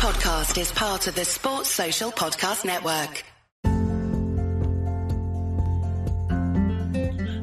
[0.00, 3.22] podcast is part of the Sports Social Podcast Network.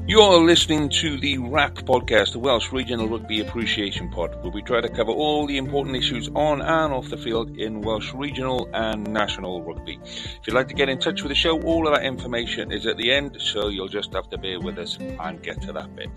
[0.08, 4.64] You are listening to the RAP podcast, the Welsh Regional Rugby Appreciation Pod, where we
[4.64, 8.68] try to cover all the important issues on and off the field in Welsh regional
[8.74, 10.00] and national rugby.
[10.04, 12.88] If you'd like to get in touch with the show, all of that information is
[12.88, 15.96] at the end, so you'll just have to bear with us and get to that
[15.96, 16.10] bit.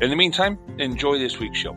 [0.00, 1.76] In the meantime, enjoy this week's show.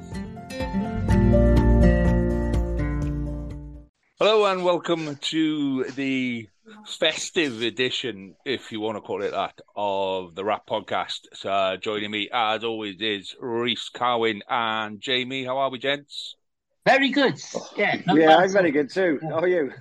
[4.23, 6.47] Hello and welcome to the
[6.85, 11.21] festive edition, if you want to call it that, of the Rap Podcast.
[11.33, 15.43] So, uh, joining me, as always, is Reese Carwin and Jamie.
[15.43, 16.35] How are we, gents?
[16.85, 17.41] Very good.
[17.75, 19.19] Yeah, yeah, I'm very good too.
[19.23, 19.73] How are you?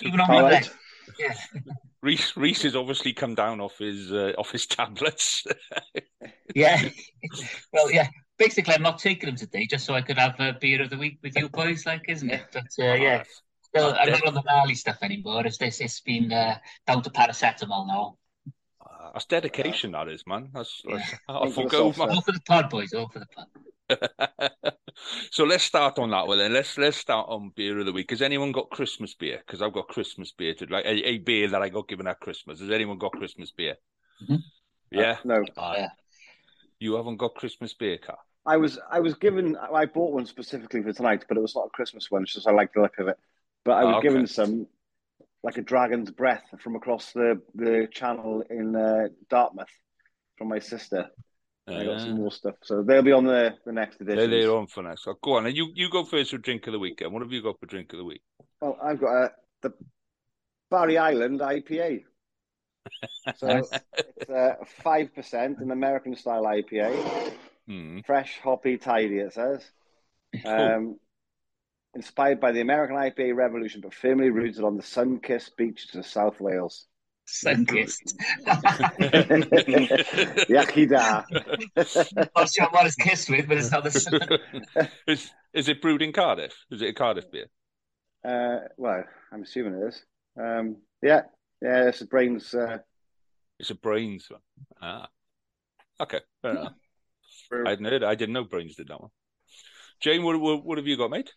[0.00, 0.70] Even on my bed.
[1.18, 1.34] Yeah.
[2.02, 5.44] Reese, Reese has obviously come down off his uh, off his tablets.
[6.54, 6.82] yeah.
[7.74, 8.08] Well, yeah.
[8.38, 10.96] Basically, I'm not taking them today just so I could have a beer of the
[10.96, 12.42] week with you boys, like, isn't it?
[12.52, 13.22] But uh, yeah,
[13.78, 15.46] Still, I'm not on the gnarly stuff anymore.
[15.46, 15.80] It's this.
[15.80, 18.16] It's been uh, down to paracetamol now.
[18.80, 20.50] Uh, that's dedication, that is, man.
[20.54, 20.96] That's, Yeah.
[20.98, 22.10] that's I forgo, man.
[22.10, 22.92] All for the pod, boys.
[22.94, 23.46] All for the pod.
[25.30, 26.52] so let's start on that one then.
[26.52, 28.10] Let's let's start on beer of the week.
[28.10, 29.40] Has anyone got Christmas beer?
[29.46, 32.18] Because I've got Christmas beer to like a, a beer that I got given at
[32.18, 32.58] Christmas.
[32.60, 33.76] Has anyone got Christmas beer?
[34.28, 34.40] Mhm.
[34.90, 35.90] Yeah, No, Oh, yeah.
[36.80, 38.18] you haven't got Christmas beer, car.
[38.44, 41.66] I was I was given I bought one specifically for tonight, but it was not
[41.66, 43.18] a Christmas one, it's just I like the look of it.
[43.66, 44.08] But I was Oh, okay.
[44.08, 44.66] given some
[45.42, 49.74] like a dragon's breath from across the the channel in uh, Dartmouth
[50.38, 51.10] from my sister.
[51.68, 54.30] I got some more stuff, so they'll be on the the next edition.
[54.30, 55.02] They're on for next.
[55.04, 57.12] So go on, and you you go first for drink of the weekend.
[57.12, 58.22] What have you got for drink of the week?
[58.60, 59.28] Well, I've got uh,
[59.62, 59.72] the
[60.70, 62.04] Barry Island IPA.
[63.36, 63.68] So Nice.
[63.98, 64.54] it's uh,
[64.84, 67.32] five percent, an American style IPA.
[67.66, 67.98] Hmm.
[68.06, 69.68] Fresh, hoppy, tidy, it says.
[70.44, 71.00] Um,
[71.96, 76.06] inspired by the American IPA revolution, but firmly rooted on the sun kissed beaches of
[76.06, 76.86] South Wales.
[77.24, 78.14] Sun kissed.
[80.48, 81.24] Yaki da.
[82.36, 84.20] Not sure what it's kissed with, but it's not the sun.
[85.08, 86.54] is is it brewed in Cardiff?
[86.70, 87.46] Is it a Cardiff beer?
[88.24, 90.04] Uh, well, I'm assuming it is.
[90.40, 91.22] Um, yeah,
[91.62, 92.54] yeah, it's a brains.
[92.54, 92.78] Uh,
[93.58, 94.40] It's a brains one.
[94.80, 95.08] Ah,
[96.00, 96.74] okay, fair enough.
[97.64, 98.04] I hadn't heard.
[98.04, 99.10] I didn't know brains did that one.
[100.00, 101.32] Jane, what what, what have you got, mate?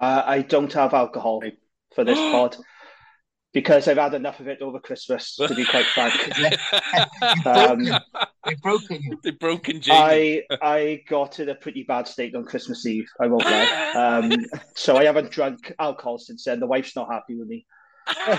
[0.00, 1.42] Uh, I don't have alcohol
[1.94, 2.56] for this pod
[3.52, 6.14] because I've had enough of it over Christmas, to be quite frank.
[7.46, 7.88] Um,
[8.46, 9.18] We've broken you.
[9.22, 10.44] They've broken Jamie.
[10.50, 13.08] I I got in a pretty bad state on Christmas Eve.
[13.20, 13.92] I won't lie.
[13.98, 14.32] Um,
[14.74, 16.60] so I haven't drunk alcohol since then.
[16.60, 17.66] The wife's not happy with me,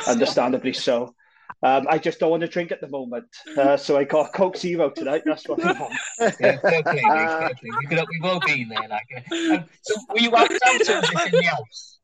[0.08, 1.14] understandably so.
[1.62, 3.26] Um, I just don't want to drink at the moment.
[3.58, 5.24] Uh, so I got Coke Zero tonight.
[5.26, 5.94] That's what I want.
[6.40, 7.70] Yeah, fair play, mate, fair play.
[7.80, 8.88] We could, we've all been there.
[8.88, 12.00] Like, uh, um, so were you out out or was this in the house?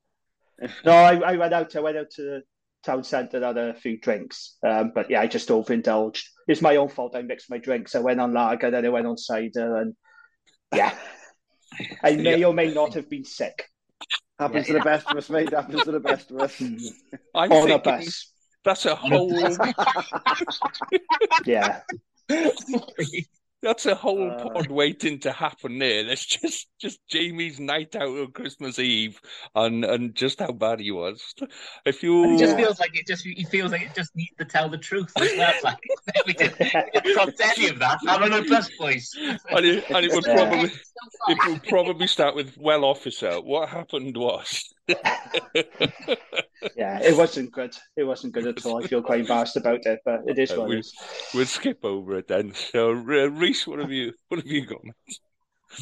[0.85, 1.75] No, I, I went out.
[1.75, 2.43] I went out to the
[2.83, 4.57] town centre, and had a few drinks.
[4.65, 6.27] Um, but yeah, I just overindulged.
[6.47, 7.15] It's my own fault.
[7.15, 7.95] I mixed my drinks.
[7.95, 9.95] I went on lager, then I went on cider, and
[10.73, 10.93] yeah,
[12.03, 13.69] I may or may not have been sick.
[14.37, 15.51] Happens to the best of us, mate.
[15.51, 16.61] Happens to the best of us.
[17.35, 18.31] I'm On a thinking bus.
[18.65, 19.31] That's a whole
[21.45, 21.81] Yeah,
[23.61, 24.43] that's a whole Uh.
[24.49, 26.03] pod waiting to happen there.
[26.03, 29.19] That's just just Jamie's night out on Christmas Eve
[29.55, 31.33] and and just how bad he was.
[31.85, 34.45] If you It just feels like it just he feels like it just needs to
[34.45, 35.53] tell the truth as well.
[35.63, 35.77] Like
[36.27, 37.99] we didn't, we didn't any of that.
[38.07, 39.11] I'm on a bus, boys.
[39.17, 40.71] and it, and it would probably
[41.27, 43.41] it would probably start with well officer.
[43.41, 44.73] What happened was
[46.75, 47.75] yeah, it wasn't good.
[47.95, 48.83] It wasn't good at all.
[48.83, 50.93] I feel quite embarrassed about it, but it is Uh, what we- it is.
[51.33, 52.53] we'll skip over it then.
[52.53, 54.81] So uh, Reese, what have you what have you got?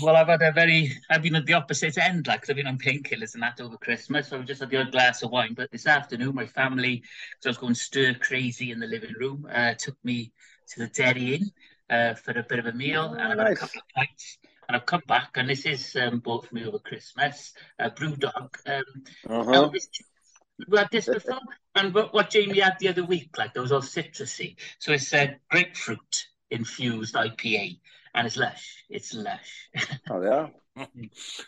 [0.01, 2.65] Well, I've had a very, I've been at the opposite end, like, 'cause I've been
[2.67, 4.29] on painkillers and that over Christmas.
[4.29, 5.53] So I've just had the odd glass of wine.
[5.53, 9.47] But this afternoon, my family, because I was going stir crazy in the living room,
[9.51, 10.31] uh, took me
[10.69, 11.51] to the Dairy Inn
[11.91, 13.09] uh, for a bit of a meal.
[13.11, 14.39] Oh, and I've had a couple of pints.
[14.67, 18.49] And I've come back, and this is um, bought for me over Christmas, uh, Brewdog.
[18.65, 18.83] Um,
[19.27, 19.51] Uh-huh.
[19.53, 19.87] Elvis,
[20.67, 21.39] we had this before,
[21.75, 24.55] and what, what Jamie had the other week, like those all citrusy.
[24.79, 27.79] So it's uh, grapefruit infused IPA,
[28.15, 28.83] and it's lush.
[28.89, 29.69] It's lush.
[30.09, 30.47] Oh, yeah.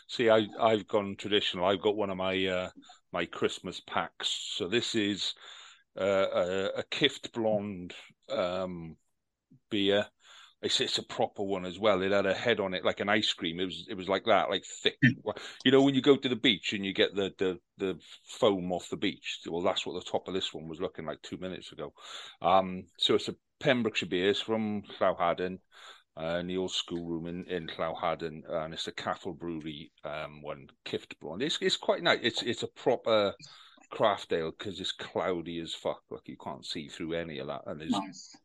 [0.08, 1.64] See, I I've gone traditional.
[1.66, 2.70] I've got one of my uh,
[3.12, 4.28] my Christmas packs.
[4.56, 5.34] So this is
[5.98, 7.94] uh, a, a Kift Blonde
[8.28, 8.96] um,
[9.70, 10.06] beer.
[10.66, 12.02] It's it's a proper one as well.
[12.02, 13.60] It had a head on it like an ice cream.
[13.60, 14.98] It was it was like that, like thick.
[15.64, 18.72] You know, when you go to the beach and you get the the the foam
[18.72, 19.38] off the beach.
[19.48, 21.92] Well, that's what the top of this one was looking like two minutes ago.
[22.42, 24.30] Um, so it's a Pembrokeshire beer.
[24.30, 25.58] It's from Llawhaden
[26.20, 30.66] uh, in the old schoolroom in, in Llawhaden, and it's a Cattle Brewery um, one,
[30.84, 31.42] Kift Blonde.
[31.42, 32.20] It's it's quite nice.
[32.22, 33.34] It's it's a proper
[33.92, 36.02] Craftdale because it's cloudy as fuck.
[36.10, 38.36] Like you can't see through any of that, and there's nice.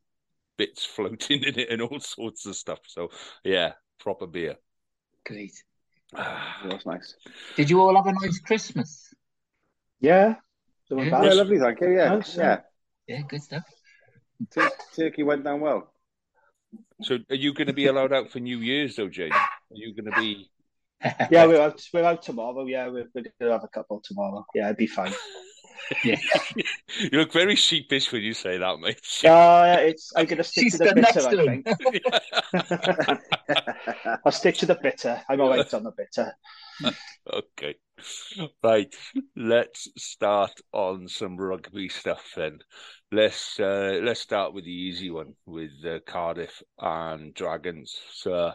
[0.61, 2.79] Bits floating in it and all sorts of stuff.
[2.85, 3.09] So
[3.43, 4.57] yeah, proper beer.
[5.25, 5.55] Great.
[6.13, 7.15] That's nice.
[7.55, 9.11] Did you all have a nice Christmas?
[9.99, 10.35] Yeah.
[10.91, 11.95] Yeah, yeah lovely, thank you.
[11.95, 12.59] Yeah, nice, yeah.
[13.07, 13.63] Yeah, good stuff.
[14.95, 15.93] Turkey went down well.
[17.01, 19.31] So, are you going to be allowed out for New Year's, though, Jane?
[19.31, 20.49] Are you going to be?
[21.31, 21.81] yeah, we're out.
[21.93, 22.65] We're out tomorrow.
[22.65, 24.45] Yeah, we're, we're going to have a couple tomorrow.
[24.53, 25.13] Yeah, it'd be fine.
[26.04, 26.18] yeah.
[27.00, 29.00] you look very sheepish when you say that, mate.
[29.24, 31.19] Uh, it's I'm going to stick She's to the bitter.
[31.28, 31.62] I
[33.13, 33.19] think.
[34.25, 35.22] I'll stick to the bitter.
[35.30, 36.33] I'm all right on the bitter.
[37.31, 37.75] okay.
[38.63, 38.94] Right.
[39.36, 42.60] Let's start on some rugby stuff then.
[43.12, 47.95] Let's uh, let's start with the easy one with uh, Cardiff and Dragons.
[48.13, 48.54] So,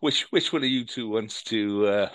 [0.00, 2.08] which which one of you two wants to uh,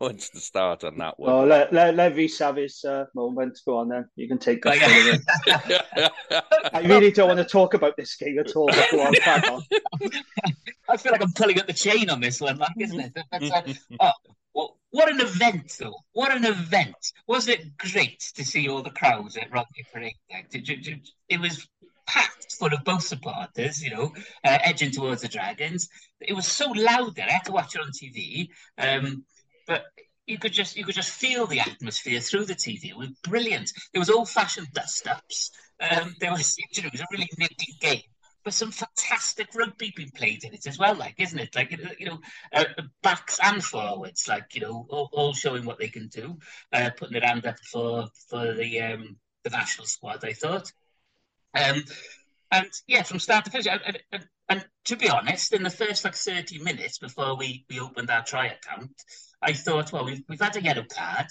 [0.00, 1.32] wants to start on that one?
[1.32, 3.58] Oh, let let, let Reese have his uh, moment.
[3.66, 4.08] Go on then.
[4.16, 6.12] You can take that.
[6.72, 8.68] I really don't want to talk about this game at all.
[8.90, 9.62] Go on, on.
[10.88, 13.18] I feel like I'm pulling at the chain on this one, like, isn't it?
[13.98, 15.94] Uh, oh, well, what an event, though!
[16.12, 16.96] What an event!
[17.26, 20.14] Wasn't it great to see all the crowds at Rodney Parade?
[20.30, 21.68] It was
[22.06, 24.12] packed full of both supporters, you know,
[24.44, 25.88] uh, edging towards the Dragons.
[26.20, 27.26] It was so loud there.
[27.28, 29.24] I had to watch it on TV, um,
[29.66, 29.84] but
[30.26, 32.90] you could just you could just feel the atmosphere through the TV.
[32.90, 33.72] It was brilliant.
[33.92, 35.50] There was old-fashioned dust-ups.
[35.78, 38.02] Um, there was, you know, it was a really nifty game
[38.46, 41.56] but some fantastic rugby being played in it as well, like, isn't it?
[41.56, 42.20] Like, you know,
[42.52, 42.64] uh,
[43.02, 46.38] backs and forwards, like, you know, all, all showing what they can do,
[46.72, 50.24] uh, putting their hand up for for the um, the national squad.
[50.24, 50.70] I thought,
[51.54, 51.82] um,
[52.52, 56.04] and yeah, from start to finish, and, and, and to be honest, in the first
[56.04, 58.92] like thirty minutes before we we opened our try account,
[59.42, 61.26] I thought, well, we've we've had a yellow card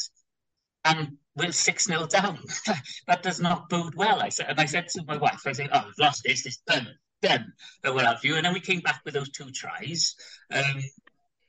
[0.86, 2.40] and we're 6 0 down.
[3.08, 4.22] that does not bode well.
[4.22, 6.58] I said, and I said to my wife, I said, Oh, we've lost this, this
[6.68, 6.88] done
[7.22, 7.54] them
[7.84, 8.36] or what have you.
[8.36, 10.16] And then we came back with those two tries.
[10.54, 10.82] Um,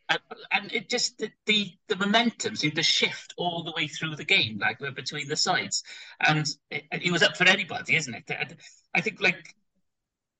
[0.08, 0.20] and,
[0.52, 4.24] and, it just the, the, the momentum seemed to shift all the way through the
[4.24, 5.82] game, like we're between the sides,
[6.20, 8.56] and it, it was up for anybody, isn't it?
[8.94, 9.54] I think like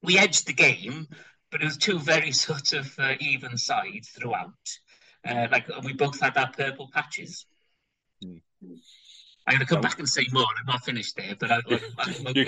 [0.04, 1.08] we edged the game,
[1.50, 4.52] but it was two very sort of uh, even sides throughout.
[5.26, 7.46] Uh, like we both had our purple patches.
[8.24, 8.40] Mm.
[9.48, 10.44] I'm going to come back and say more.
[10.58, 12.46] I'm not finished there, but I, am you,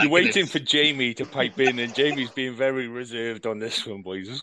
[0.00, 4.02] are waiting for Jamie to pipe in, and Jamie's being very reserved on this one,
[4.02, 4.42] boys.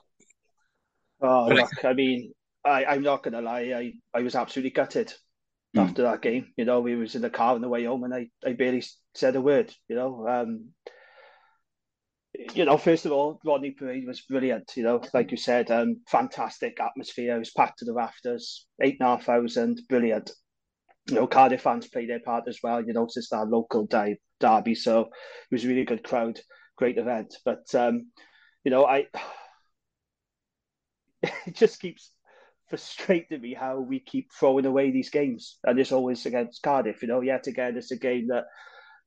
[1.22, 2.34] Oh, look, I mean,
[2.66, 3.74] I, I'm not going to lie.
[3.76, 5.14] I, I was absolutely gutted
[5.76, 5.82] mm.
[5.82, 6.54] after that game.
[6.56, 8.84] You know, we was in the car on the way home, and I, I barely
[9.14, 9.74] said a word.
[9.90, 10.70] You know, um,
[12.54, 14.72] you know, first of all, Rodney Parade was brilliant.
[14.76, 17.36] You know, like you said, um, fantastic atmosphere.
[17.36, 20.32] It was packed to the rafters, eight and a half thousand, brilliant
[21.10, 22.84] you know, Cardiff fans played their part as well.
[22.84, 23.88] You know, it's our local
[24.40, 25.08] derby, so it
[25.52, 26.40] was a really good crowd,
[26.78, 27.36] great event.
[27.44, 28.08] But um,
[28.64, 29.08] you know, I
[31.24, 32.12] it just keeps
[32.70, 37.02] frustrating me how we keep throwing away these games, and it's always against Cardiff.
[37.02, 38.46] You know, yet again, it's a game that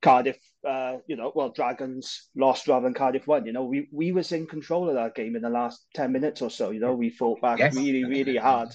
[0.02, 3.46] Cardiff, uh, you know, well, Dragons lost rather than Cardiff won.
[3.46, 6.42] You know, we we was in control of that game in the last ten minutes
[6.42, 6.70] or so.
[6.70, 7.74] You know, we fought back yes.
[7.74, 8.68] really, really hard.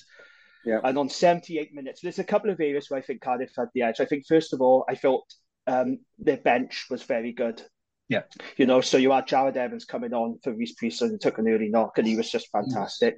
[0.65, 0.79] Yeah.
[0.83, 3.81] And on 78 minutes, there's a couple of areas where I think Cardiff had the
[3.81, 3.99] edge.
[3.99, 5.25] I think, first of all, I felt
[5.67, 7.61] um, their bench was very good.
[8.09, 8.23] Yeah.
[8.57, 11.47] You know, so you had Jarrod Evans coming on for Rhys Priestland and took an
[11.47, 13.15] early knock, and he was just fantastic.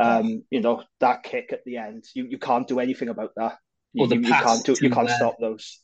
[0.00, 0.20] Mm.
[0.20, 3.58] Um, you know, that kick at the end, you, you can't do anything about that.
[3.92, 5.80] You, you, you can't do, to, you can't uh, stop those.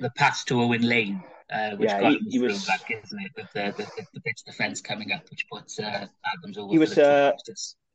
[0.00, 1.22] The pass to Owen Lane,
[1.52, 3.32] uh, which yeah, got he, he was back, isn't it?
[3.36, 6.72] With the, the, the, pitch defence coming up, which puts uh, Adams over.
[6.72, 7.32] He was uh,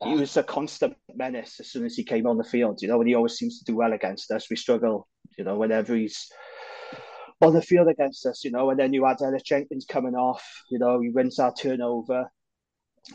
[0.04, 3.00] he was a constant menace as soon as he came on the field, you know,
[3.00, 4.50] and he always seems to do well against us.
[4.50, 6.30] We struggle, you know, whenever he's
[7.42, 10.44] on the field against us, you know, and then you had Ellis Jenkins coming off,
[10.70, 12.30] you know, he wins our turnover,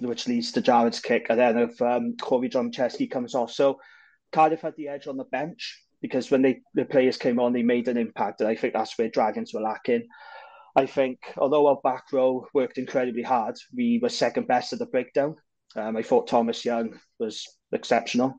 [0.00, 3.52] which leads to Jarrod's kick, and then if um, Corey Domachowski comes off.
[3.52, 3.78] So
[4.32, 7.62] Cardiff had the edge on the bench because when they the players came on, they
[7.62, 10.06] made an impact, and I think that's where Dragons were lacking.
[10.74, 14.86] I think although our back row worked incredibly hard, we were second best at the
[14.86, 15.36] breakdown.
[15.76, 18.34] Um, I thought Thomas Young was exceptional.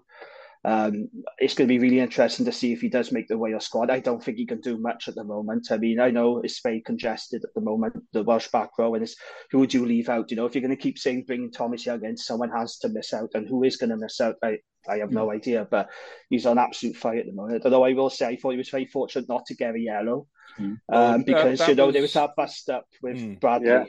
[0.65, 3.65] Um, it's going to be really interesting to see if he does make the Wales
[3.65, 3.89] squad.
[3.89, 5.67] I don't think he can do much at the moment.
[5.72, 9.03] I mean, I know it's very congested at the moment, the Welsh back row, and
[9.03, 9.15] it's
[9.51, 10.32] who would you leave out?
[10.32, 12.89] You know, if you're going to keep saying bringing Thomas Young in, someone has to
[12.89, 14.36] miss out, and who is going to miss out?
[14.41, 15.36] I, I have no hmm.
[15.36, 15.89] idea, but
[16.29, 17.63] he's on absolute fire at the moment.
[17.65, 20.27] Although I will say, I thought he was very fortunate not to get a yellow
[20.60, 20.77] mm.
[20.91, 21.93] um, because uh, you know was...
[21.93, 23.39] there was that bust up with mm.
[23.39, 23.67] Bradley.
[23.67, 23.86] Yeah.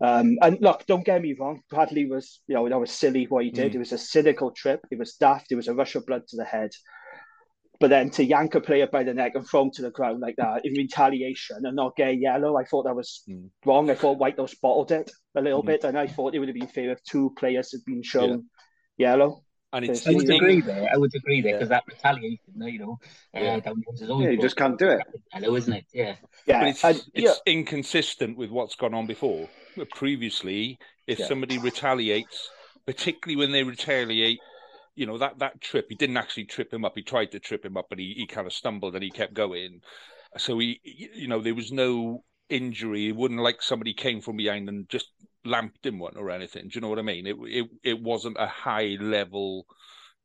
[0.00, 3.44] Um, and look, don't get me wrong, Bradley was, you know, that was silly what
[3.44, 3.72] he did.
[3.72, 3.74] Mm.
[3.76, 4.80] It was a cynical trip.
[4.90, 5.50] It was daft.
[5.50, 6.70] It was a rush of blood to the head.
[7.80, 10.20] but then to yank a player by the neck and throw him to the ground
[10.20, 13.48] like that in retaliation and not get yellow, I thought that was mm.
[13.64, 13.90] wrong.
[13.90, 15.66] I thought Whitehouse bottled it a little mm.
[15.66, 18.44] bit, and I thought it would have been fair if two players had been shown
[18.96, 19.10] yeah.
[19.10, 19.44] yellow.
[19.72, 20.88] And it's, I would agree there.
[20.92, 21.76] I would agree there because yeah.
[21.76, 22.98] that retaliation, you know,
[23.36, 23.60] uh, yeah.
[23.66, 23.74] Uh,
[24.18, 25.02] yeah, you just can't do it.
[25.30, 25.84] Hello, isn't it?
[25.92, 26.14] Yeah,
[26.46, 26.60] yeah.
[26.60, 29.48] But it's, and, it's inconsistent with what's gone on before.
[29.94, 32.48] Previously, if somebody retaliates,
[32.86, 34.40] particularly when they retaliate
[34.98, 37.64] you know that that trip he didn't actually trip him up he tried to trip
[37.64, 39.80] him up but he, he kind of stumbled and he kept going
[40.36, 44.68] so he you know there was no injury it wouldn't like somebody came from behind
[44.68, 45.06] and just
[45.44, 48.36] lamped him one or anything do you know what i mean it it, it wasn't
[48.38, 49.66] a high level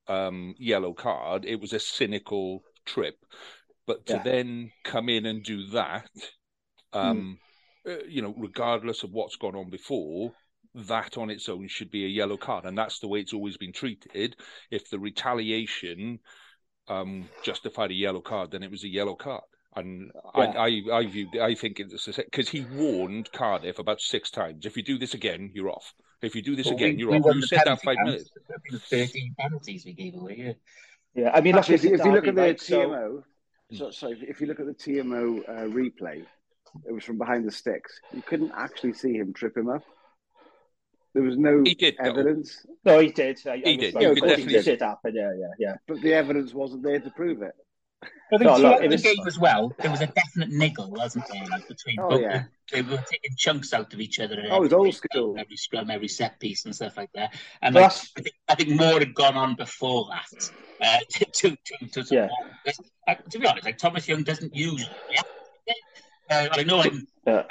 [0.08, 3.16] um, yellow card it was a cynical trip
[3.88, 4.24] but to yeah.
[4.24, 6.10] then come in and do that
[6.92, 7.40] um,
[7.88, 7.94] mm.
[7.94, 10.34] uh, you know regardless of what's gone on before
[10.76, 13.58] that on its own should be a yellow card, and that's the way it's always
[13.58, 14.36] been treated.
[14.72, 16.20] If the retaliation
[16.88, 19.44] um, justified a yellow card, then it was a yellow card.
[19.76, 20.42] And yeah.
[20.42, 24.66] I, I, I view, I think it's because he warned Cardiff about six times.
[24.66, 25.94] If you do this again, you're off.
[26.22, 27.36] If you do this well, again, we, you're we off.
[27.36, 28.30] You said that five minutes.
[28.90, 30.36] Thirteen penalties we gave away.
[30.38, 31.32] Yeah, yeah.
[31.34, 33.24] I mean, Actually, if, if you look at the right, TMO,
[33.74, 36.24] so, so if you look at the TMO uh, replay,
[36.88, 38.00] it was from behind the sticks.
[38.14, 39.84] You couldn't actually see him trip him up.
[41.14, 42.66] There was no he did, evidence.
[42.84, 43.40] No, he did.
[43.46, 43.94] I, he I did.
[43.94, 45.14] Yeah, he did happen.
[45.16, 45.76] Yeah, yeah, yeah.
[45.88, 47.54] But the evidence wasn't there to prove it.
[48.34, 49.02] I think no, look, the was...
[49.02, 52.44] game as well, there was a definite niggle, wasn't there, like between oh, both yeah.
[52.72, 54.42] They were taking chunks out of each other.
[54.50, 55.36] Oh, it was old school.
[55.38, 57.36] Every scrum, every set piece, and stuff like that.
[57.62, 60.52] And like, I, think, I think more had gone on before that.
[60.82, 61.58] Uh, to to
[61.92, 62.30] to, to, yeah.
[63.08, 64.90] uh, to be honest, like Thomas Young doesn't usually.
[65.12, 65.22] Yeah.
[66.30, 67.08] Uh, I know I'm.
[67.28, 67.44] Yeah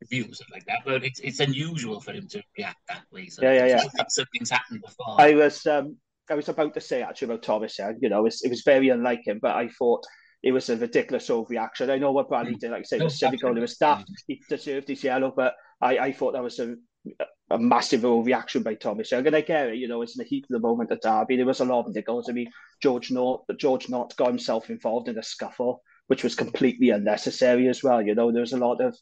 [0.00, 3.26] reviews like that, but it's it's unusual for him to react that way.
[3.26, 4.04] So yeah, yeah, yeah.
[4.08, 5.20] Something's happened before.
[5.20, 5.96] I was um
[6.30, 7.78] I was about to say actually about Thomas.
[7.78, 10.04] Yeah, you know, it was, it was very unlike him, but I thought
[10.42, 11.90] it was a ridiculous overreaction.
[11.90, 13.56] I know what Bradley did, like I say, no, was cynical.
[13.56, 14.10] It was daft.
[14.26, 16.76] He deserved his yellow, but I, I thought that was a
[17.50, 19.26] a massive overreaction by Thomas Young.
[19.26, 21.36] And I get it, you know, it's in the heat of the moment at Derby.
[21.36, 22.24] There was a lot of niggles.
[22.28, 22.50] I mean,
[22.82, 27.82] George Nott, George Nott got himself involved in a scuffle, which was completely unnecessary as
[27.82, 28.02] well.
[28.02, 28.96] You know, there was a lot of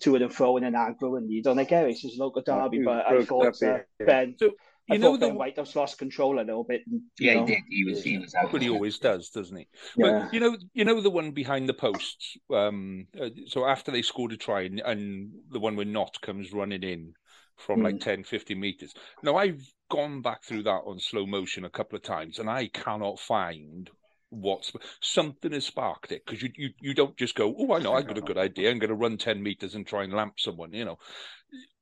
[0.00, 1.90] to and fro and an aggro and you don't get it.
[1.90, 4.34] It's just local derby, but I thought uh, Ben.
[4.38, 4.52] So,
[4.86, 6.82] you I know, the Whitehouse lost control a little bit.
[6.86, 7.62] And, yeah, know, he did.
[7.70, 8.52] He was, he was out.
[8.52, 9.66] But he always does, doesn't he?
[9.96, 10.24] Yeah.
[10.24, 12.36] But you know, you know the one behind the posts.
[12.52, 16.52] Um, uh, so after they scored a try, and, and, the one where Nott comes
[16.52, 17.14] running in
[17.56, 17.84] from mm.
[17.84, 18.94] like 10, 15 meters.
[19.22, 22.68] Now I've gone back through that on slow motion a couple of times, and I
[22.68, 23.88] cannot find
[24.30, 27.94] what's something has sparked it because you, you you don't just go oh i know
[27.94, 30.40] i've got a good idea i'm going to run 10 meters and try and lamp
[30.40, 30.98] someone you know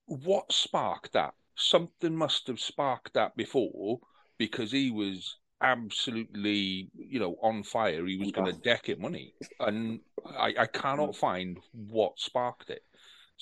[0.05, 3.99] what sparked that something must have sparked that before
[4.39, 9.33] because he was absolutely you know on fire he was going to deck it money
[9.61, 10.01] and
[10.37, 12.83] i i cannot find what sparked it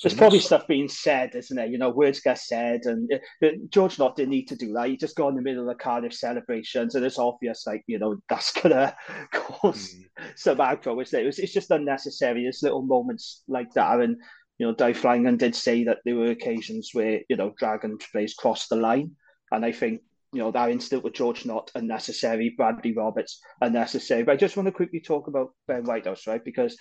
[0.00, 1.66] so There's probably stuff being said, isn't there?
[1.66, 3.12] You know, words get said, and
[3.44, 4.88] uh, George Nott didn't need to do that.
[4.88, 7.98] He just got in the middle of the Cardiff celebrations, and it's obvious, like you
[7.98, 8.96] know, that's gonna
[9.30, 10.04] cause mm.
[10.36, 11.26] some aggro, isn't it?
[11.26, 12.44] It's, it's just unnecessary.
[12.44, 14.16] There's little moments like that, and
[14.60, 18.34] you know, Dai Flanagan did say that there were occasions where you know Dragon plays
[18.34, 19.12] crossed the line,
[19.50, 20.02] and I think
[20.34, 24.22] you know that incident with George Nott unnecessary, Bradley Roberts unnecessary.
[24.22, 26.44] But I just want to quickly talk about Ben Whitehouse, right?
[26.44, 26.76] Because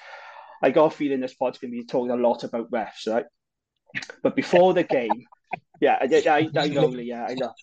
[0.62, 3.26] I got a feeling this pod's going to be talking a lot about refs, right?
[4.24, 5.24] But before the game,
[5.80, 7.54] yeah, I, I, I know, yeah, I know.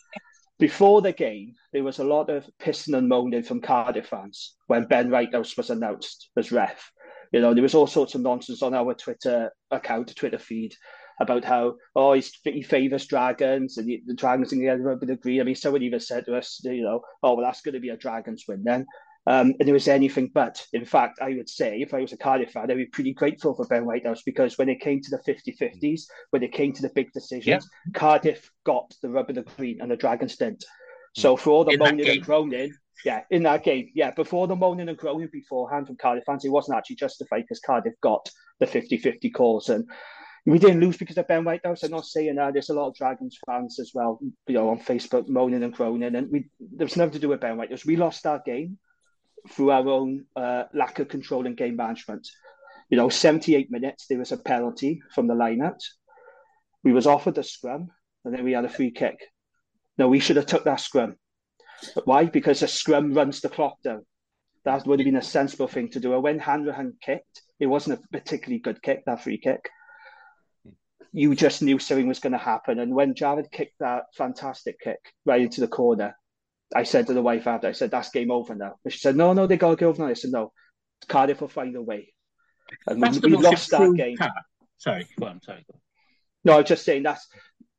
[0.59, 4.87] Before the game, there was a lot of pissing and moaning from Cardiff fans when
[4.87, 6.91] Ben Whitehouse was announced as ref.
[7.33, 10.75] You know, there was all sorts of nonsense on our Twitter account, Twitter feed,
[11.21, 15.41] about how oh he's, he favours dragons and the dragons in the end would agree.
[15.41, 17.91] I mean, someone even said to us, you know, oh well, that's going to be
[17.91, 18.87] a dragons win then.
[19.29, 20.65] Um, and it was anything but.
[20.73, 23.55] In fact, I would say if I was a Cardiff fan, I'd be pretty grateful
[23.55, 26.83] for Ben Whitehouse because when it came to the 50 50s, when it came to
[26.83, 27.93] the big decisions, yeah.
[27.93, 30.65] Cardiff got the rub of the green and the Dragons didn't.
[31.17, 34.55] So for all the in moaning and groaning, yeah, in that game, yeah, before the
[34.55, 38.29] moaning and groaning beforehand from Cardiff fans, it wasn't actually justified because Cardiff got
[38.61, 39.71] the 50 50 calls.
[39.71, 39.89] And
[40.45, 41.83] we didn't lose because of Ben Whitehouse.
[41.83, 42.53] I'm not saying that.
[42.53, 46.15] There's a lot of Dragons fans as well, you know, on Facebook moaning and groaning.
[46.15, 47.87] And we there was nothing to do with Ben Whitehouse.
[47.87, 48.79] We lost that game
[49.51, 52.29] through our own uh, lack of control and game management.
[52.91, 55.81] You know, 78 minutes, there was a penalty from the line out.
[56.85, 57.89] We was offered a scrum,
[58.25, 59.19] and then we had a free kick.
[59.99, 61.17] No, we should have took that scrum.
[61.95, 62.25] But why?
[62.25, 64.05] Because a scrum runs the clock down.
[64.65, 66.15] That would have been a sensible thing to do.
[66.15, 69.71] And when Hanrahan kicked, it wasn't a particularly good kick, that free kick.
[71.13, 72.79] You just knew something was going to happen.
[72.79, 76.17] And when Jarrod kicked that fantastic kick right into the corner,
[76.75, 78.75] I said to the wife after, I said, that's game over now.
[78.85, 80.09] And she said, no, no, they got to go over now.
[80.09, 80.53] I said, no,
[81.09, 82.13] Cardiff will find a way.
[82.87, 84.17] And that's we, we lost that game.
[84.79, 85.65] Sorry, go on, sorry.
[85.71, 85.81] Go on.
[86.45, 87.27] No, I was just saying that's,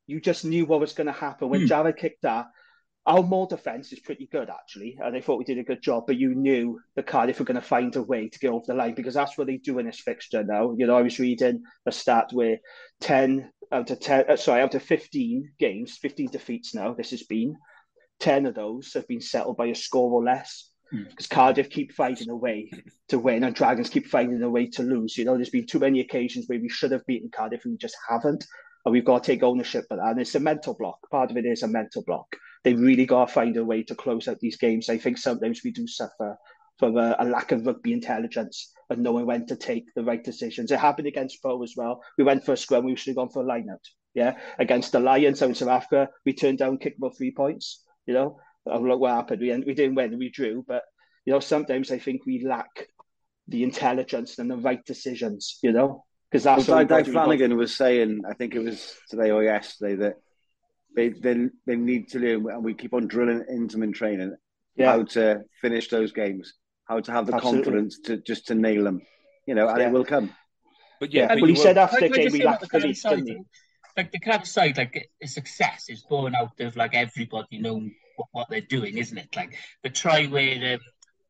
[0.08, 1.48] you just knew what was going to happen.
[1.48, 1.66] When hmm.
[1.66, 2.46] Jarrod kicked that,
[3.06, 4.98] our more defence is pretty good, actually.
[5.00, 7.54] And I thought we did a good job, but you knew the Cardiff were going
[7.54, 9.86] to find a way to get over the line because that's what they do in
[9.86, 10.74] this fixture now.
[10.76, 12.58] You know, I was reading a stat where
[13.00, 17.22] 10 out of 10, uh, sorry, out of 15 games, 15 defeats now, this has
[17.22, 17.56] been,
[18.20, 21.30] 10 of those have been settled by a score or less because mm.
[21.30, 22.70] Cardiff keep finding a way
[23.08, 25.16] to win and Dragons keep finding a way to lose.
[25.16, 27.78] You know, there's been too many occasions where we should have beaten Cardiff and we
[27.78, 28.44] just haven't.
[28.88, 30.08] And we've got to take ownership of that.
[30.08, 30.98] And it's a mental block.
[31.10, 32.26] Part of it is a mental block.
[32.64, 34.88] They really got to find a way to close out these games.
[34.88, 36.36] I think sometimes we do suffer
[36.78, 40.70] from a, a lack of rugby intelligence and knowing when to take the right decisions.
[40.70, 42.02] It happened against Pro as well.
[42.16, 43.84] We went for a scrum, we should have gone for a line out.
[44.14, 44.38] Yeah.
[44.58, 48.14] Against the Lions out in South Africa, we turned down, kicked about three points you
[48.14, 49.40] know, look what happened.
[49.42, 50.82] We we didn't win, we drew, but
[51.26, 52.88] you know, sometimes I think we lack
[53.46, 55.58] the intelligence and the right decisions.
[55.62, 58.22] You know, because that's well, what Dai Flanagan was saying.
[58.28, 60.16] I think it was today or yesterday that
[60.94, 64.36] they they they need to learn, and we keep on drilling into them in training
[64.76, 64.92] yeah.
[64.92, 66.54] how to finish those games,
[66.86, 67.64] how to have the Absolutely.
[67.64, 69.02] confidence to just to nail them.
[69.46, 69.88] You know, and yeah.
[69.88, 70.34] it will come.
[71.00, 73.38] But yeah, but, but he said after the game we lacked belief, didn't he?
[73.98, 78.28] like the Cavs side, like a success is born out of like everybody knowing what,
[78.32, 79.34] what they're doing, isn't it?
[79.34, 80.80] Like the try where um,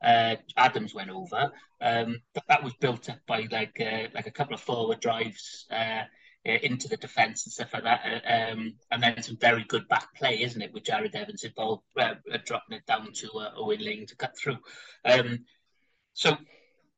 [0.03, 4.33] uh, Adams went over, um, that, that, was built up by like uh, like a
[4.33, 6.03] couple of forward drives uh,
[6.45, 10.15] into the defence and stuff like that, uh, um, and then some very good back
[10.15, 14.07] play, isn't it, with Jarrod Evans involved, uh, uh, dropping it down to Owen Lane
[14.07, 14.59] to cut through.
[15.05, 15.45] Um,
[16.15, 16.37] so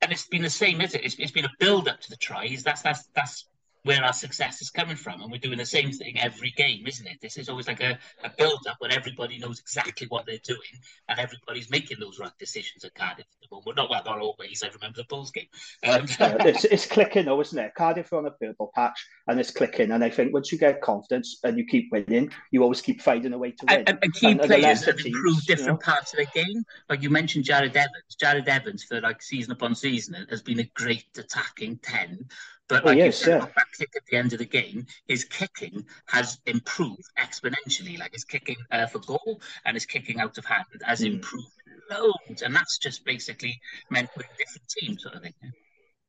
[0.03, 1.05] and it's been the same, is it?
[1.05, 2.63] It's, it's been a build up to the tries.
[2.63, 3.47] That's that's that's
[3.85, 5.23] where our success is coming from.
[5.23, 7.21] And we're doing the same thing every game, isn't it?
[7.21, 10.61] This is always like a, a build up where everybody knows exactly what they're doing
[11.09, 13.77] and everybody's making those right decisions at Cardiff at the moment.
[13.77, 14.63] Not well, not always.
[14.63, 15.47] I remember the Bulls game.
[15.87, 17.75] Um, it's, it's clicking though, isn't it?
[17.75, 19.93] Cardiff are on a purple patch and it's clicking.
[19.93, 23.33] And I think once you get confidence and you keep winning, you always keep finding
[23.33, 23.85] a way to win.
[23.87, 25.93] And, and key and, players have improved different you know?
[25.93, 26.65] parts of the game.
[26.89, 28.17] Like you mentioned Jarrod Evans.
[28.21, 32.29] Jarrod Evans for like season upon season has been a great attacking 10
[32.71, 33.47] but like oh, yes, you said, yeah.
[33.57, 37.99] that kick at the end of the game, his kicking has improved exponentially.
[37.99, 41.15] Like his kicking uh, for goal and his kicking out of hand has mm.
[41.15, 41.49] improved
[41.91, 45.35] loads, and that's just basically meant with different teams, sort of thing.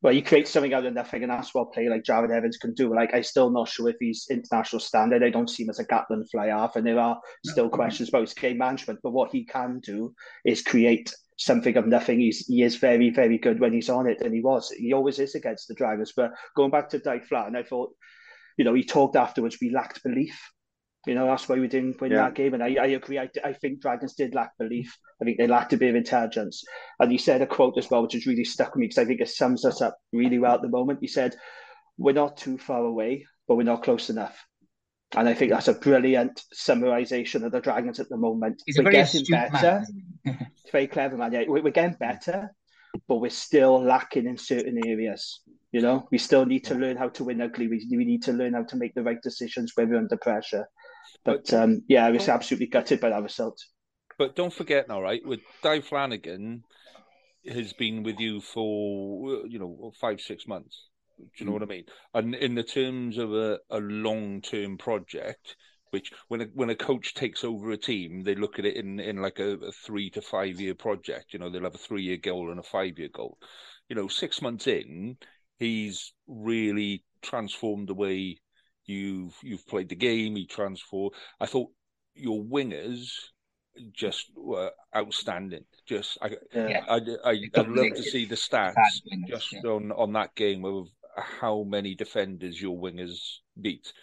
[0.03, 2.57] Well, you create something out of nothing, and that's what a player like Jarrod Evans
[2.57, 2.93] can do.
[2.93, 5.23] Like, I'm still not sure if he's international standard.
[5.23, 8.21] I don't see him as a Gatland fly off, and there are still questions about
[8.21, 8.99] his game management.
[9.03, 12.19] But what he can do is create something of nothing.
[12.19, 14.69] He's he is very very good when he's on it, and he was.
[14.69, 16.13] He always is against the Dragons.
[16.15, 17.91] But going back to Dyke Flat, and I thought,
[18.57, 19.57] you know, he talked afterwards.
[19.61, 20.39] We lacked belief.
[21.07, 22.25] You know, that's why we didn't win yeah.
[22.25, 22.53] that game.
[22.53, 23.17] And I, I agree.
[23.17, 24.95] I, I think Dragons did lack belief.
[25.19, 26.63] I think they lacked a bit of intelligence.
[26.99, 29.05] And he said a quote as well, which has really stuck with me because I
[29.05, 30.99] think it sums us up really well at the moment.
[31.01, 31.35] He said,
[31.97, 34.45] We're not too far away, but we're not close enough.
[35.15, 38.61] And I think that's a brilliant summarization of the Dragons at the moment.
[38.65, 39.83] He's we're getting better.
[40.25, 41.33] it's very clever, man.
[41.33, 42.55] Yeah, we're getting better,
[43.07, 45.41] but we're still lacking in certain areas.
[45.73, 47.67] You know, we still need to learn how to win ugly.
[47.67, 50.67] We, we need to learn how to make the right decisions when we're under pressure.
[51.25, 53.59] But um, yeah, I was absolutely gutted by that result.
[54.17, 55.21] But don't forget now, right?
[55.25, 56.63] With Dai Flanagan
[57.47, 60.89] has been with you for you know five six months
[61.21, 61.85] do you know what I mean?
[62.13, 65.55] And in the terms of a, a long term project,
[65.91, 68.99] which when a, when a coach takes over a team, they look at it in,
[68.99, 71.33] in like a, a three to five year project.
[71.33, 73.37] You know, they'll have a three year goal and a five year goal.
[73.89, 75.17] You know, six months in,
[75.59, 78.37] he's really transformed the way
[78.85, 80.35] you've you've played the game.
[80.35, 81.13] He transformed.
[81.39, 81.69] I thought
[82.15, 83.09] your wingers
[83.93, 85.65] just were outstanding.
[85.85, 86.83] Just I yeah.
[86.87, 88.75] I, I, I would love to see the stats
[89.27, 90.87] just on on that game of
[91.21, 93.93] how many defenders your wingers beat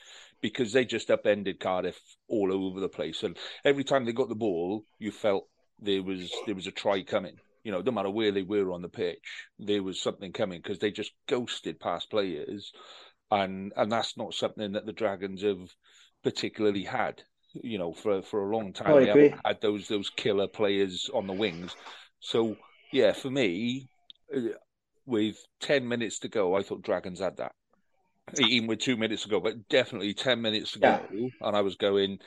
[0.40, 3.22] because they just upended Cardiff all over the place.
[3.22, 5.48] And every time they got the ball, you felt
[5.80, 7.36] there was there was a try coming.
[7.64, 10.78] You know, no matter where they were on the pitch, there was something coming because
[10.78, 12.72] they just ghosted past players,
[13.30, 15.70] and and that's not something that the Dragons have
[16.22, 17.22] particularly had.
[17.54, 21.26] You know, for for a long time, they haven't had those those killer players on
[21.26, 21.74] the wings.
[22.20, 22.56] So
[22.92, 23.88] yeah, for me,
[24.34, 24.40] uh,
[25.08, 27.52] with 10 minutes to go, I thought Dragons had that.
[28.38, 31.00] Even with two minutes to go, but definitely 10 minutes to yeah.
[31.10, 31.30] go.
[31.40, 32.18] And I was going,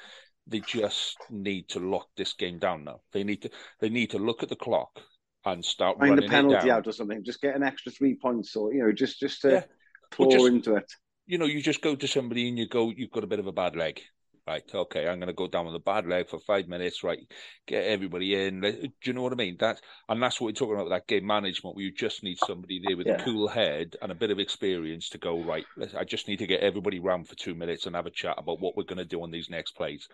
[0.48, 3.02] they just need to lock this game down now.
[3.14, 5.00] They need to they need to look at the clock
[5.46, 7.24] and start Find running a penalty out or something.
[7.24, 9.64] Just get an extra three points or you know, just just to yeah.
[10.10, 10.92] claw just, into it.
[11.28, 13.48] You know, you just go to somebody and you go, You've got a bit of
[13.48, 14.02] a bad leg.
[14.48, 17.20] Right, okay, I'm going to go down with the bad leg for five minutes, right,
[17.68, 18.62] get everybody in.
[18.62, 19.58] Do you know what I mean?
[19.60, 22.82] That and that's what we're talking about that game management, where you just need somebody
[22.86, 23.22] there with yeah.
[23.22, 25.66] a cool head and a bit of experience to go right.
[25.98, 28.60] I just need to get everybody round for two minutes and have a chat about
[28.60, 30.08] what we're going to do on these next plays,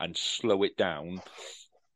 [0.00, 1.20] and slow it down,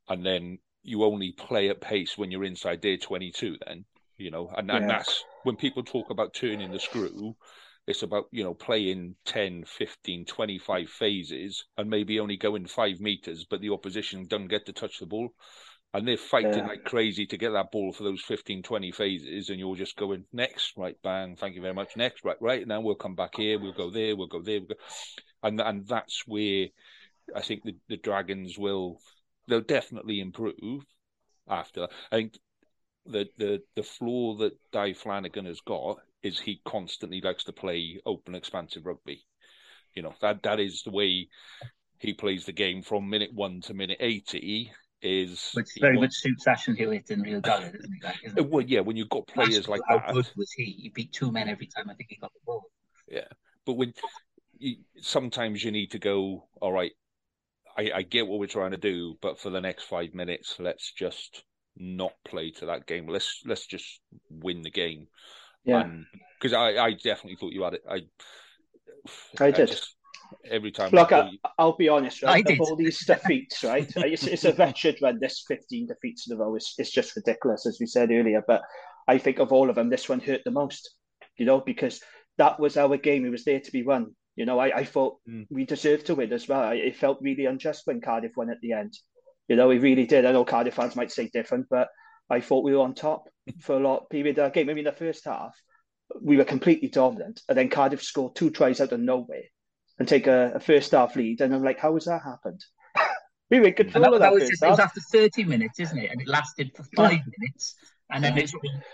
[0.09, 3.57] and then you only play at pace when you're inside their 22.
[3.67, 3.85] Then
[4.19, 4.77] you know, and, yeah.
[4.77, 7.37] and that's when people talk about turning the screw
[7.87, 13.47] it's about, you know, playing 10, 15, 25 phases and maybe only going five meters,
[13.49, 15.29] but the opposition don't get to touch the ball.
[15.95, 16.67] And they're fighting yeah.
[16.67, 19.49] like crazy to get that ball for those 15, 20 phases.
[19.49, 21.97] And you're just going, next, right, bang, thank you very much.
[21.97, 22.67] Next, right, right.
[22.67, 24.61] Now we'll come back here, we'll go there, we'll go there.
[24.61, 24.75] We'll go.
[25.43, 26.67] And, and that's where
[27.35, 28.99] I think the, the Dragons will,
[29.47, 30.85] they'll definitely improve
[31.49, 31.87] after.
[32.11, 32.37] I think
[33.07, 38.01] the, the, the flaw that Dai Flanagan has got is he constantly likes to play
[38.05, 39.25] open, expansive rugby.
[39.95, 41.29] You know that that is the way
[41.99, 44.73] he plays the game from minute one to minute eighty.
[45.03, 48.05] Is which very much suits Ashton Hewitt in Rio Dyer, doesn't it?
[48.05, 48.51] Like, isn't it?
[48.51, 50.15] Well, yeah, when you've got players like how that.
[50.15, 50.65] Good was he?
[50.65, 52.65] He beat two men every time I think he got the ball.
[53.07, 53.29] Yeah,
[53.67, 53.93] but when
[54.59, 56.93] you, sometimes you need to go, all right,
[57.77, 60.93] I, I get what we're trying to do, but for the next five minutes, let's
[60.93, 61.45] just
[61.77, 63.07] not play to that game.
[63.07, 65.09] Let's let's just win the game.
[65.67, 65.89] Yeah,
[66.41, 67.85] because I, I definitely thought you had it.
[67.89, 68.03] I,
[69.41, 69.69] I did.
[69.69, 69.97] just,
[70.51, 70.91] every time.
[70.93, 72.49] Look, I, will be honest, right?
[72.49, 73.91] Of all these defeats, right?
[73.97, 75.19] it's, it's a wretched run.
[75.21, 78.43] This 15 defeats in a row is it's just ridiculous, as we said earlier.
[78.47, 78.63] But
[79.09, 80.95] I think of all of them, this one hurt the most,
[81.37, 82.01] you know, because
[82.39, 83.25] that was our game.
[83.25, 84.15] It was there to be won.
[84.37, 85.47] You know, I, I thought mm.
[85.51, 86.73] we deserved to win as well.
[86.73, 88.93] It felt really unjust when Cardiff won at the end.
[89.49, 90.27] You know, we really did.
[90.27, 91.89] I know Cardiff fans might say different, but
[92.29, 93.29] I thought we were on top
[93.61, 94.69] for a lot period of that game.
[94.71, 95.55] I mean, the first half,
[96.21, 99.45] we were completely dominant, and then Cardiff scored two tries out of nowhere
[99.99, 101.41] and take a, a first half lead.
[101.41, 102.65] And I'm like, how has that happened?
[103.51, 105.81] we were in control that, of that, that was just, It was after 30 minutes,
[105.81, 106.11] isn't it?
[106.11, 107.77] And it lasted for five minutes.
[108.09, 108.53] And then it's,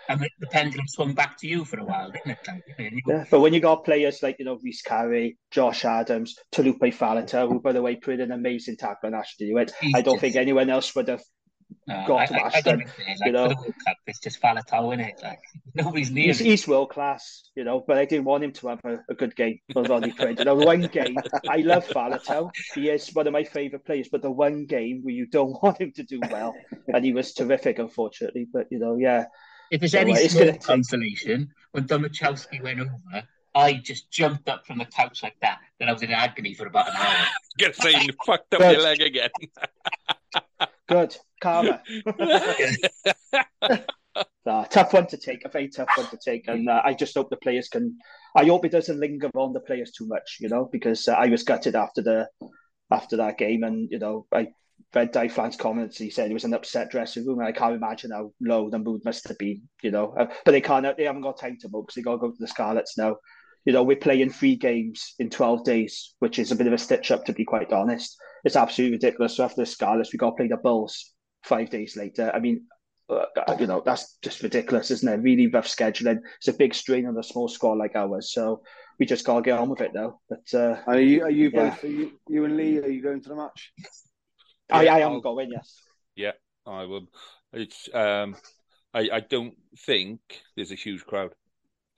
[0.08, 3.02] and the pendulum swung back to you for a while, didn't it?
[3.06, 7.46] yeah, but when you got players like, you know, Rhys Carré, Josh Adams, Taulupe Faletau,
[7.46, 10.70] who, by the way, put an amazing tackle on Ashton Hewitt, I don't think anyone
[10.70, 11.22] else would have
[11.88, 15.20] no, got I, I, I don't like, you know, Cup, it's just Faletau in it.
[15.22, 15.40] Like
[15.74, 16.28] nobody's near.
[16.28, 17.82] He's, he's, world class, you know.
[17.84, 19.58] But I didn't want him to have a, a good game.
[19.72, 20.38] For Ronnie Prince.
[20.38, 21.16] You know, one game,
[21.48, 22.50] I love Faletau.
[22.74, 24.08] He is one of my favourite players.
[24.10, 26.54] But the one game where you don't want him to do well,
[26.86, 28.46] and he was terrific, unfortunately.
[28.52, 29.26] But you know, yeah.
[29.72, 34.66] If there's so, any uh, small consolation, when Domachowski went over, I just jumped up
[34.66, 35.58] from the couch like that.
[35.78, 37.26] Then I was in agony for about an hour.
[37.58, 39.30] Get saying you fucked up but, your leg again.
[40.88, 41.16] Good.
[41.42, 41.82] Karma.
[44.46, 46.48] uh, tough one to take, a very tough one to take.
[46.48, 47.98] And uh, I just hope the players can.
[48.36, 51.26] I hope it doesn't linger on the players too much, you know, because uh, I
[51.26, 52.28] was gutted after the
[52.90, 54.48] after that game, and you know, I
[54.94, 55.98] read Dave Flann's comments.
[55.98, 58.78] He said it was an upset dressing room, and I can't imagine how low the
[58.78, 60.14] mood must have been, you know.
[60.18, 60.96] Uh, but they can't.
[60.96, 63.16] They haven't got time to move because they got to go to the Scarlets now.
[63.64, 66.78] You know, we're playing three games in twelve days, which is a bit of a
[66.78, 69.36] stitch up, to be quite honest it's absolutely ridiculous.
[69.36, 71.11] So after the Scarlets, we got to play the Bulls
[71.42, 72.30] five days later.
[72.34, 72.66] I mean,
[73.10, 73.24] uh,
[73.58, 75.22] you know, that's just ridiculous, isn't it?
[75.22, 76.20] Really rough scheduling.
[76.38, 78.32] It's a big strain on a small squad like ours.
[78.32, 78.62] So
[78.98, 80.20] we just got to get on with it now.
[80.28, 81.70] But uh, are you, are you yeah.
[81.70, 83.72] both, are you, you and Lee, are you going to the match?
[84.70, 85.76] I, I am going, yes.
[86.16, 86.32] Yeah,
[86.66, 87.08] I will.
[87.52, 88.36] It's, um,
[88.94, 89.54] I, I don't
[89.86, 90.20] think
[90.56, 91.34] there's a huge crowd.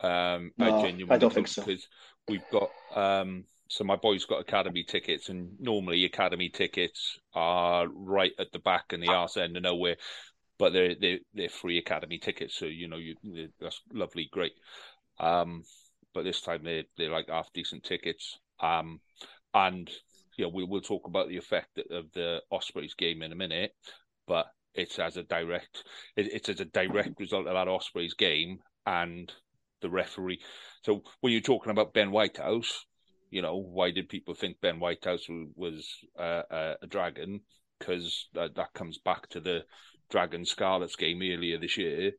[0.00, 1.62] Um, no, I genuinely I don't think so.
[1.62, 1.86] Because
[2.28, 8.32] we've got um, so my boy's got academy tickets, and normally academy tickets are right
[8.38, 9.96] at the back and the arse end of nowhere,
[10.58, 13.16] but they're they're, they're free academy tickets, so you know you
[13.60, 14.52] that's lovely, great.
[15.18, 15.62] Um,
[16.12, 18.38] but this time they they're like half decent tickets.
[18.60, 19.00] Um,
[19.52, 19.90] and
[20.36, 23.72] you know we will talk about the effect of the Ospreys game in a minute,
[24.26, 25.84] but it's as a direct
[26.16, 29.32] it, it's as a direct result of that Ospreys game and
[29.80, 30.40] the referee.
[30.82, 32.84] So when you're talking about Ben Whitehouse,
[33.34, 36.42] you know, why did people think Ben Whitehouse was uh,
[36.80, 37.40] a dragon?
[37.80, 39.64] Because that, that comes back to the
[40.08, 42.12] Dragon Scarlets game earlier this year,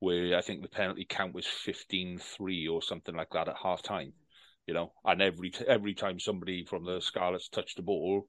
[0.00, 4.12] where I think the penalty count was 15-3 or something like that at half time.
[4.66, 8.26] You know, and every every time somebody from the Scarlets touched the ball,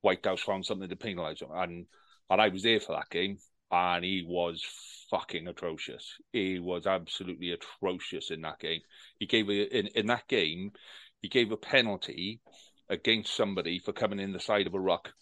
[0.00, 1.50] Whitehouse found something to penalise them.
[1.54, 1.86] And
[2.28, 3.38] and I was there for that game,
[3.70, 4.60] and he was
[5.08, 6.14] fucking atrocious.
[6.32, 8.80] He was absolutely atrocious in that game.
[9.20, 10.72] He gave in in that game
[11.22, 12.40] he gave a penalty
[12.88, 15.12] against somebody for coming in the side of a ruck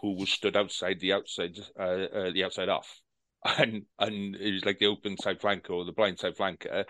[0.00, 3.00] who was stood outside the outside uh, uh, the outside off,
[3.44, 6.84] and and it was like the open side flanker or the blind side flanker,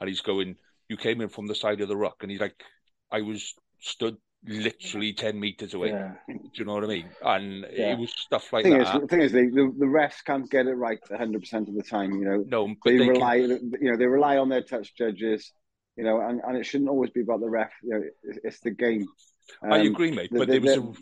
[0.00, 0.56] and he's going,
[0.88, 2.62] "You came in from the side of the ruck," and he's like,
[3.10, 5.90] "I was stood literally 10 meters away.
[5.90, 6.12] Yeah.
[6.28, 7.10] Do you know what I mean?
[7.22, 7.92] And yeah.
[7.92, 8.94] it was stuff like the that.
[8.94, 11.82] Is, the thing is, they, the, the refs can't get it right 100% of the
[11.82, 12.44] time, you know.
[12.46, 13.72] No, they, they rely, can...
[13.80, 15.52] you know, they rely on their touch judges,
[15.96, 17.70] you know, and, and it shouldn't always be about the ref.
[17.82, 19.06] You know, it's, it's the game.
[19.62, 20.30] Um, I agree, mate.
[20.32, 20.92] But there was a,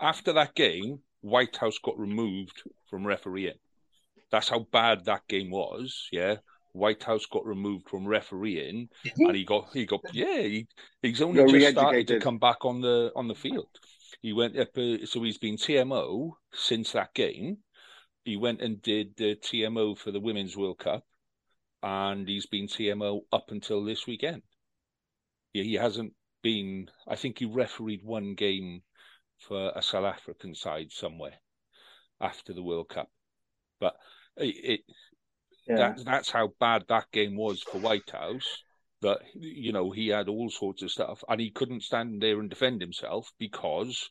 [0.00, 3.58] after that game, Whitehouse got removed from refereeing.
[4.30, 6.08] That's how bad that game was.
[6.12, 6.36] Yeah,
[6.72, 10.66] Whitehouse got removed from refereeing, and he got he got yeah he,
[11.02, 11.78] he's only just re-educated.
[11.78, 13.68] started to come back on the on the field.
[14.20, 17.58] He went up, uh, so he's been TMO since that game.
[18.24, 21.04] He went and did the TMO for the Women's World Cup,
[21.82, 24.42] and he's been TMO up until this weekend.
[25.52, 26.88] Yeah, he hasn't been.
[27.06, 28.82] I think he refereed one game
[29.38, 31.34] for a South African side somewhere
[32.20, 33.10] after the World Cup,
[33.80, 33.94] but
[34.36, 34.80] it,
[35.68, 35.76] yeah.
[35.76, 38.62] That, that's how bad that game was for Whitehouse.
[39.00, 42.50] That you know he had all sorts of stuff, and he couldn't stand there and
[42.50, 44.10] defend himself because,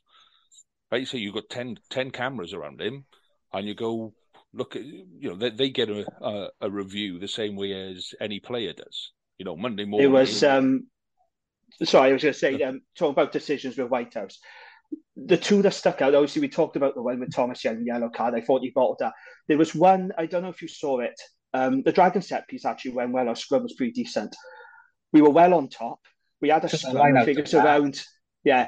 [0.90, 3.06] basically, you've got 10, 10 cameras around him,
[3.52, 4.14] and you go
[4.58, 8.14] look at you know they, they get a, a, a review the same way as
[8.20, 9.14] any player does.
[9.38, 10.10] You know, Monday morning.
[10.10, 10.88] It was um,
[11.84, 14.40] sorry, I was going to say um, talking about decisions with Whitehouse
[15.16, 18.10] the two that stuck out, obviously, we talked about the one with Thomas Young, yellow
[18.10, 18.36] card.
[18.36, 19.14] I thought you bottled that.
[19.48, 21.20] There was one, I don't know if you saw it.
[21.54, 23.28] Um, the Dragon set piece actually went well.
[23.28, 24.36] Our scrum was pretty decent.
[25.12, 26.00] We were well on top.
[26.40, 28.04] We had a scrum, I think it's around,
[28.44, 28.68] yeah,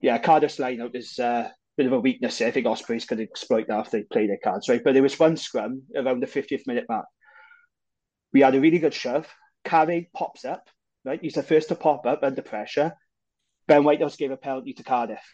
[0.00, 2.46] yeah, Cardiff's lineout is uh, a bit of a weakness here.
[2.46, 4.82] I think Ospreys could exploit that if they play their cards right.
[4.82, 7.06] But there was one scrum around the 50th minute mark.
[8.32, 9.26] We had a really good shove.
[9.64, 10.68] Carré pops up,
[11.04, 11.20] right?
[11.20, 12.92] He's the first to pop up under pressure.
[13.66, 15.24] Ben Whitehouse gave a penalty to Cardiff.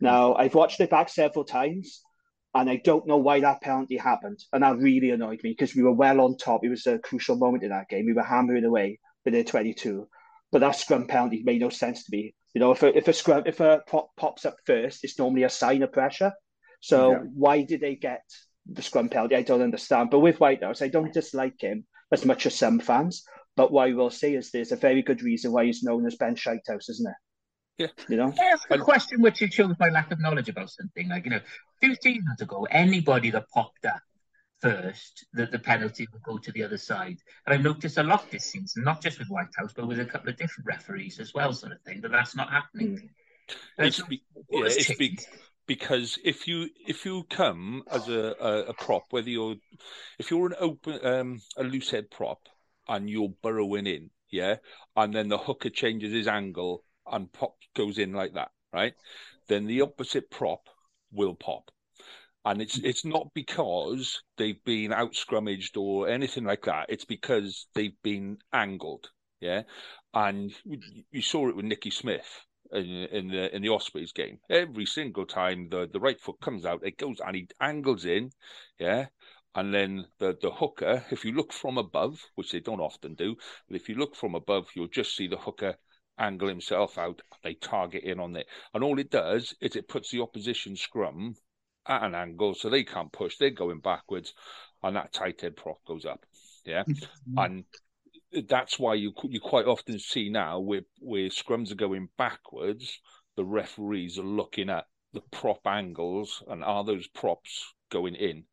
[0.00, 2.02] Now, I've watched it back several times
[2.54, 4.38] and I don't know why that penalty happened.
[4.52, 6.64] And that really annoyed me because we were well on top.
[6.64, 8.06] It was a crucial moment in that game.
[8.06, 10.08] We were hammering away with their 22.
[10.52, 12.34] But that scrum penalty made no sense to me.
[12.54, 15.44] You know, if a, if a scrum, if a pop pops up first, it's normally
[15.44, 16.32] a sign of pressure.
[16.80, 17.18] So yeah.
[17.34, 18.22] why did they get
[18.66, 19.36] the scrum penalty?
[19.36, 20.10] I don't understand.
[20.10, 23.24] But with Whitehouse, I don't dislike him as much as some fans.
[23.56, 26.16] But what I will say is there's a very good reason why he's known as
[26.16, 27.14] Ben Shitehouse, isn't it?
[27.82, 28.04] Yeah.
[28.08, 28.34] You know?
[28.38, 31.08] I ask a question which shows my lack of knowledge about something.
[31.08, 31.40] Like, you know,
[31.82, 34.00] two seasons ago, anybody that popped up
[34.60, 37.18] first, that the penalty would go to the other side.
[37.46, 40.30] And I've noticed a lot this season, not just with Whitehouse, but with a couple
[40.30, 42.96] of different referees as well, sort of thing, that that's not happening.
[42.96, 43.08] Mm.
[43.78, 45.18] It's, be, yeah, it's be,
[45.66, 49.56] because if you if you come as a, a, a, prop, whether you're
[50.18, 52.48] if you're an open um, a loose head prop
[52.88, 54.56] and you're burrowing in, yeah,
[54.96, 58.94] and then the hooker changes his angle and pop goes in like that, right?
[59.48, 60.68] Then the opposite prop
[61.12, 61.70] will pop.
[62.44, 66.86] And it's it's not because they've been out scrummaged or anything like that.
[66.88, 69.10] It's because they've been angled.
[69.40, 69.62] Yeah.
[70.14, 70.52] And
[71.10, 74.38] you saw it with Nicky Smith in, in the in the Ospreys game.
[74.48, 78.30] Every single time the, the right foot comes out, it goes and he angles in,
[78.78, 79.06] yeah.
[79.54, 83.36] And then the the hooker, if you look from above, which they don't often do,
[83.68, 85.76] but if you look from above, you'll just see the hooker
[86.18, 87.20] angle himself out.
[87.42, 91.34] They target in on it, and all it does is it puts the opposition scrum
[91.86, 93.36] at an angle, so they can't push.
[93.36, 94.34] They're going backwards,
[94.82, 96.24] and that tight head prop goes up.
[96.64, 97.38] Yeah, mm-hmm.
[97.38, 97.64] and
[98.48, 103.00] that's why you you quite often see now where where scrums are going backwards,
[103.36, 108.44] the referees are looking at the prop angles and are those props going in,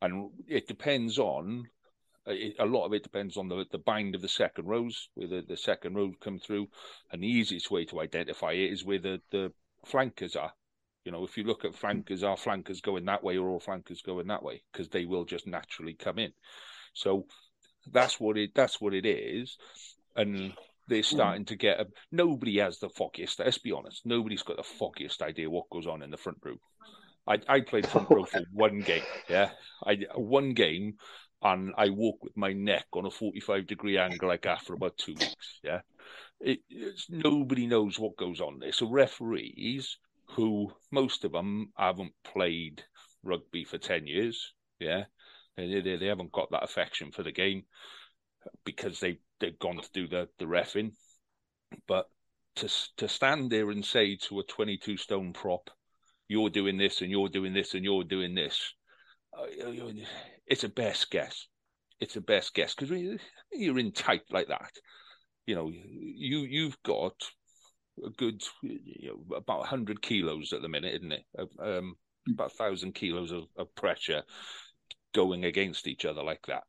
[0.00, 1.68] and it depends on
[2.28, 5.28] it, a lot of it depends on the, the bind of the second rows, where
[5.28, 6.68] the, the second row come through.
[7.10, 9.52] And the easiest way to identify it is where the, the
[9.84, 10.52] flankers are.
[11.04, 11.76] You know, if you look at mm.
[11.76, 14.62] flankers, are flankers going that way or all flankers going that way?
[14.72, 16.32] Because they will just naturally come in.
[16.92, 17.26] So
[17.90, 19.56] that's what it that's what it is.
[20.16, 20.52] And
[20.88, 21.04] they're mm.
[21.04, 23.38] starting to get a, nobody has the foggiest.
[23.38, 26.56] Let's be honest, nobody's got the foggiest idea what goes on in the front row.
[27.26, 29.02] I, I played front row for one game.
[29.28, 29.50] Yeah,
[29.84, 30.94] I one game
[31.42, 34.98] and I walk with my neck on a 45 degree angle like that for about
[34.98, 35.60] two weeks.
[35.62, 35.80] Yeah.
[36.40, 36.60] It,
[37.08, 38.72] nobody knows what goes on there.
[38.72, 39.98] So referees
[40.30, 42.82] who most of them haven't played
[43.22, 44.52] rugby for 10 years.
[44.78, 45.04] Yeah.
[45.56, 47.64] They, they, they haven't got that affection for the game
[48.64, 50.92] because they, they've gone to do the, the refing.
[51.86, 52.06] But
[52.56, 55.70] to, to stand there and say to a 22 stone prop,
[56.28, 58.74] you're doing this and you're doing this and you're doing this,
[59.36, 59.46] uh,
[60.46, 61.46] it's a best guess.
[62.00, 62.90] It's a best guess because
[63.52, 64.72] you're in tight like that,
[65.46, 67.14] you know, you you've got
[68.04, 71.24] a good you know, about hundred kilos at the minute, isn't it?
[71.60, 71.94] Um,
[72.28, 74.22] about thousand kilos of, of pressure
[75.14, 76.64] going against each other like that.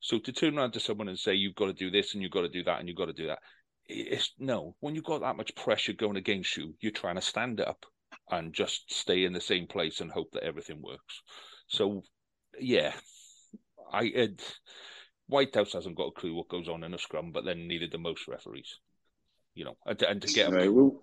[0.00, 2.32] So to turn around to someone and say you've got to do this and you've
[2.32, 3.38] got to do that and you've got to do that,
[3.86, 4.74] it's no.
[4.80, 7.84] When you've got that much pressure going against you, you're trying to stand up
[8.30, 11.22] and just stay in the same place and hope that everything works.
[11.68, 12.02] So,
[12.58, 12.92] yeah,
[13.92, 14.42] I it,
[15.26, 17.98] Whitehouse hasn't got a clue what goes on in a scrum, but then neither do
[17.98, 18.78] most referees.
[19.54, 20.50] You know, and to, and to get.
[20.50, 21.00] Right, well,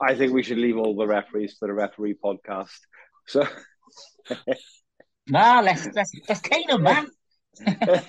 [0.00, 2.78] I think we should leave all the referees for the referee podcast.
[3.26, 3.46] So.
[5.28, 7.08] nah, let's let's let's take them, man.
[7.58, 8.02] the,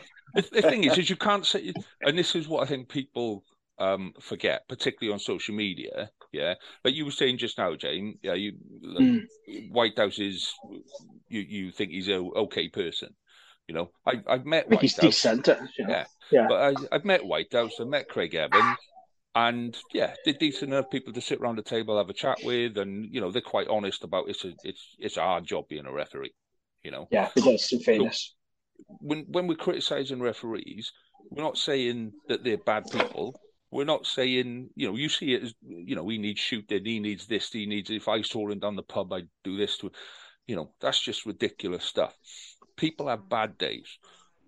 [0.52, 3.44] the thing is, is you can't say, and this is what I think people
[3.78, 6.10] um, forget, particularly on social media.
[6.32, 8.18] Yeah, but you were saying just now, Jane.
[8.22, 9.22] Yeah, you mm.
[9.70, 10.54] Whitehouse is
[11.28, 13.10] you you think he's a okay person.
[13.68, 15.02] You know, I I've met White he's House.
[15.02, 15.48] decent.
[15.78, 15.90] You know?
[15.90, 16.46] Yeah, yeah.
[16.48, 17.74] But I, I've met Whitehouse.
[17.80, 18.78] I met Craig Evans.
[19.34, 22.78] And yeah, they're decent enough people to sit around the table, have a chat with,
[22.78, 25.86] and you know they're quite honest about it's a it's it's a hard job being
[25.86, 26.34] a referee.
[26.84, 28.36] You know, yeah, because in fairness,
[28.78, 30.92] so when when we're criticizing referees,
[31.30, 33.40] we're not saying that they're bad people.
[33.74, 37.00] We're not saying, you know, you see it as, you know, he needs shooting, he
[37.00, 39.90] needs this, he needs, if I saw him down the pub, I'd do this to,
[40.46, 42.14] you know, that's just ridiculous stuff.
[42.76, 43.98] People have bad days.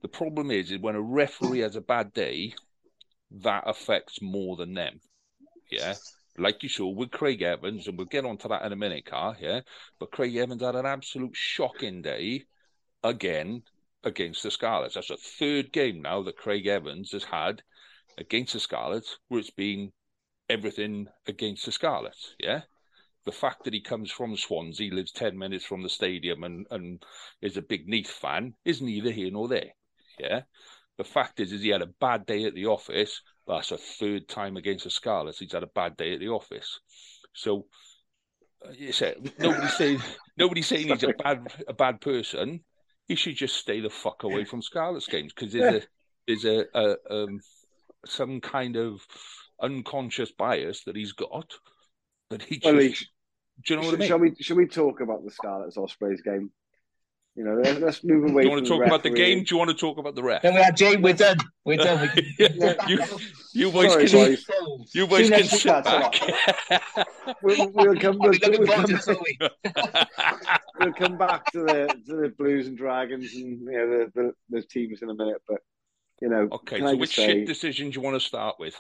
[0.02, 2.54] The problem is, is when a referee has a bad day,
[3.42, 5.00] that affects more than them.
[5.70, 5.96] Yeah.
[6.38, 9.36] Like you saw with Craig Evans, and we'll get onto that in a minute, car.
[9.40, 9.62] Yeah.
[10.00, 12.46] But Craig Evans had an absolute shocking day
[13.04, 13.64] again
[14.04, 14.96] against the Scarlets.
[14.96, 17.62] That's a third game now that Craig Evans has had
[18.18, 19.92] against the Scarlets, where it's been
[20.50, 22.36] everything against the Scarlets.
[22.40, 22.62] Yeah.
[23.26, 27.04] The fact that he comes from Swansea, lives 10 minutes from the stadium, and, and
[27.42, 29.72] is a big Neath fan is neither here nor there.
[30.20, 30.42] Yeah.
[30.98, 33.22] The fact is, is he had a bad day at the office.
[33.48, 35.40] That's a third time against the Scarlets.
[35.40, 36.80] He's had a bad day at the office.
[37.34, 37.66] So,
[38.66, 40.02] uh, you say, nobody's saying
[40.38, 42.62] nobody's saying he's a bad a bad person.
[43.08, 45.88] He should just stay the fuck away from Scarlets games because there's a
[46.28, 47.40] there's a, a um,
[48.06, 49.02] some kind of
[49.62, 51.54] unconscious bias that he's got
[52.30, 52.74] that he just.
[52.74, 52.96] Well, he,
[53.66, 54.08] do you know what I mean?
[54.08, 56.52] Shall we shall we talk about the Scarlets Ospreys game?
[57.36, 58.44] You know, let's move away.
[58.44, 59.44] Do you want to talk about the game?
[59.44, 60.44] Do you want to talk about the ref?
[60.44, 61.02] Then we had Jane.
[61.02, 61.38] We're done.
[61.66, 62.12] We're done.
[62.88, 63.04] you,
[63.54, 64.36] you boys Sorry, can.
[64.36, 64.46] Boys.
[64.94, 66.14] You boys can sit back.
[67.42, 68.20] we'll, we'll, come.
[68.20, 68.88] We'll, we'll, come
[70.80, 74.34] we'll come back to the to the Blues and Dragons and you know the, the,
[74.50, 75.42] the teams in a minute.
[75.48, 75.62] But
[76.22, 76.82] you know, okay.
[76.82, 78.76] So which say, shit decision do you want to start with?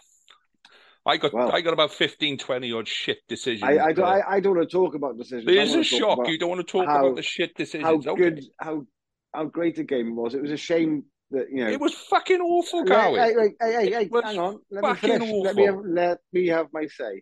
[1.05, 3.63] I got well, I got about 15, 20 odd shit decisions.
[3.63, 5.45] I, I, don't, I, I, don't want to talk about decisions.
[5.45, 6.27] There's a shock.
[6.27, 8.05] You don't want to talk how, about the shit decisions.
[8.05, 8.15] How okay.
[8.15, 8.85] good, how
[9.33, 10.33] how great the game was.
[10.33, 13.19] It was a shame that you know it was fucking awful, Cowie.
[13.19, 14.59] Hey, hey, hey, hey, hey hang on.
[14.71, 15.29] Let me finish.
[15.29, 15.41] Awful.
[15.43, 17.21] Let me have, let me have my say.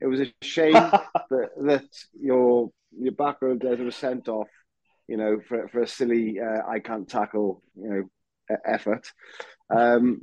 [0.00, 1.84] It was a shame that that
[2.20, 4.48] your your back row was sent off.
[5.06, 7.62] You know, for for a silly uh, I can't tackle.
[7.76, 9.06] You know, effort.
[9.72, 10.22] Um,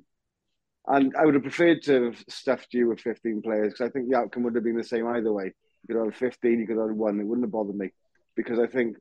[0.87, 4.09] and I would have preferred to have stuffed you with 15 players because I think
[4.09, 5.53] the outcome would have been the same either way.
[5.87, 7.19] You could have 15, you could have one.
[7.19, 7.91] It wouldn't have bothered me
[8.35, 8.97] because I think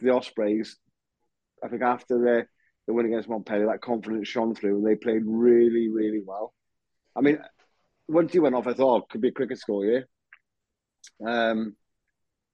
[0.00, 0.76] the Ospreys,
[1.62, 2.46] I think after the,
[2.86, 6.54] the win against Montpellier, that confidence shone through and they played really, really well.
[7.14, 7.38] I mean,
[8.06, 10.00] once he went off, I thought oh, could be a cricket score, yeah.
[11.26, 11.76] Um,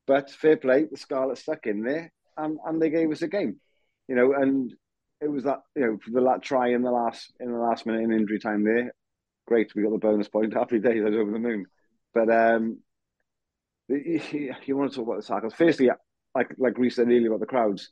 [0.07, 3.61] but fair play, the Scarlet stuck in there and, and they gave us a game,
[4.09, 4.75] you know, and
[5.25, 8.03] it was that you know the that try in the last in the last minute
[8.03, 8.95] in injury time there.
[9.47, 10.55] Great, we got the bonus point.
[10.55, 11.67] Happy days, I was over the moon.
[12.13, 12.79] But um,
[13.89, 15.55] you, you want to talk about the tackles?
[15.55, 15.91] Firstly,
[16.35, 17.91] like like we said earlier about the crowds,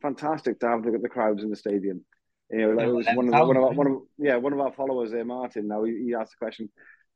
[0.00, 2.04] fantastic to have the, the crowds in the stadium.
[2.50, 4.52] You know, like it was one of the, one of our, one of yeah one
[4.54, 5.68] of our followers there, Martin.
[5.68, 6.70] Now he, he asked the question.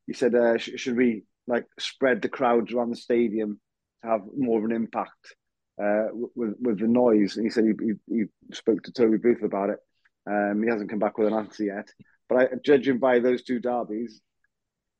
[0.06, 3.60] He said, uh, sh- "Should we like spread the crowds around the stadium
[4.02, 5.34] to have more of an impact?"
[5.82, 7.36] Uh, with with the noise.
[7.36, 9.78] And he said he, he, he, spoke to Toby Booth about it.
[10.26, 11.88] Um, he hasn't come back with an answer yet.
[12.28, 14.20] But I, judging by those two derbies,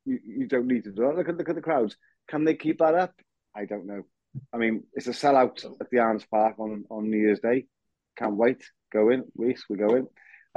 [0.04, 1.16] you, you don't need to do that.
[1.16, 1.96] Look at look at the crowds.
[2.28, 3.14] Can they keep that up?
[3.56, 4.02] I don't know.
[4.52, 7.66] I mean, it's a sellout at the Arms Park on, on New Year's Day.
[8.16, 8.64] Can't wait.
[8.92, 9.64] Go in, Reese.
[9.68, 10.08] We go in.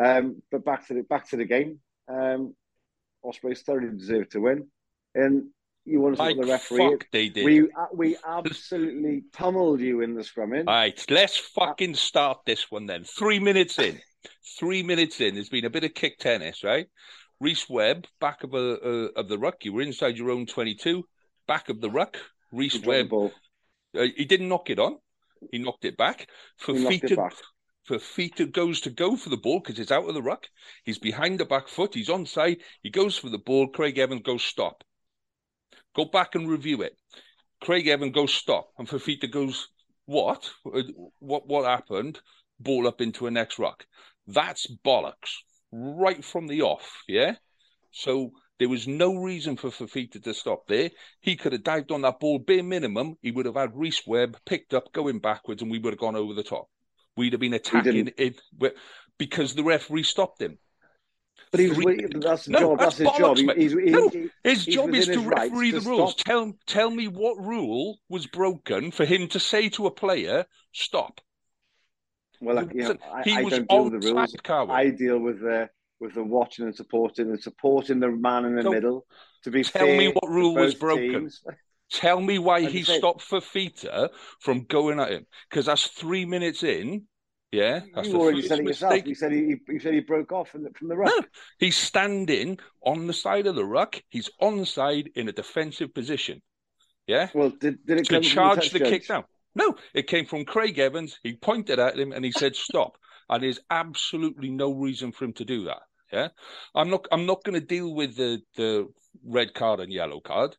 [0.04, 1.80] Um, but back to the back to the game.
[2.08, 2.56] Um,
[3.24, 4.68] Ospreys thoroughly deserve to win,
[5.16, 5.50] and
[5.88, 6.78] you want to like the referee.
[6.78, 7.46] Fuck they did.
[7.46, 10.68] We uh, we absolutely pummeled you in the scrumming.
[10.68, 13.06] All right, let's fucking start this one then.
[13.06, 14.00] Three minutes in,
[14.60, 15.36] three minutes in.
[15.36, 16.88] There's been a bit of kick tennis, right?
[17.40, 19.64] Rhys Webb, back of a uh, of the ruck.
[19.64, 21.04] You were inside your own twenty-two,
[21.48, 22.18] back of the ruck.
[22.52, 23.14] Rhys Webb.
[23.14, 24.98] Uh, he didn't knock it on.
[25.52, 26.28] He knocked it back.
[26.58, 27.32] For Fifita,
[27.86, 30.48] for Fifita goes to go for the ball because it's out of the ruck.
[30.84, 31.94] He's behind the back foot.
[31.94, 32.58] He's onside.
[32.84, 33.68] He goes for the ball.
[33.68, 34.84] Craig Evans goes stop.
[35.98, 36.96] Go back and review it.
[37.60, 39.68] Craig Evan goes stop, and Fifita goes,
[40.06, 40.50] "What?
[41.20, 41.48] What?
[41.48, 42.22] What happened?"
[42.60, 43.86] Ball up into a next ruck.
[44.28, 45.34] That's bollocks
[45.72, 47.04] right from the off.
[47.08, 47.36] Yeah.
[47.92, 50.90] So There was no reason for Fifita to stop there.
[51.22, 53.18] He could have dived on that ball, bare minimum.
[53.22, 56.16] He would have had Rhys Webb picked up, going backwards, and we would have gone
[56.16, 56.68] over the top.
[57.16, 58.42] We'd have been attacking it
[59.18, 60.58] because the referee stopped him.
[61.52, 62.80] But he's that's his no, job.
[62.80, 63.38] That's, that's his job.
[63.38, 64.12] He's, he's, no,
[64.44, 66.12] his job is to referee the rules.
[66.12, 66.26] Stop.
[66.26, 71.22] Tell tell me what rule was broken for him to say to a player, "Stop."
[72.42, 74.36] Well, like, you know, I, I don't deal with the rules.
[74.70, 75.70] I deal with the
[76.00, 79.06] with the watching and supporting and supporting the man in the so, middle.
[79.44, 81.12] To be tell me what rule was broken.
[81.12, 81.42] Teams.
[81.90, 87.04] Tell me why he stopped Fifita from going at him because that's three minutes in.
[87.52, 88.92] Yeah, that's you already said it yourself.
[88.92, 89.08] Mistake.
[89.08, 91.14] You said he, you said he broke off from the, from the ruck.
[91.16, 91.26] No,
[91.60, 94.02] he's standing on the side of the ruck.
[94.10, 96.42] He's on the side in a defensive position.
[97.08, 97.30] Yeah.
[97.34, 99.24] Well, did, did it to charge the, the kick down?
[99.56, 101.20] No, it came from Craig Evans.
[101.24, 102.98] He pointed at him and he said, "Stop."
[103.30, 105.82] and there's absolutely no reason for him to do that.
[106.12, 106.30] Yeah,
[106.74, 107.08] I'm not.
[107.12, 108.88] I'm not going to deal with the the
[109.26, 110.56] red card and yellow card.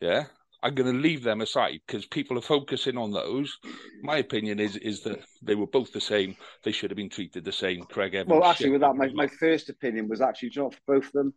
[0.00, 0.24] Yeah,
[0.62, 3.56] I'm going to leave them aside because people are focusing on those.
[4.02, 6.36] My opinion is is that they were both the same.
[6.64, 7.84] They should have been treated the same.
[7.84, 8.30] Craig Evans.
[8.30, 11.34] Well, actually, with that, my, my first opinion was actually not for both of them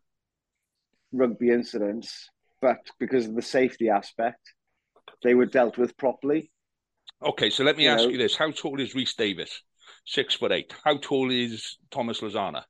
[1.13, 2.29] rugby incidents,
[2.61, 4.53] but because of the safety aspect,
[5.23, 6.51] they were dealt with properly.
[7.21, 9.61] Okay, so let me you ask know, you this: How tall is Rhys Davies?
[10.05, 10.73] Six foot eight.
[10.83, 12.63] How tall is Thomas Lezana?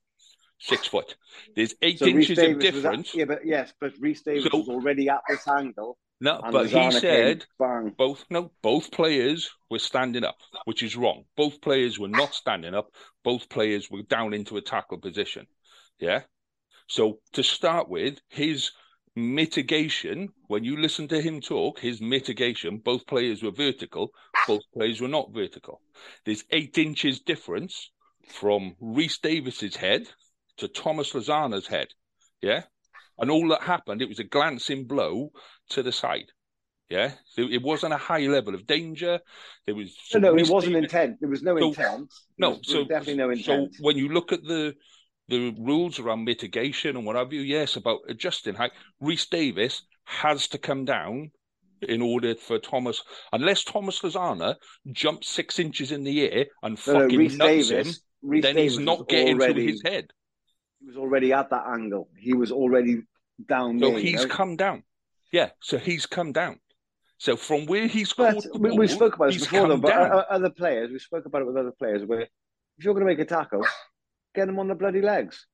[0.60, 1.16] Six foot.
[1.56, 3.10] There's eight so inches of difference.
[3.10, 5.98] At, yeah, but yes, but Rhys Davies so, was already at this angle.
[6.22, 8.24] No, but he said came, both.
[8.30, 11.24] No, both players were standing up, which is wrong.
[11.36, 12.88] Both players were not standing up.
[13.24, 15.48] Both players were down into a tackle position.
[16.00, 16.22] Yeah.
[16.88, 18.72] So to start with, his
[19.16, 24.12] mitigation, when you listen to him talk, his mitigation, both players were vertical,
[24.48, 25.82] both players were not vertical.
[26.26, 27.92] There's eight inches difference
[28.28, 30.08] from Rhys Davies's head
[30.58, 31.88] to Thomas Lezana's head.
[32.42, 32.64] Yeah.
[33.20, 35.32] And all that happened, it was a glancing blow
[35.74, 36.32] to the side.
[36.90, 37.14] Yeah.
[37.38, 39.20] It wasn't a high level of danger.
[39.66, 41.18] There was no, no it wasn't intent.
[41.20, 42.14] There was no so, intent.
[42.38, 43.76] No, was, so definitely no intent.
[43.76, 44.76] So when you look at the
[45.30, 48.72] the rules around mitigation and what have you, yes, about adjusting height.
[49.00, 51.32] Rhys Davies has to come down
[51.82, 53.02] in order for Thomas,
[53.32, 54.56] unless Thomas Lezana
[54.92, 58.56] jumps six inches in the air and no, fucking no, nuts Davis, him, Rhys then
[58.56, 60.08] Davis he's not getting already, to his head.
[60.80, 62.10] He was already at that angle.
[62.18, 63.02] He was already
[63.48, 63.80] down.
[63.80, 64.34] So there, he's you know?
[64.34, 64.84] come down.
[65.34, 66.60] Yeah, so he's come down.
[67.18, 69.92] So from where he's but caught the we, we spoke about this before, though, but
[69.92, 72.04] other players, we spoke about it with other players.
[72.06, 72.30] Where if
[72.86, 73.66] you're going to make a tackle,
[74.36, 75.48] get them on the bloody legs.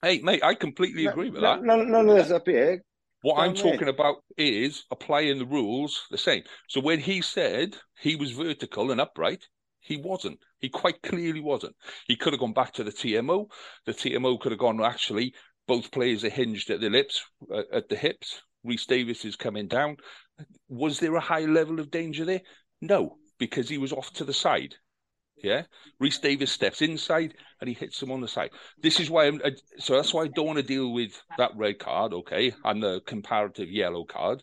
[0.00, 1.62] Hey, mate, I completely agree with no, that.
[1.62, 2.82] None, none of this up here.
[3.20, 6.42] What I'm talking about is applying the rules the same.
[6.68, 9.46] So when he said he was vertical and upright,
[9.78, 10.38] he wasn't.
[10.58, 11.76] He quite clearly wasn't.
[12.06, 13.46] He could have gone back to the TMO.
[13.84, 15.34] The TMO could have gone, actually,
[15.68, 18.42] both players are hinged at the lips, uh, at the hips.
[18.64, 19.96] Rhys Davies is coming down.
[20.68, 22.42] Was there a high level of danger there?
[22.80, 24.74] No, because he was off to the side.
[25.42, 25.62] Yeah,
[25.98, 28.50] Rhys Davies steps inside and he hits him on the side.
[28.80, 31.50] This is why I'm uh, so that's why I don't want to deal with that
[31.56, 34.42] red card, okay, and the comparative yellow card,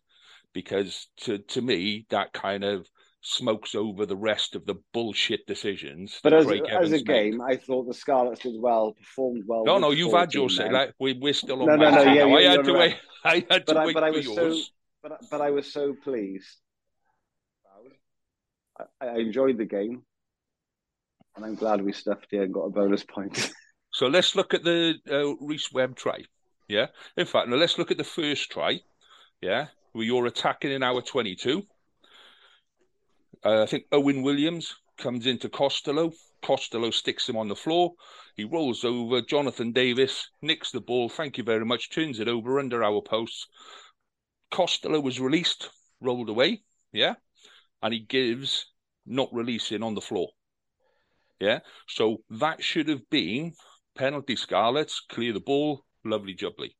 [0.54, 2.88] because to to me that kind of
[3.22, 6.20] smokes over the rest of the bullshit decisions.
[6.24, 7.54] But as, as a game, made.
[7.54, 9.66] I thought the Scarlets did well, performed well.
[9.66, 10.72] No, no, you've had your say.
[10.72, 11.68] Like we, we're still on.
[11.68, 12.14] No, no, no.
[12.14, 13.90] Yeah, I, had to wait, I had to but wait.
[13.90, 14.38] I, but I was yours.
[14.38, 14.72] so.
[15.02, 16.58] But, but I was so pleased.
[19.02, 20.04] I, I enjoyed the game
[21.40, 23.52] and I'm glad we stuffed here and got a bonus point.
[23.92, 26.24] so let's look at the uh, Rhys Webb try.
[26.68, 26.88] Yeah.
[27.16, 28.82] In fact, now let's look at the first try.
[29.42, 29.68] Yeah.
[29.94, 31.64] Where you're attacking in hour 22.
[33.44, 36.14] Uh, I think Owen Williams comes into Costelow.
[36.44, 37.94] Costelow sticks him on the floor.
[38.36, 39.22] He rolls over.
[39.22, 41.10] Jonathan Davies nicks the ball.
[41.10, 41.90] Thank you very much.
[41.90, 43.48] Turns it over under our posts.
[44.52, 45.70] Costelow was released,
[46.02, 46.64] rolled away.
[46.92, 47.16] Yeah.
[47.82, 48.68] And he gives
[49.06, 50.30] not releasing on the floor.
[51.40, 51.60] Yeah.
[51.88, 53.54] So that should have been
[53.96, 56.72] penalty Scarlets, clear the ball, lovely jubbly.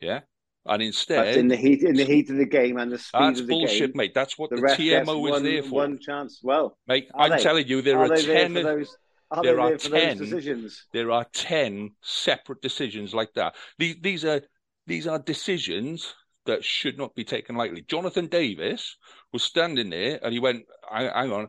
[0.00, 0.20] Yeah.
[0.66, 3.20] And instead, That's in the heat in the heat of the game and the speed
[3.20, 4.12] that's of the bullshit, game, mate.
[4.14, 5.70] That's what the, the TMO is one, there for.
[5.70, 6.40] One chance.
[6.42, 7.38] Well, mate, I'm they?
[7.42, 8.52] telling you, there are, are ten.
[8.52, 8.96] There those,
[9.30, 10.84] are there are ten decisions.
[10.92, 13.54] There are ten separate decisions like that.
[13.78, 14.42] These these are
[14.86, 17.82] these are decisions that should not be taken lightly.
[17.88, 18.96] Jonathan Davies
[19.32, 21.48] was standing there and he went, "Hang on,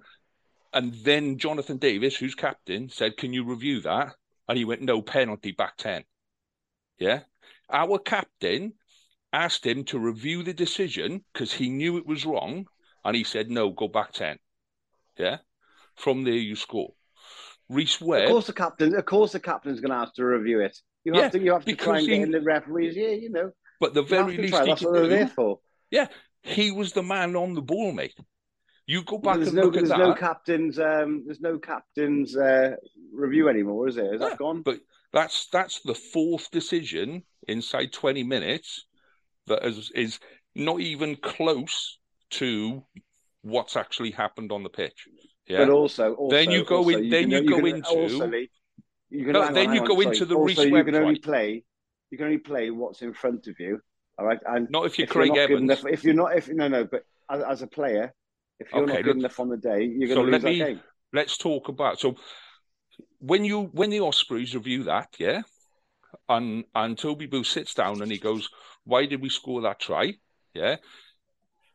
[0.74, 4.14] and then Jonathan Davies, who's captain, said, Can you review that?
[4.48, 6.04] And he went, No penalty, back 10.
[7.00, 7.22] Yeah.
[7.72, 8.74] Our captain
[9.32, 12.68] asked him to review the decision because he knew it was wrong.
[13.06, 14.38] And he said, No, go back 10.
[15.18, 15.38] Yeah.
[15.96, 16.94] From there, you score.
[17.70, 18.24] Rhys Webb.
[18.26, 18.96] Of course, the captain.
[18.96, 20.78] Of course, the captain's going to have to review it.
[21.04, 21.40] You have yeah, to.
[21.40, 22.96] You have to try and he, get in the referees.
[22.96, 23.52] Yeah, you know.
[23.80, 24.66] But the very least try.
[24.66, 25.60] he That's can what do, there for.
[25.92, 26.08] yeah,
[26.42, 28.16] he was the man on the ball, mate.
[28.86, 30.00] You go back There's and no, look at there's that.
[30.00, 30.80] no captain's.
[30.80, 32.76] Um, there's no captain's uh,
[33.14, 34.16] review anymore, is there?
[34.16, 34.64] Is Yeah, that gone?
[34.64, 34.80] But
[35.14, 38.86] that's that's the fourth decision inside 20 minutes
[39.50, 40.20] that is, is
[40.56, 42.00] not even close
[42.32, 42.84] to
[43.42, 45.06] what's actually happened on the pitch.
[45.48, 45.60] Yeah.
[45.66, 48.50] But also, also Then you go also, in- then can- you go into- also, Lee,
[49.10, 50.28] you can, No, then on, you go on, into sorry.
[50.30, 51.64] the also, you can only play.
[52.12, 53.80] You can only play what's in front of you.
[54.18, 55.62] All right, and Not if you're if Craig you're Evans.
[55.62, 58.14] enough, if you're not, if no, no, but as, as a player,
[58.60, 60.44] if you're Okay, not good enough on the day, you're So going to let lose
[60.44, 60.82] me- that game.
[61.14, 62.16] Let's talk about so
[63.20, 65.42] when you when the Ospreys review that, yeah,
[66.28, 68.50] and and Toby Booth sits down and he goes,
[68.84, 70.14] "Why did we score that try?"
[70.54, 70.78] Yeah,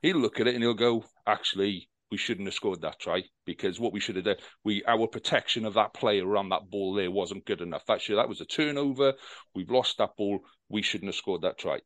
[0.03, 3.81] he'll look at it and he'll go, "Actually, we shouldn't have scored that try because
[3.81, 7.11] what we should have done, we our protection of that player around that ball there
[7.11, 7.85] wasn't good enough.
[7.87, 9.15] That should, that was a turnover.
[9.55, 10.41] We've lost that ball.
[10.69, 11.81] We shouldn't have scored that try."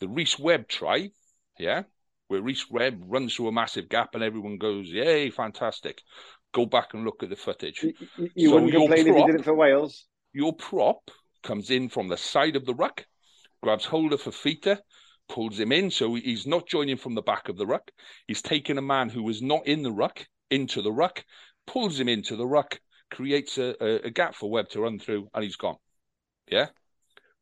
[0.00, 1.10] The Rhys Webb try,
[1.58, 1.84] yeah,
[2.26, 6.02] where Rhys Webb runs through a massive gap and everyone goes, "Yay, fantastic!"
[6.52, 7.82] Go back and look at the footage.
[7.82, 7.94] You,
[8.34, 10.06] you, So wouldn't complain if you did it for Wales.
[10.32, 11.10] Your prop
[11.42, 13.06] comes in from the side of the ruck,
[13.62, 14.78] grabs hold of Fifita,
[15.28, 17.90] pulls him in, so he's not joining from the back of the ruck.
[18.26, 21.24] He's taking a man who was not in the ruck into the ruck,
[21.66, 25.28] pulls him into the ruck, creates a, a, a gap for Webb to run through,
[25.32, 25.76] and he's gone.
[26.50, 26.66] Yeah.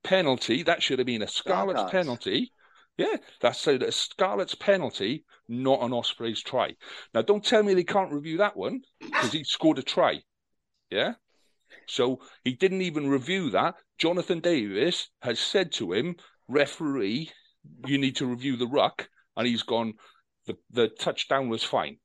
[0.05, 2.53] Penalty, that should have been a Scarlet's penalty.
[2.97, 6.75] Yeah, that's a, a Scarlet's penalty, not an Osprey's try.
[7.15, 10.21] Now, don't tell me they can't review that one because he scored a try.
[10.91, 11.15] Yeah.
[11.87, 13.77] So he didn't even review that.
[14.01, 16.17] Jonathan Davies has said to him,
[16.49, 17.31] referee,
[17.87, 19.09] you need to review the ruck.
[19.37, 19.95] And he's gone,
[20.47, 21.99] the, the touchdown was fine.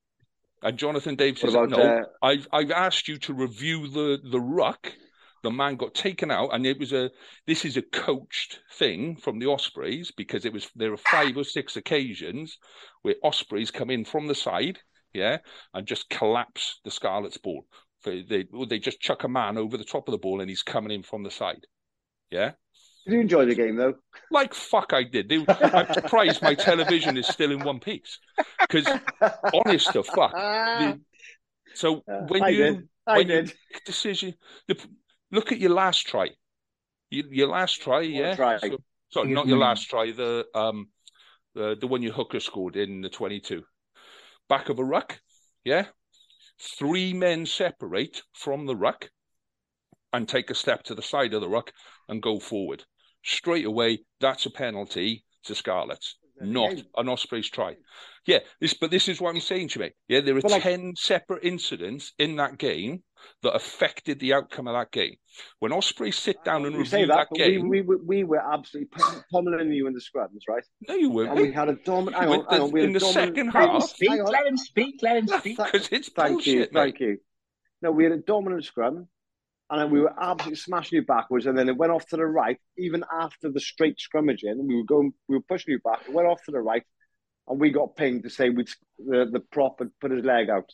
[0.61, 4.41] And Jonathan Davies What says, no, uh, I've, I've asked you to review the, the
[4.41, 4.91] ruck.
[5.43, 7.11] The man got taken out, and it was a.
[7.45, 11.43] This is a coached thing from the Ospreys because it was there are five or
[11.43, 12.57] six occasions
[13.03, 14.79] where Ospreys come in from the side,
[15.13, 15.37] yeah,
[15.75, 17.67] and just collapse the Scarlets' ball.
[18.03, 20.63] They they, they just chuck a man over the top of the ball, and he's
[20.63, 21.67] coming in from the side,
[22.31, 22.51] yeah.
[23.05, 23.95] Did you enjoy the game though?
[24.31, 25.29] Like fuck, I did.
[25.29, 28.19] They, I'm surprised my television is still in one piece
[28.61, 28.87] because
[29.53, 30.31] honest to fuck.
[30.33, 30.99] the-
[31.75, 32.89] so when I you did.
[33.05, 33.45] I when you did.
[33.45, 34.33] make decision,
[34.67, 34.77] the,
[35.31, 36.29] look at your last try.
[37.11, 38.35] Your, your last try, yeah.
[38.35, 38.57] try?
[38.57, 38.77] So,
[39.09, 40.11] sorry, not your last try.
[40.11, 40.87] The um,
[41.53, 43.63] the the one your hooker scored in the twenty-two,
[44.49, 45.19] back of a ruck,
[45.63, 45.85] yeah.
[46.59, 49.09] Three men separate from the ruck,
[50.15, 51.71] and take a step to the side of the ruck
[52.07, 52.83] and go forward.
[53.23, 56.85] Straight away, that's a penalty to Scarlets, not game.
[56.95, 57.75] an Ospreys try.
[58.25, 59.91] Yeah, this, but this is what I'm saying to me.
[60.07, 63.03] Yeah, there are But like- 10 separate incidents in that game
[63.43, 65.15] that affected the outcome of that game.
[65.59, 68.41] When Ospreys sit down and You review say that, that, game, we, we, we were
[68.53, 70.63] absolutely pum- pummeling you in the scrums, right?
[70.87, 71.31] no, you weren't.
[71.31, 72.15] And we had a dominant.
[72.15, 72.71] Hang on, With hang on.
[72.71, 75.17] We had in a the dominant, second Let him half- speak, let him speak, let
[75.17, 75.57] him speak.
[75.57, 76.71] because it's Thank bullshit, you, mate.
[76.73, 77.17] thank you.
[77.81, 79.07] No, we had a dominant scrum,
[79.69, 82.25] and then we were absolutely smashing you backwards, and then it went off to the
[82.25, 82.57] right.
[82.77, 86.01] Even after the straight scrummaging, and we were going, we were pushing you back.
[86.07, 86.83] It went off to the right,
[87.47, 90.69] and we got pinged to say we'd the the prop had put his leg out.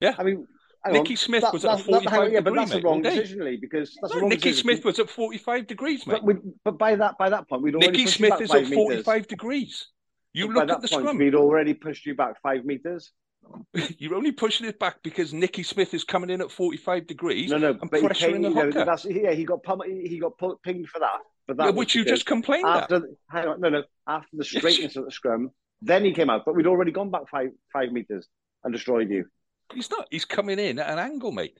[0.00, 0.14] Yeah.
[0.18, 0.46] I mean,
[0.90, 2.96] Nicky on, Smith that- was at a that's- that- 45 yeah, but that's mate, wrong
[2.96, 4.62] all decision, Lee, because that's No, wrong Nicky decision.
[4.64, 6.14] Smith was at 45 degrees, mate.
[6.14, 8.74] But, we, but by that by that point, we'd already Nicky Smith is at meters.
[8.74, 9.86] 45 degrees.
[10.32, 11.18] You But look at the point, scrum.
[11.18, 13.12] we'd already pushed you back five meters.
[13.98, 17.58] You're only pushing it back because Nicky Smith is coming in at 45 degrees No,
[17.58, 20.18] no, and but he came, the you know, hooker, that's, yeah, he got pum- he
[20.18, 20.32] got
[20.62, 21.18] pinged for that.
[21.46, 23.02] But that Yeah, which you just complained after.
[23.30, 25.50] Hang on, no, no, after the straightness of the scrum,
[25.82, 26.44] then he came out.
[26.44, 28.26] But we'd already gone back five five meters
[28.62, 29.26] and destroyed you.
[29.72, 30.06] He's not.
[30.10, 31.58] He's coming in at an angle, mate.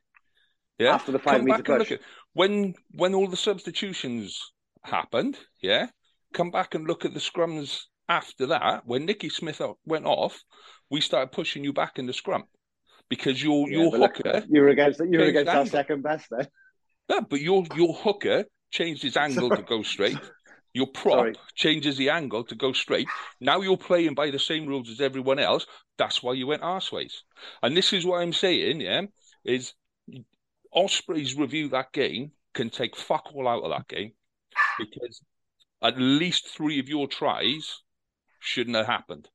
[0.78, 0.94] Yeah.
[0.94, 1.98] After the five come meter back and look push.
[1.98, 2.00] at
[2.32, 5.38] when when all the substitutions happened.
[5.60, 5.88] Yeah.
[6.32, 8.86] Come back and look at the scrums after that.
[8.86, 10.42] When Nicky Smith went off,
[10.90, 12.44] we started pushing you back in the scrum
[13.08, 14.44] because your Yeah, your hooker.
[14.48, 16.46] you were against you were against our second best then.
[17.08, 20.18] No, but your your hooker changed his angle to go straight.
[20.72, 21.34] Your prop Sorry.
[21.54, 23.06] changes the angle to go straight.
[23.40, 25.66] Now you're playing by the same rules as everyone else.
[25.98, 27.12] That's why you went arseways.
[27.62, 29.02] And this is what I'm saying, yeah,
[29.44, 29.74] is
[30.72, 34.12] Ospreys review that game can take fuck all out of that game
[34.78, 35.20] because
[35.82, 37.82] at least three of your tries
[38.44, 39.28] shouldn't have happened.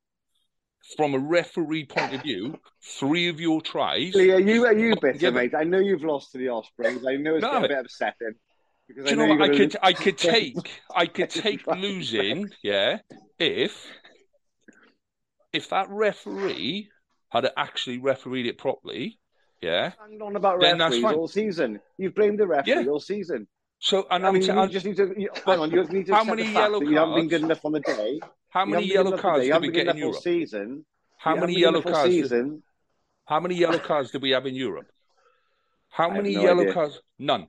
[0.95, 4.15] From a referee point of view, three of your tries.
[4.15, 5.35] Lee, are you are you bitter, together.
[5.35, 5.53] mate?
[5.55, 7.05] I know you've lost to the Ospreys.
[7.05, 8.33] I know it's No, a bit upsetting.
[8.87, 9.51] Because Do you I know know what?
[9.51, 12.99] I could gonna- I could take I could take losing, yeah,
[13.37, 13.85] if
[15.53, 16.89] if that referee
[17.29, 19.19] had actually refereed it properly,
[19.61, 19.91] yeah.
[19.99, 21.79] Hanged on about referees all season.
[21.97, 22.89] You've blamed the referee Yeah.
[22.89, 23.47] all season.
[23.79, 25.71] So, and I mean, you just need to you, hang on.
[25.71, 26.91] You need to how many yellow cards?
[26.91, 28.19] You haven't been good enough on the day.
[28.49, 30.21] How many yellow cards did we get in Europe?
[30.21, 30.85] Season.
[31.17, 32.11] How many yellow cards?
[32.11, 32.61] Season.
[33.25, 34.87] How many yellow cards did we have in Europe?
[35.89, 36.73] How many no yellow idea.
[36.73, 36.99] cards?
[37.17, 37.47] None.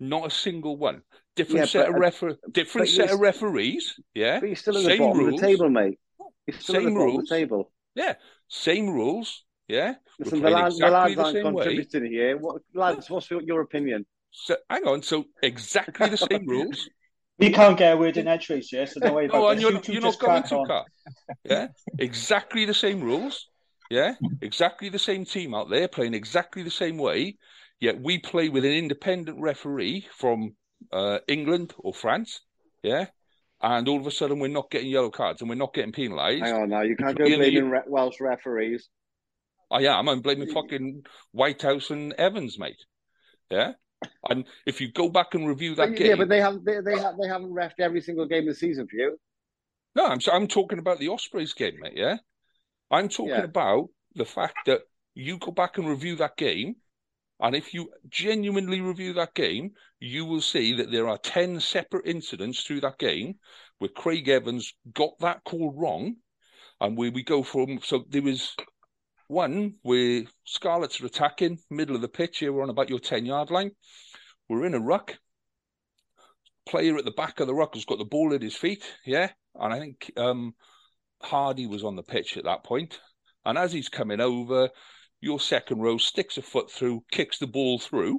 [0.00, 1.02] Not a single one.
[1.36, 3.98] Different yeah, set of uh, refer- different set of referees.
[4.14, 5.34] Yeah, but you're still at the bottom rules.
[5.34, 5.98] of the table, mate.
[6.46, 7.22] You're still Same at the bottom rules.
[7.22, 7.72] of the table.
[7.94, 8.14] Yeah,
[8.48, 9.44] same rules.
[9.68, 12.08] Yeah, Listen, the lads, exactly the lads aren't contributing way.
[12.10, 12.36] here.
[12.36, 14.04] What, lads, what's your opinion?
[14.34, 15.02] So hang on.
[15.02, 16.88] So exactly the same rules.
[17.36, 18.84] You can't get a word in edgeways, yeah.
[18.84, 20.84] So don't worry about no, and you're, you you're not going to car.
[21.42, 21.66] Yeah,
[21.98, 23.48] exactly the same rules.
[23.90, 27.36] Yeah, exactly the same team out there playing exactly the same way.
[27.80, 30.54] Yet we play with an independent referee from
[30.92, 32.40] uh, England or France.
[32.84, 33.06] Yeah,
[33.60, 36.44] and all of a sudden we're not getting yellow cards and we're not getting penalised.
[36.44, 38.88] Hang on now, you can't go blaming re- Welsh referees.
[39.72, 40.08] I am.
[40.08, 42.76] I'm blaming fucking Whitehouse and Evans, mate.
[43.50, 43.72] Yeah.
[44.28, 46.98] And if you go back and review that game, yeah, but they haven't they, they
[46.98, 49.18] have they haven't refed every single game of the season for you.
[49.94, 51.94] No, I'm I'm talking about the Ospreys game, mate.
[51.96, 52.16] Yeah,
[52.90, 53.44] I'm talking yeah.
[53.44, 54.82] about the fact that
[55.14, 56.76] you go back and review that game,
[57.40, 62.06] and if you genuinely review that game, you will see that there are ten separate
[62.06, 63.34] incidents through that game
[63.78, 66.16] where Craig Evans got that call wrong,
[66.80, 67.78] and where we go from.
[67.82, 68.54] So there was
[69.28, 72.38] one where Scarlets are attacking, middle of the pitch.
[72.38, 73.72] Here we're on about your 10 yard line.
[74.48, 75.16] We're in a ruck.
[76.66, 78.84] Player at the back of the ruck has got the ball at his feet.
[79.04, 79.30] Yeah.
[79.54, 80.54] And I think um,
[81.22, 83.00] Hardy was on the pitch at that point.
[83.44, 84.70] And as he's coming over,
[85.20, 88.18] your second row sticks a foot through, kicks the ball through,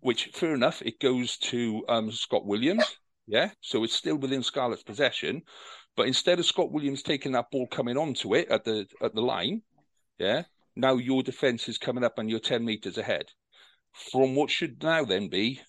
[0.00, 2.84] which fair enough, it goes to um, Scott Williams.
[3.26, 3.50] Yeah.
[3.60, 5.42] So it's still within Scarlet's possession.
[5.96, 9.22] But instead of Scott Williams taking that ball coming onto it at the at the
[9.22, 9.62] line,
[10.18, 10.42] yeah.
[10.76, 13.26] Now your defence is coming up and you're 10 metres ahead
[14.10, 15.60] from what should now then be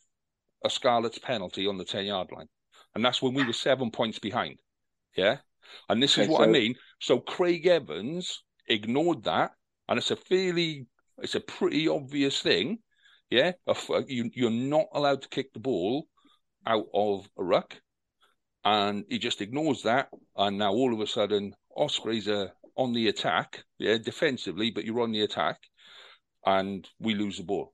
[0.64, 2.48] a Scarlet's penalty on the 10 yard line.
[2.94, 4.60] And that's when we were seven points behind.
[5.16, 5.38] Yeah.
[5.90, 6.44] And this is what so...
[6.44, 6.76] I mean.
[7.00, 9.52] So Craig Evans ignored that.
[9.88, 10.88] And it's a fairly,
[11.20, 12.80] it's a pretty obvious thing.
[13.30, 13.54] Yeah.
[13.68, 16.08] Uh, you, you're not allowed to kick the ball
[16.66, 17.76] out of a ruck.
[18.64, 20.10] And he just ignores that.
[20.36, 25.02] And now all of a sudden, Ospreys are on the attack, yeah, defensively, but you're
[25.02, 25.58] on the attack,
[26.46, 27.74] and we lose the ball.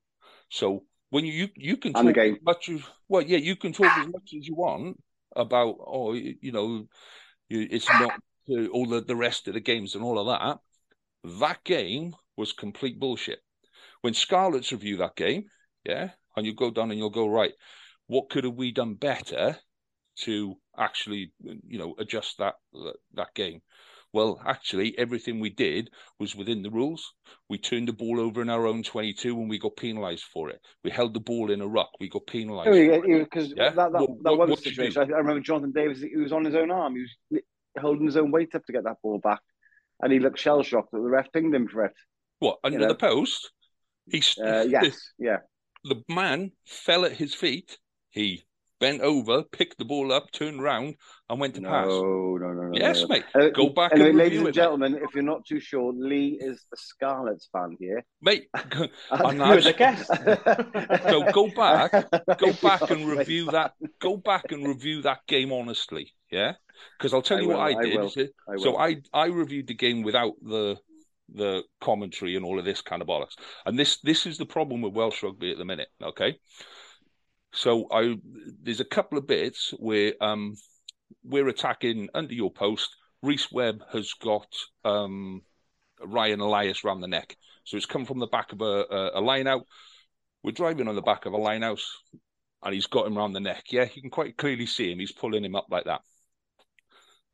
[0.49, 3.97] So when you you, you can talk as much as well, yeah, you can talk
[3.97, 5.01] as much as you want
[5.35, 6.85] about oh, you know,
[7.49, 8.11] it's not
[8.71, 10.59] all the, the rest of the games and all of that.
[11.39, 13.39] That game was complete bullshit.
[14.01, 15.45] When Scarlets review that game,
[15.85, 17.53] yeah, and you go down and you'll go right.
[18.07, 19.57] What could have we done better
[20.21, 22.55] to actually, you know, adjust that
[23.13, 23.61] that game?
[24.13, 25.89] Well, actually, everything we did
[26.19, 27.13] was within the rules.
[27.49, 30.59] We turned the ball over in our own 22 and we got penalised for it.
[30.83, 31.89] We held the ball in a ruck.
[31.99, 32.71] We got penalised.
[32.71, 35.01] Because yeah, that, that, what, that what, was the situation.
[35.01, 36.95] I, remember Jonathan Davies, he was on his own arm.
[36.95, 37.41] He was
[37.79, 39.39] holding his own weight up to get that ball back.
[40.01, 41.93] And he looked shell shocked that the ref pinged him for it.
[42.39, 42.89] What, under you know?
[42.89, 43.51] the post?
[44.09, 45.37] He's, uh, yes, yeah.
[45.85, 47.77] The man fell at his feet.
[48.09, 48.43] He
[48.81, 50.95] bent over, picked the ball up, turned around,
[51.29, 51.87] and went to no, pass.
[51.87, 52.71] No, no, no.
[52.73, 53.07] Yes, no.
[53.07, 53.23] mate.
[53.33, 55.03] Uh, Go back anyway, and ladies and it, gentlemen, mate.
[55.03, 58.47] if you're not too sure, Lee is the Scarlets fan here, mate.
[59.11, 60.07] and I a guest.
[61.03, 61.91] so go back,
[62.37, 63.73] go back and review that.
[64.01, 66.53] Go back and review that game honestly, yeah.
[66.97, 67.99] Because I'll tell I you will, what I did.
[67.99, 70.77] I I so I I reviewed the game without the
[71.33, 73.35] the commentary and all of this kind of bollocks.
[73.65, 75.89] And this this is the problem with Welsh rugby at the minute.
[76.01, 76.39] Okay,
[77.53, 78.15] so I
[78.61, 80.55] there's a couple of bits where um,
[81.23, 82.95] we're attacking under your post.
[83.21, 84.47] Rhys Webb has got
[84.83, 85.41] um,
[86.03, 89.21] Ryan Elias round the neck, so it's come from the back of a, a, a
[89.21, 89.65] line out.
[90.43, 91.97] We're driving on the back of a line house,
[92.63, 93.65] and he's got him round the neck.
[93.69, 94.99] Yeah, you can quite clearly see him.
[94.99, 96.01] He's pulling him up like that,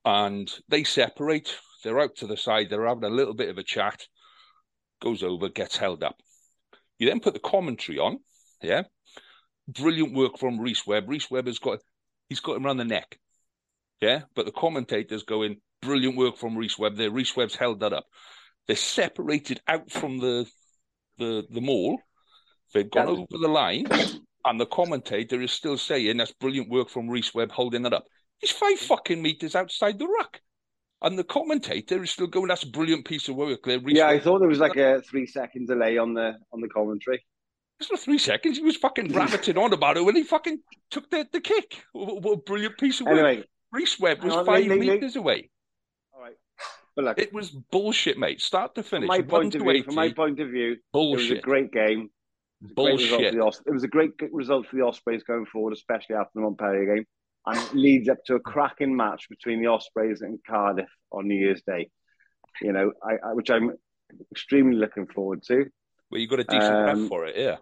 [0.04, 1.56] and they separate.
[1.84, 2.70] They're out to the side.
[2.70, 4.08] They're having a little bit of a chat.
[5.00, 6.16] Goes over, gets held up.
[6.98, 8.18] You then put the commentary on.
[8.64, 8.84] Yeah,
[9.68, 11.10] brilliant work from Rhys Webb.
[11.10, 11.80] Rhys Webb has got
[12.30, 13.20] he's got him around the neck.
[14.02, 17.12] Yeah, but the commentators going brilliant work from Rhys Webb there.
[17.12, 18.06] Rhys Webb's held that up.
[18.68, 20.46] They're separated out from the
[21.18, 22.00] the the mall.
[22.74, 23.88] They've gone over the line,
[24.46, 28.06] and the commentator is still saying that's brilliant work from Rhys Webb holding that up.
[28.40, 30.42] He's five fucking meters outside the ruck.
[31.02, 33.80] And the commentator is still going, that's a brilliant piece of work there.
[33.80, 34.16] Rhys yeah, Webb.
[34.16, 37.24] I thought there was like a three second delay on the on the commentary.
[37.80, 38.58] It's not three seconds.
[38.58, 40.60] He was fucking rabbiting on about it when he fucking
[40.90, 41.84] took the, the kick.
[41.94, 43.20] What, what a brilliant piece of work.
[43.20, 45.50] Anyway, Rhys Webb was five meters away.
[46.14, 46.36] All right.
[46.96, 48.42] But look, it was bullshit, mate.
[48.42, 49.08] Start to finish.
[49.08, 51.26] From my point of view, from my point of view, bullshit.
[51.26, 52.10] It was a great game.
[52.64, 53.40] It Bullshit.
[53.40, 56.96] Os- it was a great result for the Ospreys going forward, especially after the Montpellier
[56.96, 57.06] game,
[57.46, 61.36] and it leads up to a cracking match between the Ospreys and Cardiff on New
[61.36, 61.92] Year's Day.
[62.62, 63.74] You know, I, I, which I'm
[64.32, 65.68] extremely looking forward to.
[66.10, 67.58] Well, you got a decent um, ref for it, yeah.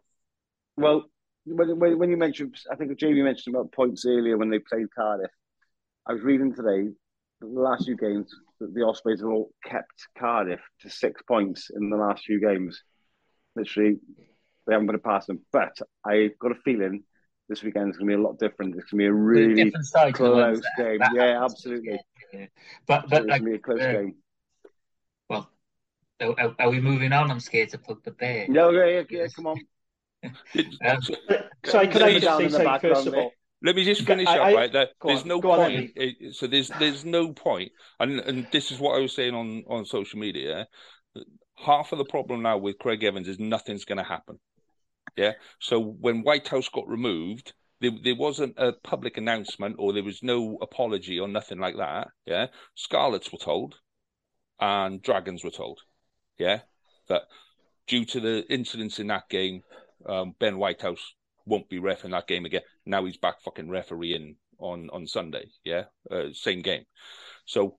[0.77, 1.05] Well,
[1.45, 5.31] when, when you mentioned, I think Jamie mentioned about points earlier when they played Cardiff.
[6.07, 6.89] I was reading today
[7.41, 11.89] the last few games that the Ospreys have all kept Cardiff to six points in
[11.89, 12.81] the last few games.
[13.55, 13.97] Literally,
[14.67, 15.41] they haven't got to pass them.
[15.51, 17.03] But I've got a feeling
[17.49, 18.75] this weekend is going to be a lot different.
[18.75, 19.71] It's going to be a really
[20.13, 20.99] close game.
[20.99, 21.99] That yeah, absolutely.
[22.33, 22.45] Yeah.
[22.87, 24.15] But but like, going to be a close uh, game.
[26.20, 27.30] Well, are, are, we moving on?
[27.30, 28.47] I'm scared to put the bear.
[28.47, 29.59] No, yeah, yeah, yeah come on.
[30.24, 31.01] um,
[31.66, 33.32] so, can I just say something first of all?
[33.61, 34.72] Let me just finish I, up, right?
[34.72, 35.91] There, there's on, no point.
[35.99, 39.63] On, so there's there's no point, and and this is what I was saying on
[39.68, 40.68] on social media.
[41.57, 44.39] Half of the problem now with Craig Evans is nothing's going to happen.
[45.16, 45.34] Yeah.
[45.59, 50.57] So when Whitehouse got removed, there, there wasn't a public announcement or there was no
[50.61, 52.09] apology or nothing like that.
[52.26, 52.47] Yeah.
[52.76, 53.76] Scarlets were told,
[54.59, 55.80] and Dragons were told.
[56.38, 56.59] Yeah.
[57.07, 57.23] That
[57.88, 59.63] due to the incidents in that game,
[60.05, 61.13] um, Ben Whitehouse
[61.45, 62.61] won't be ref in that game again.
[62.86, 65.49] Now he's back fucking refereeing on on Sunday.
[65.63, 66.86] Yeah, uh, same game.
[67.45, 67.77] So,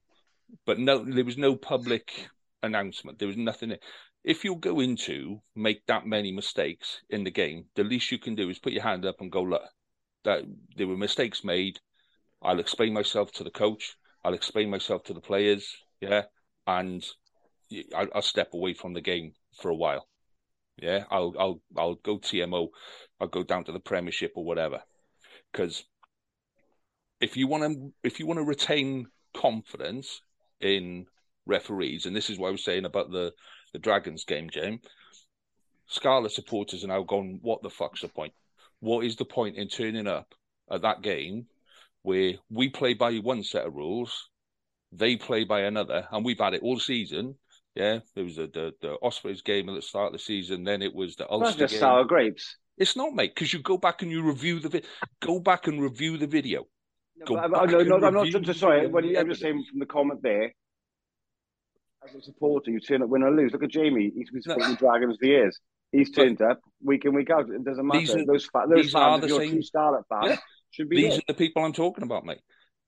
[0.65, 2.29] but no, there was no public
[2.63, 3.19] announcement.
[3.19, 3.77] There was nothing.
[4.25, 8.35] If you're going to make that many mistakes in the game, the least you can
[8.35, 9.63] do is put your hand up and go, look,
[10.25, 10.43] that
[10.77, 11.79] there were mistakes made.
[12.43, 13.97] I'll explain myself to the coach.
[14.25, 15.77] I'll explain myself to the players.
[16.01, 16.25] Yeah,
[16.67, 17.05] and
[17.95, 20.07] I'll, I'll step away from the game for a while.
[20.77, 22.69] Yeah, I'll I'll I'll go TMO.
[23.21, 24.83] I'll go down to the Premiership or whatever.
[25.53, 25.85] Because
[27.21, 30.21] if you want to if you want to retain confidence
[30.61, 31.07] in
[31.47, 33.33] referees, and this is what I was saying about the
[33.73, 34.81] the Dragons game, James.
[35.89, 37.39] Scarlet supporters are now gone.
[37.43, 38.33] What the fuck's the point?
[38.81, 40.35] What is the point in turning up
[40.71, 41.47] at that game
[42.03, 44.29] where we play by one set of rules,
[44.93, 47.37] they play by another, and we've had it all season
[47.77, 50.65] yeah, there was the, the, the Ospreys game at the start of the season.
[50.65, 51.81] Then it was the Ulster That's game.
[51.81, 52.57] sour grapes.
[52.79, 54.83] It's not, mate, because you go back and you review the vi-
[55.21, 56.65] go back and review the video.
[57.19, 58.87] No, no, no I'm not just sorry.
[58.87, 60.53] When you, I'm just saying from the comment there,
[62.07, 63.53] as a supporter, you turn up win or lose.
[63.53, 64.77] Look at Jamie; he's been supporting no.
[64.77, 65.59] Dragons for years.
[65.93, 67.49] He's turned but, up week in week out.
[67.49, 68.21] It doesn't matter.
[68.21, 70.37] Are, those fa- those fans, if you're same, Scarlet fans, yeah.
[70.71, 70.97] should be.
[70.97, 71.19] These there.
[71.19, 72.41] are the people I'm talking about, mate.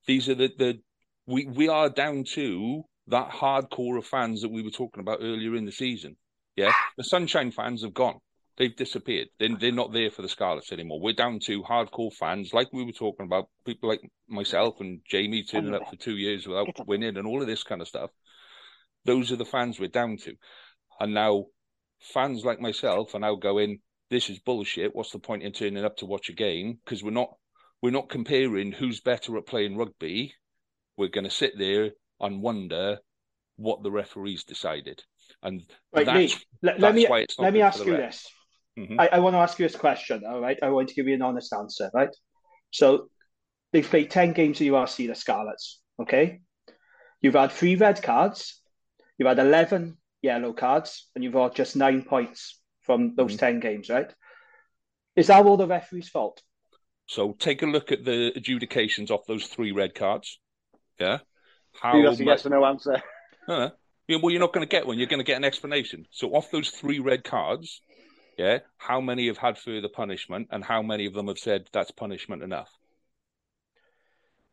[0.06, 0.80] These are the the
[1.26, 5.54] we we are down to that hardcore of fans that we were talking about earlier
[5.54, 6.16] in the season.
[6.56, 8.18] Yeah, the Sunshine fans have gone.
[8.56, 9.28] They've disappeared.
[9.38, 11.00] They're, they're not there for the Scarlets anymore.
[11.00, 15.44] We're down to hardcore fans, like we were talking about, people like myself and Jamie
[15.44, 18.10] turning up for two years without winning and all of this kind of stuff.
[19.04, 20.34] Those are the fans we're down to.
[20.98, 21.46] And now
[22.00, 23.78] fans like myself are now going,
[24.10, 24.94] this is bullshit.
[24.94, 26.78] What's the point in turning up to watch a game?
[26.84, 27.30] Because we're not
[27.80, 30.34] we're not comparing who's better at playing rugby.
[30.96, 31.90] We're going to sit there
[32.20, 32.98] and wonder
[33.56, 35.02] what the referees decided.
[35.42, 35.62] And
[35.92, 38.00] right, that's, let, that's let me let me ask you ref.
[38.00, 38.30] this.
[38.78, 39.00] Mm-hmm.
[39.00, 40.22] I, I want to ask you this question.
[40.26, 41.90] All right, I want to give you an honest answer.
[41.92, 42.14] Right.
[42.70, 43.08] So
[43.72, 45.80] they've played ten games of URC, the Scarlets.
[46.00, 46.40] Okay,
[47.20, 48.60] you've had three red cards,
[49.18, 53.38] you've had eleven yellow cards, and you've got just nine points from those mm-hmm.
[53.38, 53.90] ten games.
[53.90, 54.12] Right.
[55.16, 56.40] Is that all the referee's fault?
[57.06, 60.38] So take a look at the adjudications off those three red cards.
[61.00, 61.18] Yeah.
[61.80, 63.02] How that's a yes or no answer.
[63.48, 63.70] Uh,
[64.08, 64.98] yeah, well, you're not going to get one.
[64.98, 66.04] You're going to get an explanation.
[66.10, 67.80] So, off those three red cards,
[68.36, 71.90] yeah, how many have had further punishment, and how many of them have said that's
[71.90, 72.68] punishment enough?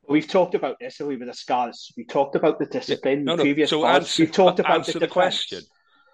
[0.08, 1.92] We've talked about this we were the Scarlets.
[1.98, 3.20] We talked about the discipline.
[3.20, 3.24] Yeah.
[3.26, 3.44] No, no.
[3.44, 5.62] Previous so answer, We've talked about the, the question.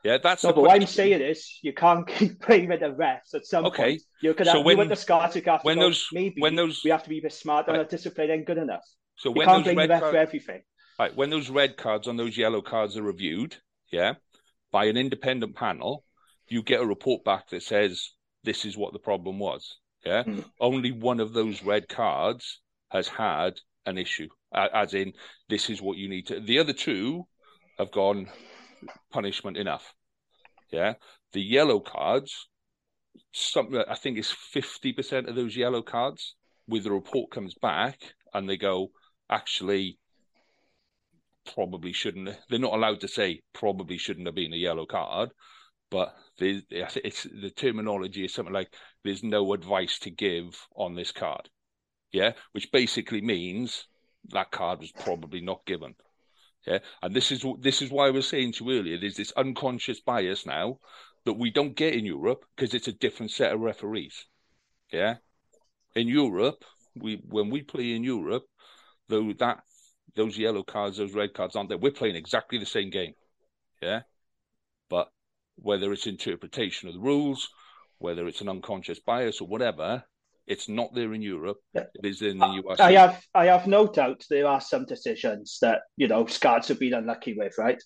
[0.04, 0.54] Yeah, that's no.
[0.54, 3.36] but what I'm saying is, you can't keep playing with the refs.
[3.36, 3.84] At some okay.
[3.84, 5.36] point, you're gonna so when, you the Scarlets.
[5.36, 7.34] You have to when go, those, maybe when those, we have to be a bit
[7.34, 7.74] smart right.
[7.76, 8.84] on our discipline ain't good enough.
[9.18, 10.62] So you when can't blame the ref card, for everything.
[11.00, 13.56] Right, when those red cards on those yellow cards are reviewed,
[13.92, 14.14] yeah,
[14.72, 16.04] by an independent panel,
[16.48, 18.12] you get a report back that says
[18.44, 19.78] this is what the problem was.
[20.06, 20.44] Yeah, mm.
[20.60, 25.14] only one of those red cards has had an issue, as in
[25.50, 26.40] this is what you need to.
[26.40, 27.28] The other two
[27.78, 28.28] have gone
[29.12, 29.94] punishment enough.
[30.72, 30.94] Yeah,
[31.34, 32.48] the yellow cards,
[33.32, 36.36] something I think is fifty percent of those yellow cards.
[36.68, 38.00] With the report comes back
[38.34, 38.92] and they go,
[39.30, 39.98] actually,
[41.54, 42.38] probably shouldn't.
[42.50, 45.30] They're not allowed to say probably shouldn't have been a yellow card,
[45.90, 48.74] but it's the terminology is something like
[49.04, 51.50] there's no advice to give on this card.
[52.12, 53.88] Yeah, which basically means
[54.30, 55.96] that card was probably not given.
[56.68, 58.98] Yeah, and this is this is why I was saying to you earlier.
[59.00, 60.80] There's this unconscious bias now
[61.26, 64.26] that we don't get in Europe because it's a different set of referees.
[64.92, 65.16] Yeah,
[65.96, 66.64] in Europe,
[66.96, 68.44] we when we play in Europe,
[69.08, 69.64] though that
[70.16, 71.78] those yellow cards, those red cards aren't there.
[71.78, 73.14] We're playing exactly the same game.
[73.82, 74.02] Yeah,
[74.90, 75.10] but
[75.56, 77.50] whether it's interpretation of the rules,
[77.98, 80.04] whether it's an unconscious bias or whatever,
[80.48, 81.58] it's not there in Europe.
[81.74, 82.80] It is in the US.
[82.80, 86.80] I have I have no doubt there are some decisions that you know Scards have
[86.80, 87.82] been unlucky with, right?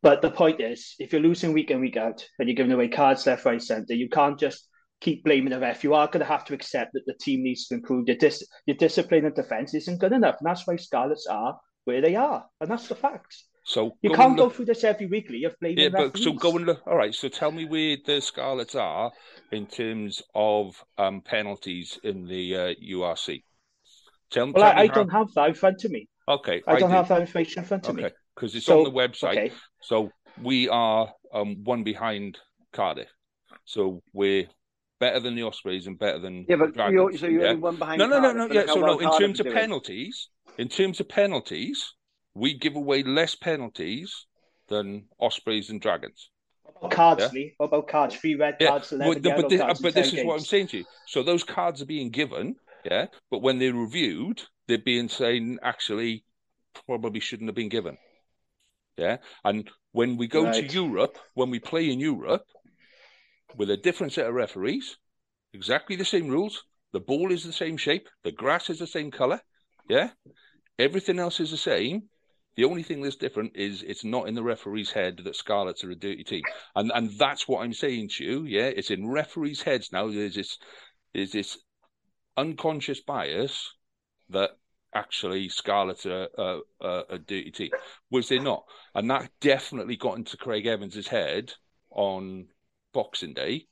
[0.00, 2.88] But the point is, if you're losing week in week out and you're giving away
[2.88, 4.68] cards left, right, centre, you can't just
[5.00, 5.84] keep blaming the ref.
[5.84, 8.08] You are going to have to accept that the team needs to improve.
[8.08, 12.00] Your, dis- your discipline and defence isn't good enough, and that's why Scarlets are where
[12.00, 13.44] they are, and that's the facts.
[13.64, 15.78] So you can't go through this every weekly of blaming.
[15.78, 16.80] Yeah, but so go and look.
[16.86, 19.10] All right, so tell me where the Scarlets are
[19.52, 23.42] in terms of um, penalties in the uh, URC.
[24.30, 24.94] Tell, well, tell I, I how...
[24.94, 26.08] don't have that in front of me.
[26.26, 26.96] Okay, I, I don't do.
[26.96, 28.04] have that information in front of okay.
[28.04, 29.32] me because it's so, on the website.
[29.32, 29.52] Okay.
[29.82, 30.10] So
[30.42, 32.38] we are um, one behind
[32.72, 33.08] Cardiff.
[33.66, 34.46] So we're
[35.00, 37.52] better than the Ospreys and better than yeah, but Dragons, you're, so you're yeah?
[37.54, 37.98] one behind.
[37.98, 38.48] No, no, no, no.
[38.52, 39.12] Yeah, so well no.
[39.12, 41.94] In terms of penalties, in terms of penalties,
[42.34, 44.26] we give away less penalties
[44.68, 46.30] than Ospreys and Dragons.
[46.62, 47.28] What about cards, yeah?
[47.32, 47.54] Lee?
[47.56, 48.14] What about cards?
[48.14, 48.68] Free red yeah.
[48.68, 50.26] cards, well, but this, but this is games.
[50.26, 50.84] what I'm saying to you.
[51.06, 56.24] So those cards are being given, yeah, but when they're reviewed, they're being saying actually
[56.86, 57.96] probably shouldn't have been given.
[58.96, 59.18] Yeah.
[59.44, 60.54] And when we go right.
[60.54, 62.44] to Europe, when we play in Europe
[63.56, 64.96] with a different set of referees,
[65.52, 69.10] exactly the same rules, the ball is the same shape, the grass is the same
[69.10, 69.40] color.
[69.88, 70.10] Yeah.
[70.78, 72.04] Everything else is the same.
[72.56, 75.92] The only thing that's different is it's not in the referee's head that Scarlets are
[75.92, 76.42] a dirty team,
[76.74, 78.44] and and that's what I'm saying to you.
[78.44, 80.08] Yeah, it's in referees' heads now.
[80.10, 80.58] There's this,
[81.14, 81.56] there's this
[82.36, 83.74] unconscious bias
[84.30, 84.50] that
[84.92, 87.70] actually Scarlets are, are, are a dirty team,
[88.10, 88.64] was they not?
[88.92, 91.52] And that definitely got into Craig Evans's head
[91.90, 92.46] on
[92.92, 93.66] Boxing Day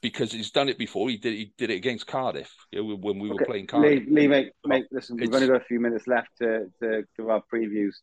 [0.00, 1.08] because he's done it before.
[1.08, 4.04] He did he did it against Cardiff you know, when we were playing Cardiff.
[4.06, 7.04] Lee, Lee make, oh, make, listen, we've only got a few minutes left to, to
[7.16, 7.94] give our previews.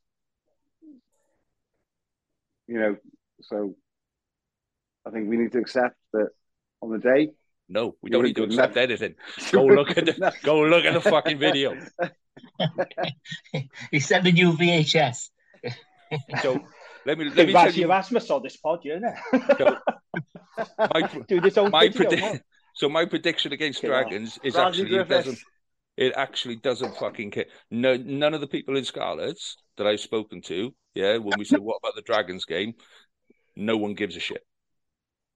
[2.67, 2.95] You know,
[3.41, 3.75] so
[5.05, 6.29] I think we need to accept that
[6.81, 7.31] on the day.
[7.67, 8.89] No, we don't need to accept enough.
[8.89, 9.15] anything.
[9.51, 11.75] Go look at the go look at the fucking video.
[13.91, 15.29] he sent the new VHS.
[16.41, 16.59] so
[17.05, 17.85] let me let me tell you.
[17.85, 19.13] Erasmus on this pod, you know.
[19.57, 19.77] so,
[20.77, 22.41] my, Do this own my predi-
[22.73, 25.39] So my prediction against Dragons is actually it doesn't.
[25.97, 27.45] It actually doesn't fucking care.
[27.71, 31.61] No, none of the people in Scarlets that I've spoken to, yeah, when we said
[31.61, 32.73] what about the Dragons game,
[33.55, 34.45] no one gives a shit.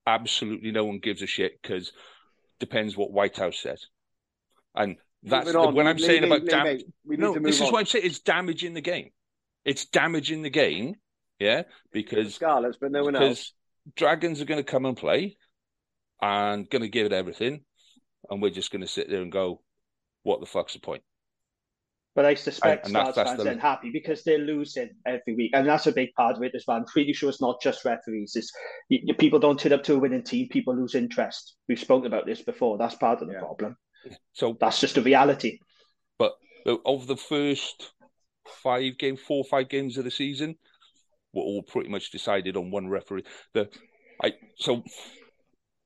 [0.05, 1.93] Absolutely, no one gives a shit because
[2.59, 3.87] depends what Whitehouse says,
[4.75, 6.83] and that's the, when I'm leave, saying leave, about damage.
[7.05, 7.71] No, this is on.
[7.71, 8.05] what I'm saying.
[8.05, 9.11] It's damaging the game.
[9.63, 10.95] It's damaging the game.
[11.39, 11.63] Yeah,
[11.93, 13.53] because Scarlets, but no one else.
[13.95, 15.37] Dragons are going to come and play,
[16.21, 17.63] and going to give it everything,
[18.29, 19.61] and we're just going to sit there and go,
[20.23, 21.03] "What the fuck's the point?"
[22.15, 25.87] But I suspect and, and fans aren't happy because they're losing every week, and that's
[25.87, 26.77] a big part of it as well.
[26.77, 28.51] I'm pretty sure it's not just referees; it's
[28.89, 30.49] you, people don't turn up to a winning team.
[30.49, 31.55] People lose interest.
[31.67, 32.77] We've spoken about this before.
[32.77, 33.39] That's part of the yeah.
[33.39, 33.77] problem.
[34.33, 35.59] So that's just a reality.
[36.17, 36.33] But
[36.65, 37.91] uh, of the first
[38.63, 40.55] five games, four five games of the season,
[41.33, 43.23] were all pretty much decided on one referee.
[43.53, 43.69] The
[44.23, 44.83] I so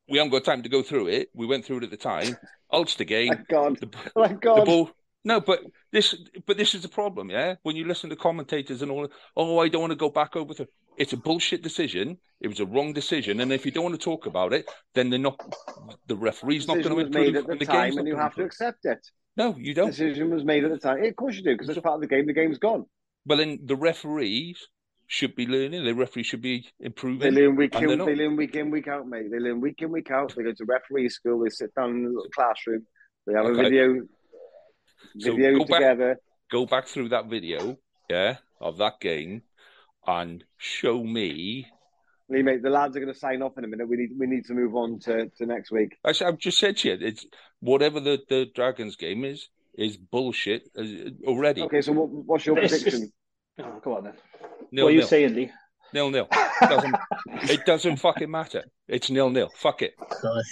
[0.09, 1.29] we haven't got time to go through it.
[1.33, 2.37] We went through it at the time.
[2.71, 3.29] Ulster game.
[3.29, 3.79] My God.
[3.79, 4.61] The, My God.
[4.61, 4.91] The ball,
[5.25, 6.15] no, but this,
[6.45, 7.55] but this is the problem, yeah.
[7.63, 10.53] When you listen to commentators and all, oh, I don't want to go back over
[10.55, 10.67] to.
[10.97, 12.17] It's a bullshit decision.
[12.41, 15.09] It was a wrong decision, and if you don't want to talk about it, then
[15.09, 15.39] they're not.
[16.07, 17.33] The referee's not going to improve.
[17.33, 18.99] Made at the, the time, and you have to accept it.
[19.37, 19.87] No, you don't.
[19.87, 21.01] The decision was made at the time.
[21.01, 22.27] Yeah, of course you do, because it's part of the game.
[22.27, 22.85] The game's gone.
[23.25, 24.67] Well, then the referees
[25.13, 25.85] should be learning.
[25.85, 27.19] The referee should be improving.
[27.19, 29.29] They learn week in, they learn week in, week out, mate.
[29.29, 30.33] They learn week in, week out.
[30.35, 31.43] They go to referee school.
[31.43, 32.87] They sit down in a little classroom.
[33.27, 33.59] They have okay.
[33.59, 34.07] a video,
[35.15, 36.09] video so go together.
[36.15, 36.17] Back,
[36.51, 37.77] go back through that video,
[38.09, 39.43] yeah, of that game,
[40.07, 41.67] and show me.
[42.27, 43.87] Lee, mate, the lads are going to sign off in a minute.
[43.87, 45.95] We need we need to move on to, to next week.
[46.03, 47.23] I, I've just said to you, it's
[47.59, 49.47] whatever the, the Dragons game is
[49.77, 50.83] is bullshit uh,
[51.27, 51.61] already.
[51.61, 53.11] Okay, so what, what's your prediction?
[53.59, 54.13] Oh, go on then.
[54.71, 55.07] Nil, what are you nil.
[55.07, 55.51] saying, Lee?
[55.93, 56.27] Nil nil.
[56.31, 56.95] It doesn't,
[57.43, 58.63] it doesn't fucking matter.
[58.87, 59.49] It's nil nil.
[59.57, 59.93] Fuck it.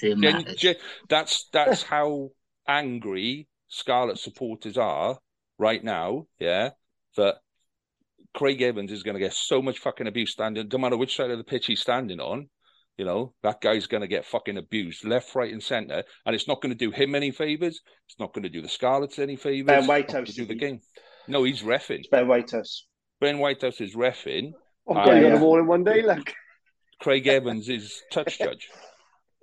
[0.01, 0.75] Gen, gen,
[1.09, 2.29] that's that's how
[2.67, 5.17] angry Scarlet supporters are
[5.57, 6.27] right now.
[6.39, 6.71] Yeah,
[7.17, 7.37] that
[8.35, 10.69] Craig Evans is going to get so much fucking abuse standing.
[10.71, 12.49] No matter which side of the pitch he's standing on,
[12.97, 16.47] you know that guy's going to get fucking abused left, right, and centre, and it's
[16.47, 17.81] not going to do him any favors.
[18.07, 19.65] It's not going to do the Scarlets any favors.
[19.65, 20.81] Ben Whitehouse do the game.
[21.27, 21.99] No, he's refing.
[21.99, 22.85] It's ben Whitehouse.
[23.21, 24.53] Ben Whitehouse is refing.
[24.87, 25.29] Oh, got yeah.
[25.29, 26.33] them all in one day, like.
[26.99, 28.67] Craig Evans is touch judge.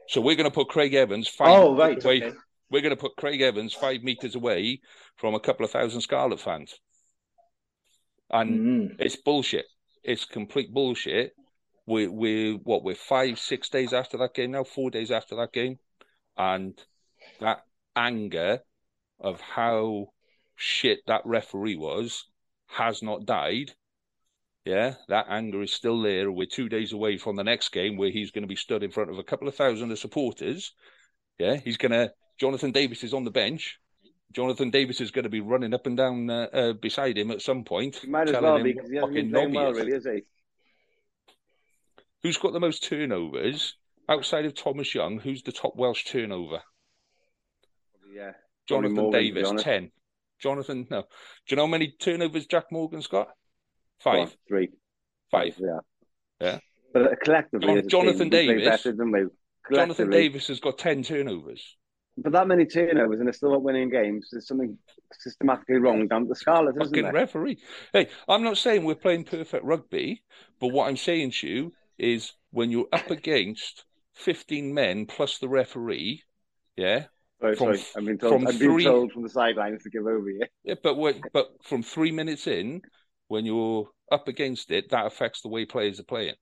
[0.08, 2.22] So we're going to put Craig Evans five oh, right, away.
[2.22, 2.36] Okay.
[2.70, 4.80] We're going to put Craig Evans five meters away
[5.16, 6.74] from a couple of thousand Scarlet fans,
[8.30, 8.96] and Mm.
[8.98, 9.66] it's bullshit.
[10.02, 11.32] It's complete bullshit.
[11.86, 15.52] We we what we're five six days after that game now, four days after that
[15.52, 15.78] game,
[16.36, 16.78] and
[17.40, 17.62] that
[17.96, 18.60] anger
[19.20, 20.08] of how
[20.56, 22.24] shit that referee was
[22.68, 23.72] has not died.
[24.64, 26.30] Yeah, that anger is still there.
[26.30, 28.90] We're two days away from the next game where he's going to be stood in
[28.90, 30.72] front of a couple of thousand of supporters.
[31.38, 32.12] Yeah, he's going to.
[32.38, 33.80] Jonathan Davies is on the bench.
[34.32, 37.40] Jonathan Davies is going to be running up and down uh, uh, beside him at
[37.40, 37.96] some point.
[37.96, 40.22] He might as well be because he hasn't fucking been playing well, really, is he?
[42.22, 43.74] Who's got the most turnovers
[44.08, 45.18] outside of Thomas Young?
[45.18, 46.60] Who's the top Welsh turnover?
[48.12, 48.32] Yeah.
[48.68, 49.64] Jonathan Morgan, Davis, honest.
[50.40, 50.50] 10.
[50.50, 51.02] Jonathan, no.
[51.02, 51.06] Do
[51.48, 53.28] you know how many turnovers Jack Morgan's got?
[54.00, 54.36] Five.
[54.46, 54.70] Three.
[55.30, 55.56] Five.
[55.58, 55.78] Yeah.
[56.40, 56.58] Yeah.
[56.92, 59.24] But uh, collectively, Jon- Jonathan team, we play Davis- better than we.
[59.74, 61.76] Jonathan Davies has got 10 turnovers.
[62.16, 64.28] But that many turnovers and they're still not winning games.
[64.32, 64.78] There's something
[65.12, 67.12] systematically wrong down the Scarlet, isn't Fucking there?
[67.12, 67.58] referee.
[67.92, 70.22] Hey, I'm not saying we're playing perfect rugby,
[70.58, 73.84] but what I'm saying to you is when you're up against
[74.14, 76.22] 15 men plus the referee,
[76.76, 77.04] yeah,
[77.40, 77.80] Sorry, from- sorry.
[77.96, 78.32] I've been told.
[78.34, 80.28] from I've been three- told from the sidelines to give over.
[80.30, 80.46] Yeah.
[80.64, 82.82] Yeah, but when, but from three minutes in,
[83.28, 86.34] when you're up against it, that affects the way players are playing.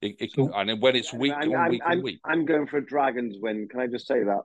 [0.00, 2.44] It, it, So- and when it's week I'm, on I'm, week I'm, on week, I'm
[2.44, 3.68] going for a Dragons win.
[3.68, 4.40] Can I just say that?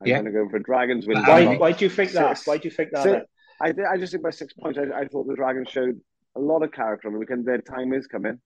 [0.00, 0.14] I'm Yeah.
[0.20, 1.22] going to go for a Dragons win.
[1.22, 2.36] Why, why do you think that?
[2.38, 3.02] Six- Why do you think that?
[3.02, 3.26] six-
[3.60, 3.84] then?
[3.88, 5.98] I, I just think by six points, I, I thought the Dragons showed
[6.36, 7.46] a lot of character on the weekend.
[7.46, 8.38] Their time is coming.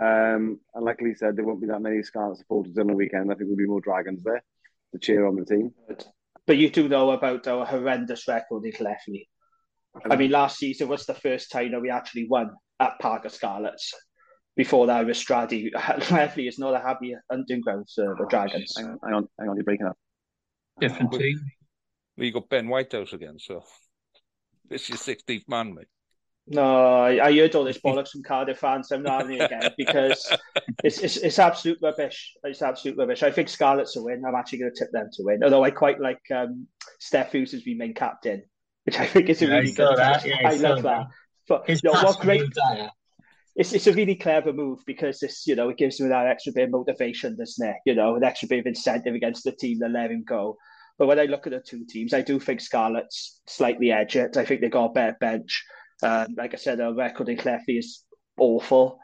[0.00, 3.24] Um, and like Lee said, there won't be that many Scarlet supporters on the weekend.
[3.30, 4.42] I think there'll be more Dragons there
[4.92, 5.72] to cheer on the team.
[6.46, 9.26] But you do know about our horrendous record in Llanelli.
[10.10, 13.30] I mean, last season was the first time that we actually won at Parc y
[13.30, 13.92] Scarlets.
[14.56, 15.70] Before that, with Stradey.
[15.74, 18.74] Llanelli is not a happy hunting ground for the oh, Dragons.
[18.76, 19.96] Hang on, hang on, hang on, you're breaking up.
[20.80, 21.40] Different team.
[22.16, 23.38] you got Ben Whitehouse again.
[23.38, 23.62] So
[24.68, 25.86] this is 16th man, mate.
[26.50, 28.90] No, I, I heard all this bollocks from Cardiff fans.
[28.90, 30.26] I'm not having it again because
[30.82, 32.34] it's, it's it's absolute rubbish.
[32.44, 33.22] It's absolute rubbish.
[33.22, 34.24] I think Scarlets will win.
[34.26, 35.44] I'm actually going to tip them to win.
[35.44, 36.66] Although I quite like um,
[37.00, 38.44] Steff Hughes as being main captain,
[38.84, 39.96] which I think is a Yeah, really good.
[39.98, 40.24] that.
[40.26, 40.82] Yeah, I I love that.
[40.82, 41.06] that.
[41.48, 42.42] But you know, what great
[43.56, 46.52] it's it's a really clever move because it's you know it gives him that extra
[46.52, 47.76] bit of motivation, doesn't it?
[47.84, 50.56] You know, an extra bit of incentive against the team that let him go.
[50.98, 54.36] But when I look at the two teams, I do think Scarlet's slightly edge it.
[54.36, 55.64] I think they got a better bench.
[56.02, 58.04] Um, like I said, our record in Llanelli is
[58.38, 58.98] awful.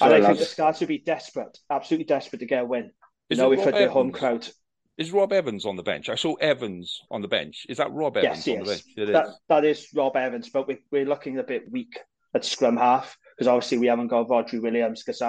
[0.00, 0.50] And I think the lads.
[0.50, 2.90] Scarlets would be desperate, absolutely desperate to get a win.
[3.28, 4.48] You know, if their home crowd.
[4.96, 6.08] Is Rob Evans on the bench?
[6.08, 7.66] I saw Evans on the bench.
[7.68, 8.66] Is that Rob Evans Yes, on yes.
[8.66, 8.84] the bench?
[8.96, 9.12] It is.
[9.12, 11.98] That, that is Rob Evans, but we, we're looking a bit weak
[12.34, 15.22] at scrum half because obviously we haven't got Rhodri Williams because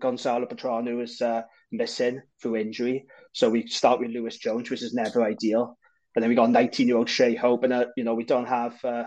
[0.00, 3.04] Gonzalo Bertranou is uh, missing through injury.
[3.32, 5.78] So we start with Lewis Jones, which is never ideal.
[6.14, 8.46] And then we got 19 year old Che Hope, and uh, you know we don't
[8.46, 9.04] have uh,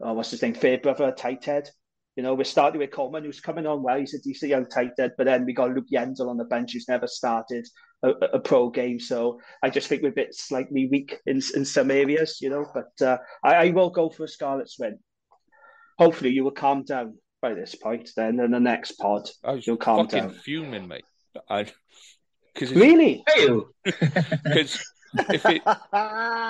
[0.00, 1.68] oh, what's his name, Fairbrother, tight head.
[2.16, 3.98] You know, we're starting with Coleman, who's coming on well.
[3.98, 6.72] He's a decent young tight head, but then we got Luke Yendle on the bench,
[6.72, 7.66] who's never started
[8.02, 8.98] a, a pro game.
[8.98, 12.64] So I just think we're a bit slightly weak in in some areas, you know.
[12.72, 14.98] But uh, I, I will go for a Scarlet's win.
[15.98, 18.10] Hopefully, you will calm down by this point.
[18.16, 19.28] Then in the next pod,
[19.60, 20.34] you'll calm fucking down.
[20.42, 21.04] fuming, mate.
[21.50, 21.66] I
[22.54, 23.24] because Really?
[23.84, 24.82] Because
[25.30, 25.62] if it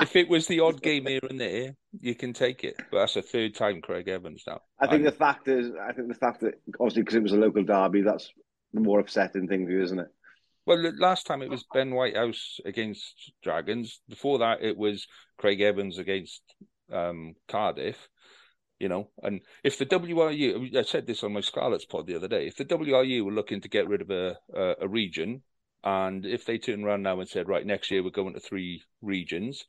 [0.03, 2.77] if it was the odd game here and there, you can take it.
[2.91, 4.61] But that's the third time Craig Evans now.
[4.81, 7.33] I think I'm- the fact is, I think the fact that obviously because it was
[7.33, 8.33] a local derby, that's
[8.73, 10.09] the more upsetting thing for you, isn't it?
[10.67, 14.01] Well, last time it was Ben Whitehouse against Dragons.
[14.09, 15.07] Before that, it was
[15.39, 16.43] Craig Evans against
[16.93, 18.09] um, Cardiff.
[18.79, 22.29] You know, and if the WRU, I said this on my Scarlets pod the other
[22.29, 25.43] day, if the WRU were looking to get rid of a, a, a region,
[25.83, 28.83] and if they turned around now and said, right, next year we're going to three
[29.01, 29.65] regions,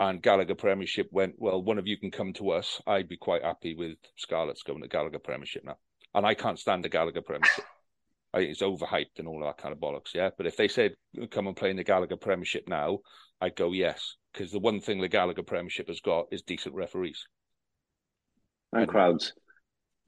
[0.00, 3.44] and Gallagher Premiership went, well, one of you can come to us, I'd be quite
[3.44, 5.76] happy with Scarlets going to Gallagher Premiership now.
[6.14, 7.64] And I can't stand the Gallagher Premiership.
[8.32, 10.30] I think it's overhyped and all that kind of bollocks, yeah.
[10.36, 10.94] But if they said
[11.30, 13.00] come and play in the Gallagher Premiership now,
[13.40, 17.26] I'd go yes, because the one thing the Gallagher Premiership has got is decent referees.
[18.72, 19.32] And crowds.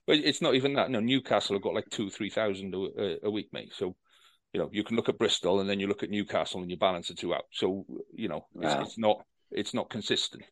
[0.07, 0.91] But it's not even that.
[0.91, 3.73] No, Newcastle have got like two, three thousand a, a week, mate.
[3.75, 3.97] So
[4.53, 6.77] you know you can look at Bristol and then you look at Newcastle and you
[6.77, 7.45] balance the two out.
[7.53, 7.85] So
[8.15, 8.83] you know it's, Wow.
[8.83, 9.17] it's not
[9.55, 10.45] it's not consistent.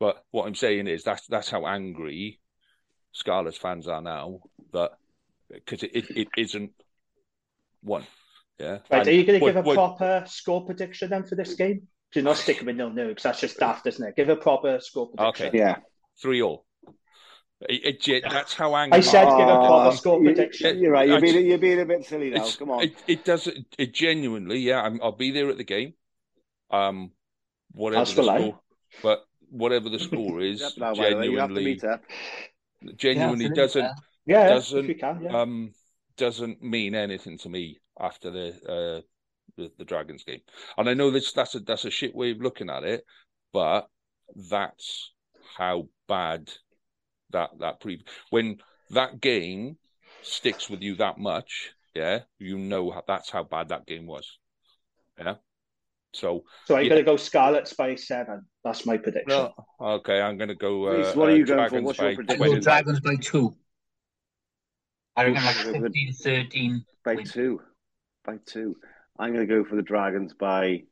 [0.00, 2.40] But what I'm saying is that's that's how angry
[3.12, 4.40] Scarlets fans are now.
[4.72, 4.92] That
[5.50, 6.72] because it, it, it isn't
[7.82, 8.06] one.
[8.58, 8.70] Yeah.
[8.70, 11.54] Right, And are you going to give a what- proper score prediction then for this
[11.54, 11.88] game?
[12.12, 14.16] Do not stick with nil nil because that's just daft, isn't it?
[14.16, 15.48] Give a proper score prediction.
[15.48, 15.58] Okay.
[15.58, 15.76] Yeah.
[16.20, 16.64] three all?
[17.60, 18.98] It, it, that's how angry.
[18.98, 20.78] I said give a proper score prediction.
[20.78, 21.08] You're right.
[21.08, 22.48] You're being, you're being a bit silly now.
[22.58, 22.84] Come on.
[22.84, 23.48] It, it does.
[23.78, 24.80] It genuinely, yeah.
[24.80, 25.94] i will be there at the game.
[26.70, 27.10] Um,
[27.72, 28.60] whatever the score,
[29.02, 31.80] but whatever the score is, now, genuinely,
[32.96, 33.90] genuinely yeah, doesn't
[34.26, 35.40] yeah, doesn't can, yeah.
[35.40, 35.72] um
[36.16, 39.00] doesn't mean anything to me after the uh
[39.56, 40.40] the, the Dragons game.
[40.76, 43.04] And I know that's that's a that's a shit way of looking at it,
[43.52, 43.88] but
[44.50, 45.12] that's
[45.56, 46.50] how bad
[47.30, 48.58] that that pre when
[48.90, 49.76] that game
[50.22, 54.38] sticks with you that much, yeah, you know how, that's how bad that game was.
[55.18, 55.34] Yeah.
[56.14, 56.90] So, so I'm yeah.
[56.90, 58.44] going to go Scarlets by seven.
[58.64, 59.28] That's my prediction.
[59.28, 59.52] No.
[59.80, 60.88] Okay, I'm going to go.
[60.88, 61.82] Uh, Reece, what are you uh, going for?
[61.82, 62.60] What's your prediction?
[62.60, 63.54] Dragons by two.
[65.16, 66.84] I reckon like 15, 13.
[67.04, 67.24] By win.
[67.24, 67.60] two.
[68.24, 68.76] By two.
[69.18, 70.84] I'm going to go for the Dragons by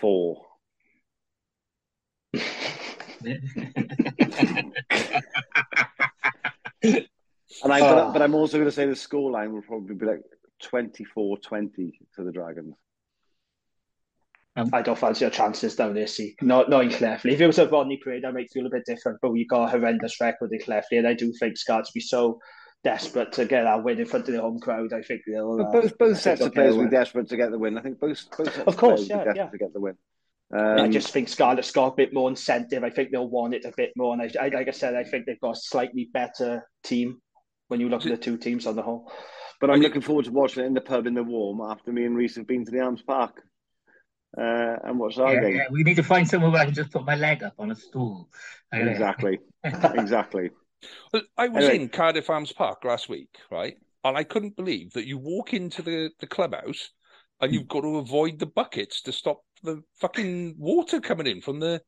[0.00, 0.44] four.
[7.64, 7.94] And I, oh.
[7.94, 10.22] but, but, I'm also going to say the scoreline will probably be like
[10.64, 12.74] 24-20 to the Dragons.
[14.54, 16.36] Um, I don't fancy your chances down there, see.
[16.42, 17.32] Not, not in Llanelli.
[17.32, 19.68] If it was a Rodney Parade, I might feel a bit different, but we got
[19.68, 22.38] a horrendous record in Llanelli, and I do think Scots be so
[22.84, 24.92] desperate to get that win in front of the home crowd.
[24.92, 25.60] I think they'll.
[25.60, 27.78] Uh, both both sets of players will be desperate to get the win.
[27.78, 29.46] I think both, both sets of course, yeah, yeah.
[29.46, 29.96] to get the win.
[30.54, 32.84] Um, I just think Scarlet's got a bit more incentive.
[32.84, 34.12] I think they'll want it a bit more.
[34.12, 37.22] And I, I, like I said, I think they've got a slightly better team
[37.68, 39.10] when you look at the two teams on the whole.
[39.62, 42.04] But I'm looking forward to watching it in the pub in the warm after me
[42.04, 43.40] and Reese have been to the Arms Park
[44.38, 45.56] uh, and what's our yeah, game.
[45.56, 45.66] Yeah.
[45.70, 47.76] We need to find somewhere where I can just put my leg up on a
[47.76, 48.28] stool.
[48.72, 49.38] Exactly.
[49.64, 50.50] exactly.
[51.12, 51.84] Well, I was anyway.
[51.84, 53.76] in Cardiff Arms Park last week, right?
[54.04, 56.90] And I couldn't believe that you walk into the, the clubhouse
[57.40, 61.60] and you've got to avoid the buckets to stop the fucking water coming in from
[61.60, 61.80] the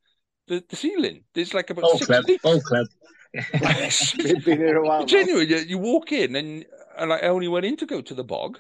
[0.47, 1.25] the, the ceiling.
[1.33, 2.25] There's like about Ball six club.
[2.43, 2.87] Ball club.
[4.45, 5.07] Been here a while.
[5.07, 6.67] Genuinely, you, you walk in and
[6.99, 8.59] and I only went in to go to the bog.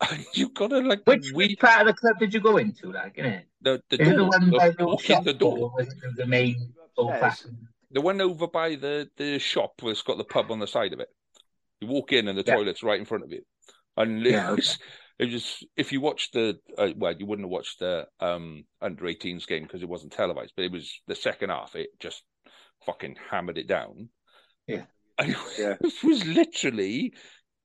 [0.34, 1.48] You've got to like which, we...
[1.48, 2.92] which part of the club did you go into?
[2.92, 3.44] Like, innit?
[3.62, 5.72] The the, door, the one the, by the shop the door.
[6.16, 7.56] the main old fashioned.
[7.90, 10.92] The one over by the the shop where it's got the pub on the side
[10.92, 11.08] of it.
[11.80, 12.54] You walk in and the yeah.
[12.54, 13.42] toilet's right in front of you.
[13.96, 14.78] And yeah, it was,
[15.18, 19.04] it was if you watched the uh, well, you wouldn't have watched the um, under
[19.04, 21.74] 18s game because it wasn't televised, but it was the second half.
[21.74, 22.22] It just
[22.84, 24.10] fucking hammered it down.
[24.66, 24.82] Yeah,
[25.18, 25.76] and yeah.
[25.80, 27.14] it was literally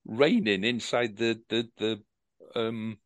[0.06, 2.02] raining inside the the the
[2.56, 2.98] um,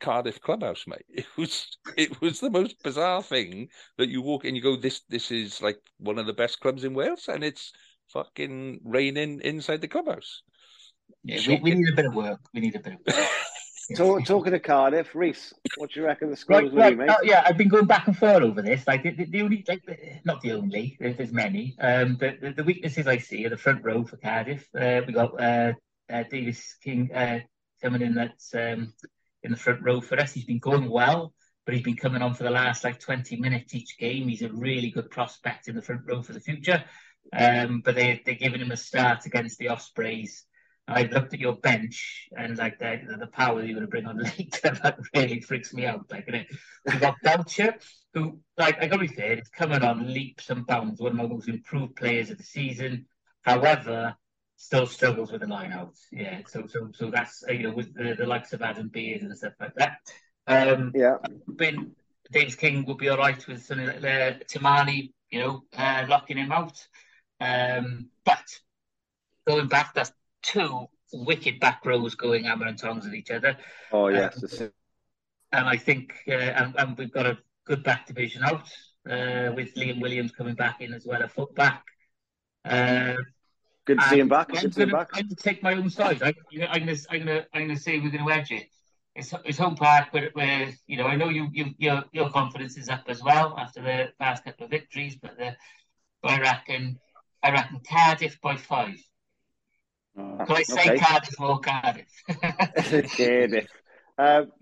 [0.00, 1.06] Cardiff clubhouse, mate.
[1.14, 3.68] It was it was the most bizarre thing
[3.98, 6.84] that you walk in, you go, this this is like one of the best clubs
[6.84, 7.72] in Wales, and it's
[8.08, 10.42] fucking raining inside the clubhouse.
[11.22, 12.40] Yeah, we, we, need a bit of work.
[12.54, 13.28] We need a bit of work.
[13.96, 17.08] Talk, talking to Cardiff, Reece, what do you reckon the score right, right, be, mate?
[17.08, 18.86] Uh, yeah, I've been going back and forth over this.
[18.86, 19.82] Like the, the, the only, like
[20.24, 21.74] not the only, there's many.
[21.80, 24.68] Um, but the, the, weaknesses I see are the front row for Cardiff.
[24.78, 25.72] Uh, we got uh,
[26.08, 27.40] uh, Davis King uh,
[27.80, 28.92] coming in that's um,
[29.42, 30.32] in the front row for us.
[30.32, 31.32] He's been going well,
[31.64, 34.28] but he's been coming on for the last like 20 minutes each game.
[34.28, 36.84] He's a really good prospect in the front row for the future.
[37.32, 40.44] Um, but they they're giving him a start against the Ospreys.
[40.88, 44.18] I've looked at your bench and like the the, power you're going to bring on
[44.38, 46.06] later that really freaks me out.
[46.10, 46.44] Like, you
[46.84, 47.74] we've got Belcher,
[48.14, 51.18] who like I got to be fair, it's coming on leaps and bounds, one of
[51.18, 53.06] my most improved players of the season.
[53.42, 54.16] However,
[54.60, 55.94] still struggles with the line out.
[56.12, 59.36] Yeah, so so so that's you know with the, the likes of Adam Beard and
[59.36, 59.98] stuff like that.
[60.46, 61.16] Um, yeah,
[61.48, 61.92] Ben
[62.30, 66.36] Davis King would be all right with something like uh, Timani, you know, uh, locking
[66.36, 66.86] him out.
[67.40, 68.44] Um, but
[69.46, 70.12] going back, that's
[70.42, 73.56] two wicked back rows going hammer and tongs at each other.
[73.90, 74.70] Oh yes, um,
[75.52, 78.68] and I think uh, and, and, we've got a good back division out
[79.10, 81.82] uh, with Liam Williams coming back in as well, a foot back.
[82.62, 83.14] Uh,
[83.90, 84.50] Good to see him back.
[85.12, 86.22] I'm going to take my own side.
[86.22, 88.52] I, am going to I'm going to I'm going to say we're going to edge
[88.52, 88.68] it.
[89.16, 92.78] It's, it's home park but where you know I know you, you your your confidence
[92.78, 95.56] is up as well after the past couple of victories, but the
[96.22, 97.00] but I reckon
[97.42, 98.94] I reckon Cardiff by five.
[100.16, 100.98] Uh, Can I say okay.
[100.98, 102.06] Cardiff or Cardiff?
[103.16, 103.66] Cardiff.
[104.18, 104.52] Um,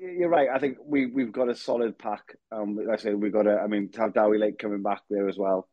[0.00, 0.48] you're right.
[0.48, 2.34] I think we we've got a solid pack.
[2.50, 3.58] Um, like I said, we've got a.
[3.58, 5.68] I mean, to have Dewi Lake coming back there as well.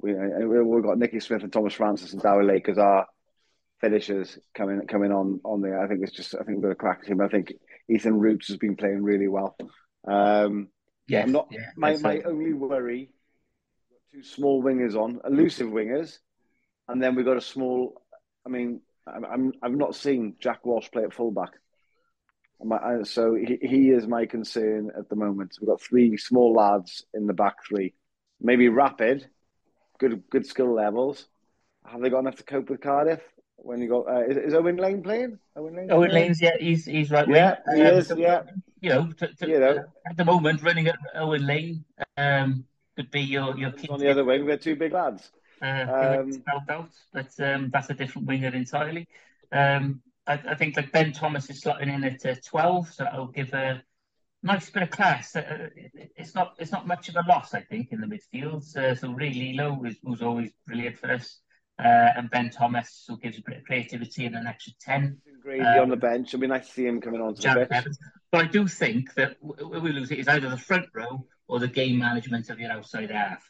[0.00, 3.06] We we've got Nicky Smith and Thomas Francis and Dewi Lake as our
[3.80, 5.82] finishers coming coming on on there.
[5.82, 6.34] I think it's just.
[6.34, 7.20] I think we've got a crack team.
[7.20, 7.52] I think
[7.88, 9.56] Ethan Roots has been playing really well.
[10.06, 10.68] Um,
[11.08, 11.48] yeah, I'm not.
[11.50, 13.10] Yeah, my my only worry.
[14.12, 16.16] Two small wingers on, elusive wingers,
[16.88, 18.00] and then we've got a small
[18.48, 21.50] I mean, I'm, I'm not seeing Jack Walsh play at fullback.
[23.04, 25.56] So he, he is my concern at the moment.
[25.60, 27.94] We've got three small lads in the back three,
[28.40, 29.28] maybe rapid,
[29.98, 31.26] good good skill levels,
[31.84, 33.20] have they got enough to cope with Cardiff?
[33.56, 35.38] When you got uh, is, is, Owen Lane playing?
[35.56, 35.90] Owen Lane.
[35.90, 37.28] Owen Lane's yeah, he's he's right.
[37.28, 38.12] Yeah, he um, is.
[38.16, 38.42] yeah,
[38.80, 41.84] you know, to, to, you know, at the moment running at Owen Lane
[42.16, 42.64] um,
[42.94, 43.88] could be your your key.
[43.88, 44.46] on the other wing.
[44.46, 45.30] They're two big lads.
[45.60, 49.08] Uh, um, out, but um, that's a different winger entirely.
[49.50, 53.26] Um, I, I, think like Ben Thomas is slotting in at uh, twelve, so that'll
[53.26, 53.82] give a
[54.42, 55.34] nice bit of class.
[55.36, 55.68] Uh,
[56.16, 58.76] it's not it's not much of a loss, I think, in the midfield.
[58.76, 61.40] Uh, so Rey Lee-Lo, is, who's always brilliant for us,
[61.78, 65.18] uh, and Ben Thomas, who gives a bit of creativity and an extra ten.
[65.42, 66.34] Grady um, on the bench.
[66.34, 67.86] I mean, I see him coming on to the bench.
[68.30, 71.68] But I do think that we lose it is either the front row or the
[71.68, 73.48] game management of your outside half.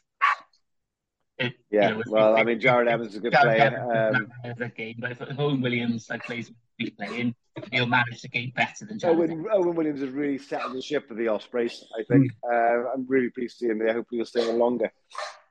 [1.37, 4.13] It, yeah, you know, well, I mean, Jarrod Evans is a good Jarrod player.
[4.43, 7.35] Um, game, but if Owen Williams like plays be playing,
[7.71, 9.17] he'll manage the game better than Jarrod.
[9.17, 11.85] Owen, Owen Williams has really settled the ship for the Ospreys.
[11.97, 12.85] I think mm.
[12.85, 13.93] uh, I'm really pleased to see him there.
[13.93, 14.91] Hopefully, he'll stay on longer.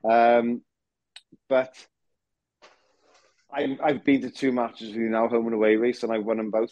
[0.03, 0.61] Um,
[1.47, 1.73] but
[3.51, 6.25] I, I've been to two matches with you now, home and away race, and I've
[6.25, 6.71] won them both.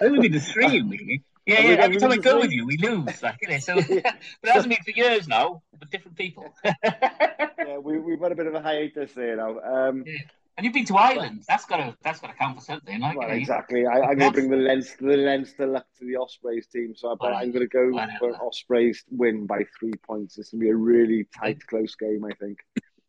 [0.00, 1.24] Only been to three, really.
[1.46, 1.76] Yeah, yeah.
[1.76, 3.22] Every time I go with you, we lose.
[3.22, 4.04] Like, you know, so, but it
[4.44, 6.54] hasn't been for years now, with different people.
[6.64, 9.58] yeah, we, we've had a bit of a hiatus there now.
[9.60, 10.18] Um, yeah.
[10.56, 11.44] And you've been to Ireland.
[11.48, 13.00] That's got to that's got to count for something.
[13.00, 13.86] Like, well, you know, exactly.
[13.86, 16.94] I, am going to bring the lens the Leinster luck to the Ospreys team.
[16.94, 20.38] So I, am going to go for Ospreys win by three points.
[20.38, 22.58] It's going to be a really tight, close game, I think.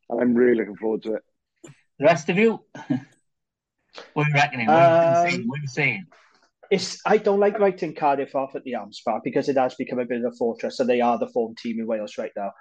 [0.09, 1.23] And I'm really looking forward to it.
[1.99, 2.63] The rest of you,
[4.13, 4.67] what are you reckoning?
[4.67, 6.05] What, are you um, what are you saying?
[6.71, 9.99] It's, I don't like writing Cardiff off at the Arms Park because it has become
[9.99, 12.51] a bit of a fortress, and they are the form team in Wales right now.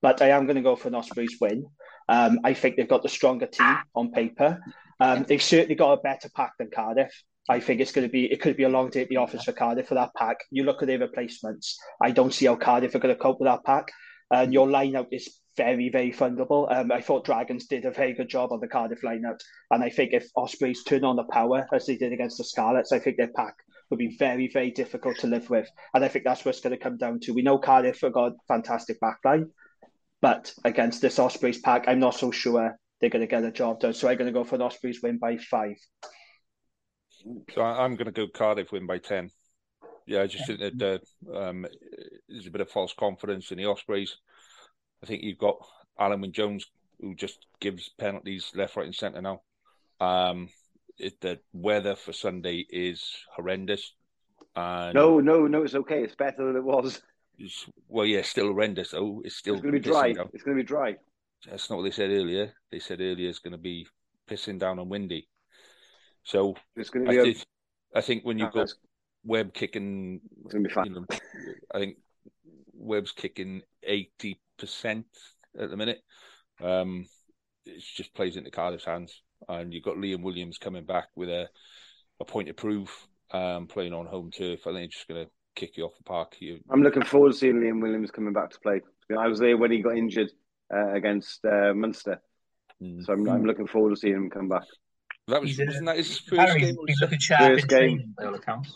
[0.00, 1.66] But I am going to go for an Ospreys win.
[2.08, 4.60] Um, I think they've got the stronger team on paper.
[5.00, 7.12] Um, they've certainly got a better pack than Cardiff.
[7.50, 9.44] I think it's going to be it could be a long day at the office
[9.44, 10.38] for Cardiff for that pack.
[10.50, 11.78] You look at their replacements.
[12.02, 13.88] I don't see how Cardiff are going to cope with that pack.
[14.30, 16.70] And your lineup is very, very fundable.
[16.74, 19.38] Um, I thought Dragons did a very good job on the Cardiff lineup,
[19.70, 22.92] and I think if Ospreys turn on the power as they did against the Scarlets,
[22.92, 23.54] I think their pack
[23.90, 25.68] would be very, very difficult to live with.
[25.94, 27.32] And I think that's what it's going to come down to.
[27.32, 29.48] We know Cardiff have got fantastic backline,
[30.20, 33.80] but against this Ospreys pack, I'm not so sure they're going to get a job
[33.80, 33.94] done.
[33.94, 35.76] So I'm going to go for an Ospreys win by five.
[37.54, 39.30] So I'm going to go Cardiff win by ten.
[40.06, 41.66] Yeah, I just think that uh, um,
[42.28, 44.16] there's a bit of false confidence in the Ospreys.
[45.02, 45.58] I think you've got
[46.00, 46.64] Alun Wyn Jones
[47.00, 49.42] who just gives penalties left, right, and centre now.
[50.00, 50.48] Um,
[50.96, 53.04] it, the weather for Sunday is
[53.36, 53.94] horrendous.
[54.56, 56.02] And no, no, no, it's okay.
[56.02, 57.00] It's better than it was.
[57.88, 58.94] Well, yeah, still horrendous.
[58.94, 60.12] Oh, it's still it's going to be dry.
[60.12, 60.28] Down.
[60.32, 60.96] It's going to be dry.
[61.48, 62.52] That's not what they said earlier.
[62.70, 63.86] They said earlier it's going to be
[64.28, 65.28] pissing down and windy.
[66.24, 67.18] So it's going to be.
[67.18, 67.24] I, a...
[67.24, 67.44] did,
[67.94, 68.68] I think when you've got
[69.24, 70.86] Webb kicking, it's going to be fun.
[70.86, 71.06] You know,
[71.74, 71.96] I think
[72.74, 75.06] Webb's kicking eighty percent
[75.58, 76.00] at the minute.
[76.62, 77.06] Um,
[77.64, 81.48] it just plays into Cardiff's hands, and you've got Liam Williams coming back with a
[82.20, 84.66] a point of proof, um, playing on home turf.
[84.66, 86.36] I think it's just going to kick you off the park.
[86.40, 86.60] You...
[86.70, 88.80] I'm looking forward to seeing Liam Williams coming back to play.
[89.16, 90.30] I was there when he got injured
[90.74, 92.20] uh, against uh, Munster,
[92.82, 93.04] mm.
[93.04, 94.64] so I'm, I'm, looking forward to seeing him come back.
[95.28, 96.76] That was wasn't that his first game?
[97.38, 98.14] First game.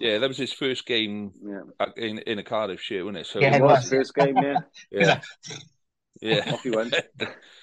[0.00, 1.86] Yeah, that was his first game yeah.
[1.96, 3.26] in in a Cardiff shirt, wasn't it?
[3.26, 4.36] So yeah, it was first game.
[4.36, 4.58] Yeah,
[4.90, 5.20] yeah.
[6.22, 6.52] Yeah.
[6.52, 6.94] Off you went.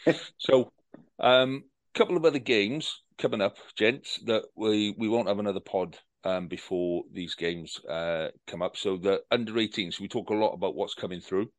[0.38, 0.73] so,
[1.18, 1.64] a um,
[1.94, 6.47] couple of other games coming up, gents, that we, we won't have another pod um,
[6.47, 8.77] before these games uh, come up.
[8.77, 11.49] So, the under 18s, we talk a lot about what's coming through.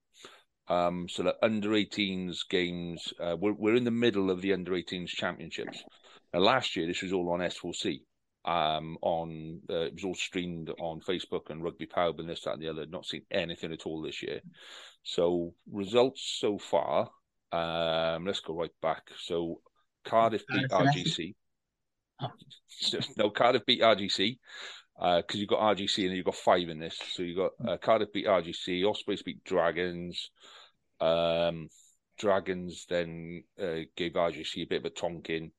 [0.68, 4.72] Um, so, the under 18s games, uh, we're, we're in the middle of the under
[4.72, 5.82] 18s championships.
[6.32, 8.00] Now, last year, this was all on S4C
[8.44, 12.54] um, on uh, it was all streamed on Facebook and Rugby Pub and this, that,
[12.54, 12.86] and the other.
[12.86, 14.40] Not seen anything at all this year.
[15.02, 17.10] So results so far.
[17.52, 19.08] Um, let's go right back.
[19.18, 19.60] So
[20.04, 21.34] Cardiff beat RGC.
[23.16, 24.38] no, Cardiff beat RGC
[25.00, 26.98] because uh, you've got RGC and you've got five in this.
[27.12, 30.30] So you've got uh, Cardiff beat RGC, Ospreys beat Dragons.
[31.00, 31.68] Um,
[32.18, 35.52] Dragons then uh, gave RGC a bit of a tonking.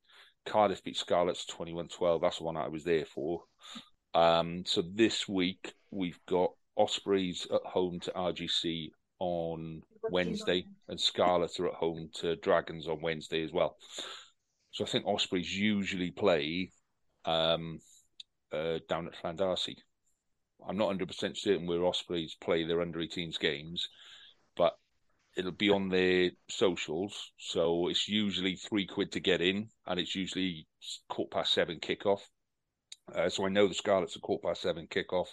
[0.46, 2.22] Cardiff beat Scarlets 21 12.
[2.22, 3.44] That's the one I was there for.
[4.14, 11.60] Um, so this week we've got Ospreys at home to RGC on Wednesday, and Scarlets
[11.60, 13.78] are at home to Dragons on Wednesday as well.
[14.72, 16.72] So I think Ospreys usually play
[17.26, 17.80] um,
[18.52, 19.76] uh, down at Llandarcy.
[20.68, 23.90] I'm not 100% certain where Ospreys play their under 18s games,
[24.56, 24.78] but
[25.36, 27.32] it'll be on their socials.
[27.38, 30.68] So it's usually three quid to get in, and it's usually
[31.10, 32.22] quarter past seven kickoff.
[33.14, 35.28] Uh, so I know the Scarlets are quarter past seven kickoff,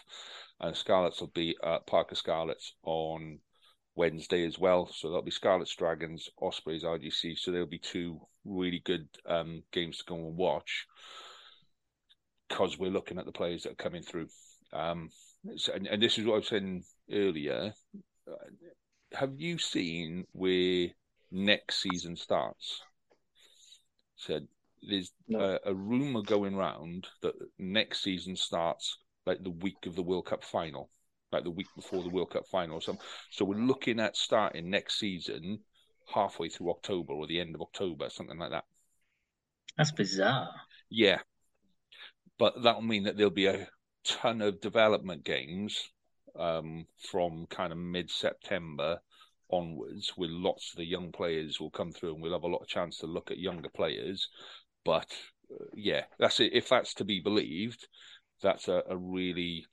[0.61, 3.39] and Scarlets will be at Parc y Scarlets on
[3.95, 4.89] Wednesday as well.
[4.93, 7.39] So there'll be Scarlets, Dragons, Ospreys, RGC.
[7.39, 10.87] So there'll be two really good um, games to go and watch
[12.49, 14.29] because we're looking at the players that are coming through.
[14.73, 15.11] Um,
[15.57, 17.73] so, and, and, this is what I was saying earlier.
[19.13, 20.89] Have you seen where
[21.31, 22.83] next season starts?
[24.17, 24.49] Said
[24.83, 25.59] there's no.
[25.65, 30.27] a, a rumor going round that next season starts like the week of the World
[30.27, 30.91] Cup final,
[31.33, 32.81] like the week before the World Cup final.
[32.81, 32.99] So,
[33.31, 35.61] so we're looking at starting next season
[36.13, 38.65] halfway through October or the end of October, something like that.
[39.77, 40.49] That's bizarre.
[40.91, 41.19] Yeah,
[42.39, 43.69] but that'll mean that there'll be a
[44.05, 45.91] ton of development games
[46.39, 49.01] um, from kind of mid September
[49.51, 52.63] onwards, with lots of the young players will come through, and we'll have a lot
[52.63, 54.29] of chance to look at younger players.
[54.85, 55.13] But
[55.53, 56.53] uh, yeah, that's it.
[56.53, 57.89] If that's to be believed,
[58.43, 59.67] that's a, a really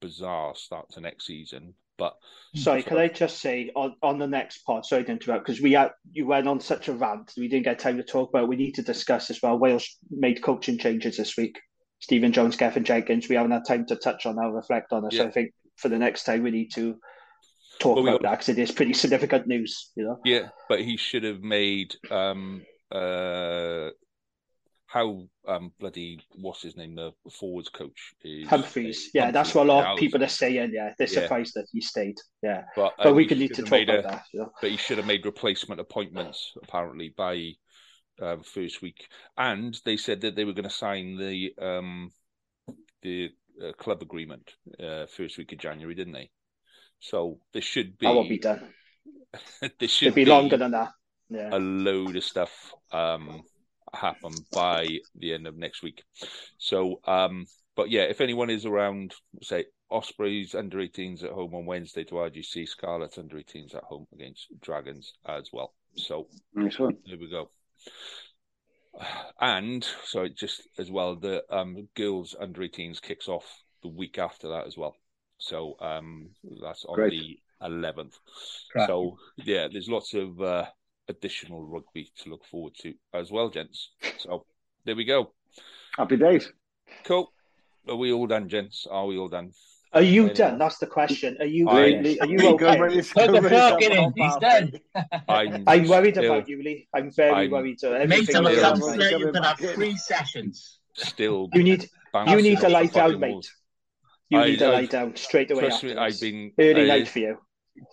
[0.00, 1.74] bizarre start to next season.
[2.00, 2.16] But
[2.56, 4.84] sorry, can I just say on, on the next pod?
[4.84, 7.32] Sorry to interrupt because we had you went on such a rant.
[7.36, 8.48] We didn't get time to talk about.
[8.48, 9.58] We need to discuss as well.
[9.58, 11.60] Wales made coaching changes this week.
[12.00, 13.28] Stephen Jones, Gethin Jenkins.
[13.28, 15.12] We haven't had time to touch on that, reflect on it.
[15.12, 15.22] Yeah.
[15.22, 16.96] So I think for the next time we need to
[17.78, 18.30] talk well, about got...
[18.30, 19.90] that because it is pretty significant news.
[19.94, 20.18] You know.
[20.24, 23.90] Yeah, but he should have made um, uh,
[24.90, 29.06] how um, bloody what's his name the forwards coach is Humphreys.
[29.06, 29.34] Uh, yeah, Humphreys.
[29.34, 30.72] that's what a lot of people are saying.
[30.72, 31.20] Yeah, they're yeah.
[31.22, 32.16] surprised that he stayed.
[32.42, 34.48] Yeah, but, but we could need to talk about a, that.
[34.60, 37.52] But he should have made replacement appointments apparently by
[38.20, 39.06] um, first week,
[39.38, 42.10] and they said that they were going to sign the um,
[43.02, 43.30] the
[43.64, 44.50] uh, club agreement
[44.82, 46.30] uh, first week of January, didn't they?
[46.98, 48.06] So there should be.
[48.06, 48.60] That won't be done.
[49.60, 50.90] there should It'd be, be, longer than that.
[51.28, 51.50] Yeah.
[51.52, 53.44] A load of stuff um,
[53.94, 56.02] happen by the end of next week.
[56.58, 57.46] So, um,
[57.76, 62.14] but yeah, if anyone is around, say Ospreys under 18s at home on Wednesday to
[62.14, 65.74] RGC, Scarlets under 18s at home against Dragons as well.
[65.96, 66.98] So, nice one.
[67.06, 67.50] There we go.
[69.40, 73.46] And so just as well, the um, girls under 18s kicks off
[73.82, 74.96] the week after that as well.
[75.38, 76.30] So um,
[76.62, 77.10] that's on Great.
[77.12, 78.14] the 11th.
[78.86, 80.66] So yeah, there's lots of uh,
[81.10, 83.90] additional rugby to look forward to as well, gents.
[84.18, 84.46] So
[84.84, 85.32] there we go.
[85.96, 86.50] Happy days.
[87.04, 87.32] Cool.
[87.88, 88.86] Are we all done, gents?
[88.90, 89.52] Are we all done?
[89.92, 90.34] Are you anyway.
[90.34, 90.58] done?
[90.58, 91.36] That's the question.
[91.40, 91.68] Are you?
[91.68, 92.78] I, are you okay?
[92.78, 94.12] Put the plug in.
[94.14, 94.72] He's done.
[95.28, 96.88] I'm, I'm worried still, about you, Lee.
[96.94, 97.82] I'm very I'm, worried.
[97.82, 100.78] Uh, so Mate, I'm going to have three sessions.
[100.94, 101.88] Still, you need
[102.28, 103.50] you need to lie down, mate.
[104.28, 105.62] You I, need to lie down straight away.
[105.62, 107.38] Trust me, I've been early night for you.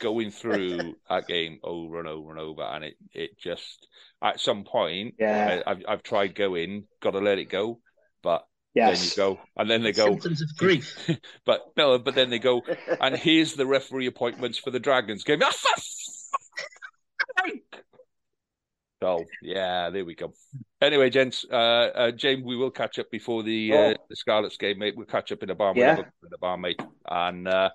[0.02, 3.88] Going through that game over and over and over, and it it just
[4.22, 7.80] at some point, yeah, I, I've I've tried going, got to let it go,
[8.22, 8.46] but
[8.78, 9.16] Yes.
[9.16, 11.10] Then you go, and then they go symptoms of grief.
[11.46, 12.62] but no, but then they go,
[13.02, 15.42] and here's the referee appointments for the Dragons game.
[19.02, 20.32] so yeah, there we go.
[20.80, 23.78] Anyway, gents, uh, uh, James, we will catch up before the oh.
[23.78, 24.94] uh, the Scarlets game, mate.
[24.96, 25.98] We'll catch up in the bar, yeah.
[25.98, 27.72] in the bar, mate, and uh,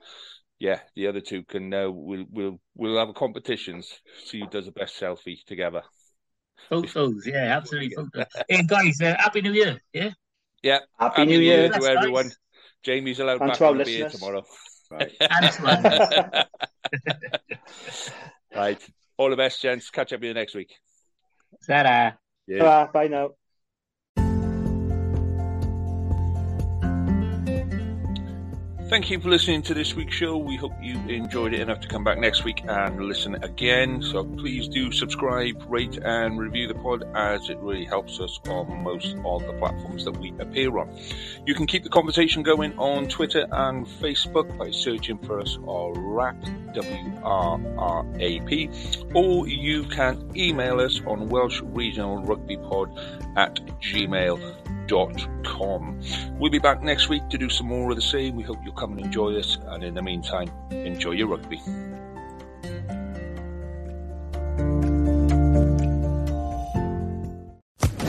[0.62, 3.98] yeah, the other two can uh, we'll we'll we'll have a competitions.
[4.26, 5.82] See who does the best selfie together.
[6.68, 7.96] Photos, yeah, absolutely.
[8.48, 10.10] hey guys, uh, happy New Year, yeah.
[10.62, 10.78] Yeah.
[11.00, 12.26] Happy, Happy New, New Year, Year to everyone.
[12.26, 12.36] Nice.
[12.84, 14.44] Jamie's allowed and back on the beer tomorrow.
[14.88, 15.12] Right.
[18.54, 18.88] right.
[19.16, 19.90] All the best, gents.
[19.90, 20.72] Catch up with you next week.
[21.66, 22.12] ta
[22.46, 22.86] Yeah.
[22.92, 23.30] Bye now.
[28.92, 30.36] Thank you for listening to this week's show.
[30.36, 34.02] We hope you enjoyed it enough to come back next week and listen again.
[34.02, 38.82] So please do subscribe, rate, and review the pod as it really helps us on
[38.82, 40.94] most of the platforms that we appear on.
[41.46, 45.94] You can keep the conversation going on Twitter and Facebook by searching for us or
[45.94, 46.36] RAP,
[46.74, 48.70] W-R-R-A-P,
[49.14, 52.90] or you can email us on Welsh Regional Rugby Pod
[53.36, 56.00] at gmail.com com.
[56.38, 58.36] We'll be back next week to do some more of the same.
[58.36, 59.58] We hope you'll come and enjoy us.
[59.66, 61.58] And in the meantime, enjoy your rugby.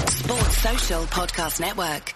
[0.10, 2.16] Sports Social Podcast Network.